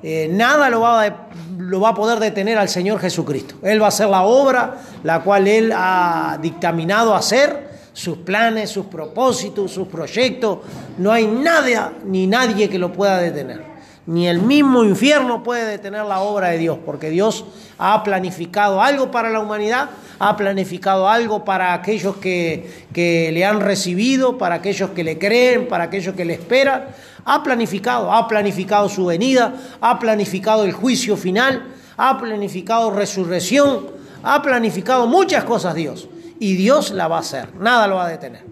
Eh, 0.02 0.28
nada 0.30 0.70
lo 0.70 0.80
va, 0.80 1.04
a, 1.04 1.28
lo 1.58 1.80
va 1.80 1.90
a 1.90 1.94
poder 1.94 2.18
detener 2.18 2.56
al 2.56 2.70
Señor 2.70 3.00
Jesucristo. 3.00 3.56
Él 3.62 3.80
va 3.82 3.86
a 3.86 3.88
hacer 3.88 4.08
la 4.08 4.22
obra 4.22 4.78
la 5.02 5.20
cual 5.20 5.46
Él 5.46 5.72
ha 5.74 6.38
dictaminado 6.40 7.14
hacer, 7.14 7.69
sus 8.00 8.16
planes, 8.16 8.70
sus 8.70 8.86
propósitos, 8.86 9.72
sus 9.72 9.86
proyectos. 9.86 10.60
No 10.96 11.12
hay 11.12 11.26
nada 11.26 11.92
ni 12.04 12.26
nadie 12.26 12.70
que 12.70 12.78
lo 12.78 12.92
pueda 12.92 13.18
detener. 13.18 13.62
Ni 14.06 14.26
el 14.26 14.40
mismo 14.40 14.82
infierno 14.84 15.42
puede 15.42 15.66
detener 15.66 16.06
la 16.06 16.20
obra 16.20 16.48
de 16.48 16.58
Dios, 16.58 16.78
porque 16.84 17.10
Dios 17.10 17.44
ha 17.76 18.02
planificado 18.02 18.80
algo 18.80 19.10
para 19.10 19.28
la 19.28 19.40
humanidad, 19.40 19.90
ha 20.18 20.34
planificado 20.34 21.10
algo 21.10 21.44
para 21.44 21.74
aquellos 21.74 22.16
que, 22.16 22.86
que 22.94 23.30
le 23.32 23.44
han 23.44 23.60
recibido, 23.60 24.38
para 24.38 24.56
aquellos 24.56 24.90
que 24.90 25.04
le 25.04 25.18
creen, 25.18 25.68
para 25.68 25.84
aquellos 25.84 26.14
que 26.14 26.24
le 26.24 26.32
esperan. 26.32 26.86
Ha 27.26 27.42
planificado, 27.42 28.10
ha 28.10 28.26
planificado 28.26 28.88
su 28.88 29.04
venida, 29.04 29.52
ha 29.82 29.98
planificado 29.98 30.64
el 30.64 30.72
juicio 30.72 31.18
final, 31.18 31.64
ha 31.98 32.18
planificado 32.18 32.90
resurrección, 32.90 33.88
ha 34.22 34.40
planificado 34.40 35.06
muchas 35.06 35.44
cosas 35.44 35.74
Dios. 35.74 36.08
Y 36.40 36.56
Dios 36.56 36.90
la 36.90 37.06
va 37.06 37.18
a 37.18 37.20
hacer, 37.20 37.54
nada 37.54 37.86
lo 37.86 37.96
va 37.96 38.06
a 38.06 38.08
detener. 38.08 38.44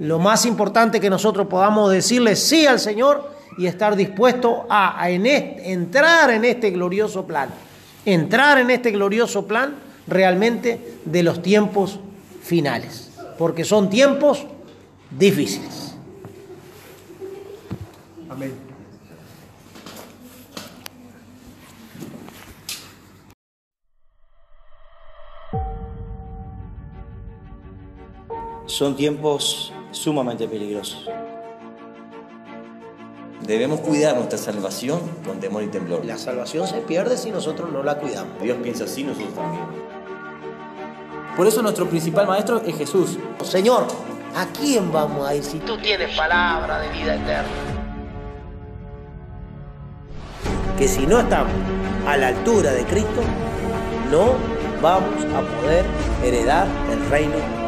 Lo 0.00 0.18
más 0.18 0.44
importante 0.44 1.00
que 1.00 1.08
nosotros 1.08 1.46
podamos 1.46 1.90
decirle 1.90 2.36
sí 2.36 2.66
al 2.66 2.78
Señor 2.78 3.32
y 3.56 3.66
estar 3.66 3.96
dispuesto 3.96 4.66
a, 4.68 5.00
a 5.00 5.08
en 5.08 5.26
entrar 5.26 6.30
en 6.30 6.44
este 6.44 6.70
glorioso 6.70 7.26
plan. 7.26 7.48
Entrar 8.04 8.58
en 8.58 8.70
este 8.70 8.90
glorioso 8.90 9.46
plan 9.46 9.76
realmente 10.06 10.98
de 11.04 11.22
los 11.22 11.40
tiempos 11.40 11.98
finales. 12.42 13.10
Porque 13.38 13.64
son 13.64 13.88
tiempos 13.88 14.44
difíciles. 15.10 15.94
Amén. 18.28 18.67
Son 28.68 28.94
tiempos 28.94 29.72
sumamente 29.92 30.46
peligrosos. 30.46 31.08
Debemos 33.40 33.80
cuidar 33.80 34.14
nuestra 34.14 34.36
salvación 34.36 35.00
con 35.24 35.40
temor 35.40 35.62
y 35.62 35.68
temblor. 35.68 36.04
La 36.04 36.18
salvación 36.18 36.66
se 36.66 36.82
pierde 36.82 37.16
si 37.16 37.30
nosotros 37.30 37.72
no 37.72 37.82
la 37.82 37.96
cuidamos. 37.96 38.38
Dios 38.42 38.58
piensa 38.62 38.84
así, 38.84 39.04
nosotros 39.04 39.34
también. 39.34 39.64
Por 41.34 41.46
eso 41.46 41.62
nuestro 41.62 41.88
principal 41.88 42.26
maestro 42.26 42.60
es 42.60 42.76
Jesús. 42.76 43.18
Señor, 43.42 43.86
¿a 44.36 44.44
quién 44.48 44.92
vamos 44.92 45.26
a 45.26 45.34
ir 45.34 45.42
si 45.42 45.60
tú 45.60 45.78
tienes 45.78 46.14
palabra 46.14 46.78
de 46.80 46.90
vida 46.90 47.14
eterna? 47.14 47.48
Que 50.76 50.86
si 50.86 51.06
no 51.06 51.20
estamos 51.20 51.54
a 52.06 52.18
la 52.18 52.28
altura 52.28 52.72
de 52.72 52.84
Cristo, 52.84 53.22
no 54.10 54.34
vamos 54.82 55.24
a 55.34 55.40
poder 55.56 55.86
heredar 56.22 56.68
el 56.92 57.08
reino. 57.08 57.67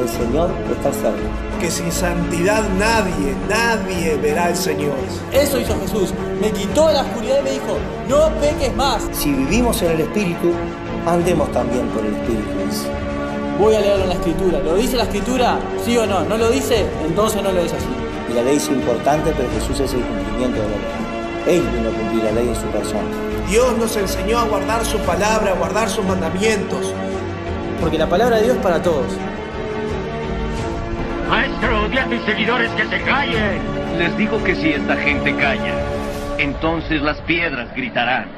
El 0.00 0.08
Señor 0.08 0.50
está 0.70 0.92
cerca. 0.92 1.58
Que 1.60 1.70
sin 1.70 1.90
santidad 1.90 2.62
nadie, 2.78 3.34
nadie 3.48 4.16
verá 4.16 4.46
al 4.46 4.56
Señor. 4.56 4.94
Eso 5.32 5.58
hizo 5.58 5.74
Jesús. 5.80 6.12
Me 6.40 6.50
quitó 6.50 6.90
la 6.92 7.02
oscuridad 7.02 7.40
y 7.40 7.44
me 7.44 7.50
dijo, 7.52 7.78
no 8.08 8.28
peques 8.40 8.74
más. 8.76 9.02
Si 9.12 9.32
vivimos 9.32 9.80
en 9.82 9.92
el 9.92 10.00
Espíritu, 10.00 10.52
andemos 11.06 11.50
también 11.52 11.86
por 11.88 12.04
el 12.04 12.14
Espíritu. 12.14 12.56
Voy 13.58 13.74
a 13.74 13.80
leerlo 13.80 14.02
en 14.02 14.08
la 14.10 14.14
escritura. 14.16 14.58
¿Lo 14.60 14.74
dice 14.74 14.96
la 14.96 15.04
escritura? 15.04 15.58
¿Sí 15.82 15.96
o 15.96 16.06
no? 16.06 16.24
¿No 16.24 16.36
lo 16.36 16.50
dice? 16.50 16.84
Entonces 17.06 17.42
no 17.42 17.50
lo 17.52 17.60
es 17.60 17.72
así. 17.72 17.86
Y 18.30 18.34
la 18.34 18.42
ley 18.42 18.56
es 18.56 18.68
importante, 18.68 19.32
pero 19.34 19.48
Jesús 19.50 19.80
es 19.80 19.94
el 19.94 20.02
cumplimiento 20.02 20.60
de 20.60 20.68
la 20.68 20.76
ley. 20.76 21.56
Él 21.56 21.62
vino 21.74 21.88
a 21.88 21.92
cumplir 21.92 22.24
la 22.24 22.32
ley 22.32 22.48
en 22.48 22.54
su 22.54 22.66
persona. 22.66 23.08
Dios 23.48 23.78
nos 23.78 23.96
enseñó 23.96 24.40
a 24.40 24.44
guardar 24.44 24.84
su 24.84 24.98
palabra, 24.98 25.52
a 25.52 25.54
guardar 25.54 25.88
sus 25.88 26.04
mandamientos. 26.04 26.92
Porque 27.80 27.96
la 27.96 28.08
palabra 28.08 28.36
de 28.36 28.42
Dios 28.44 28.56
es 28.56 28.62
para 28.62 28.82
todos. 28.82 29.06
Maestro, 31.28 31.88
di 31.88 31.98
a 31.98 32.04
tus 32.04 32.20
seguidores 32.22 32.70
que 32.72 32.84
se 32.86 33.00
callen. 33.02 33.60
Les 33.98 34.16
digo 34.16 34.42
que 34.44 34.54
si 34.54 34.70
esta 34.70 34.96
gente 34.96 35.34
calla, 35.36 35.74
entonces 36.38 37.02
las 37.02 37.20
piedras 37.22 37.74
gritarán. 37.74 38.35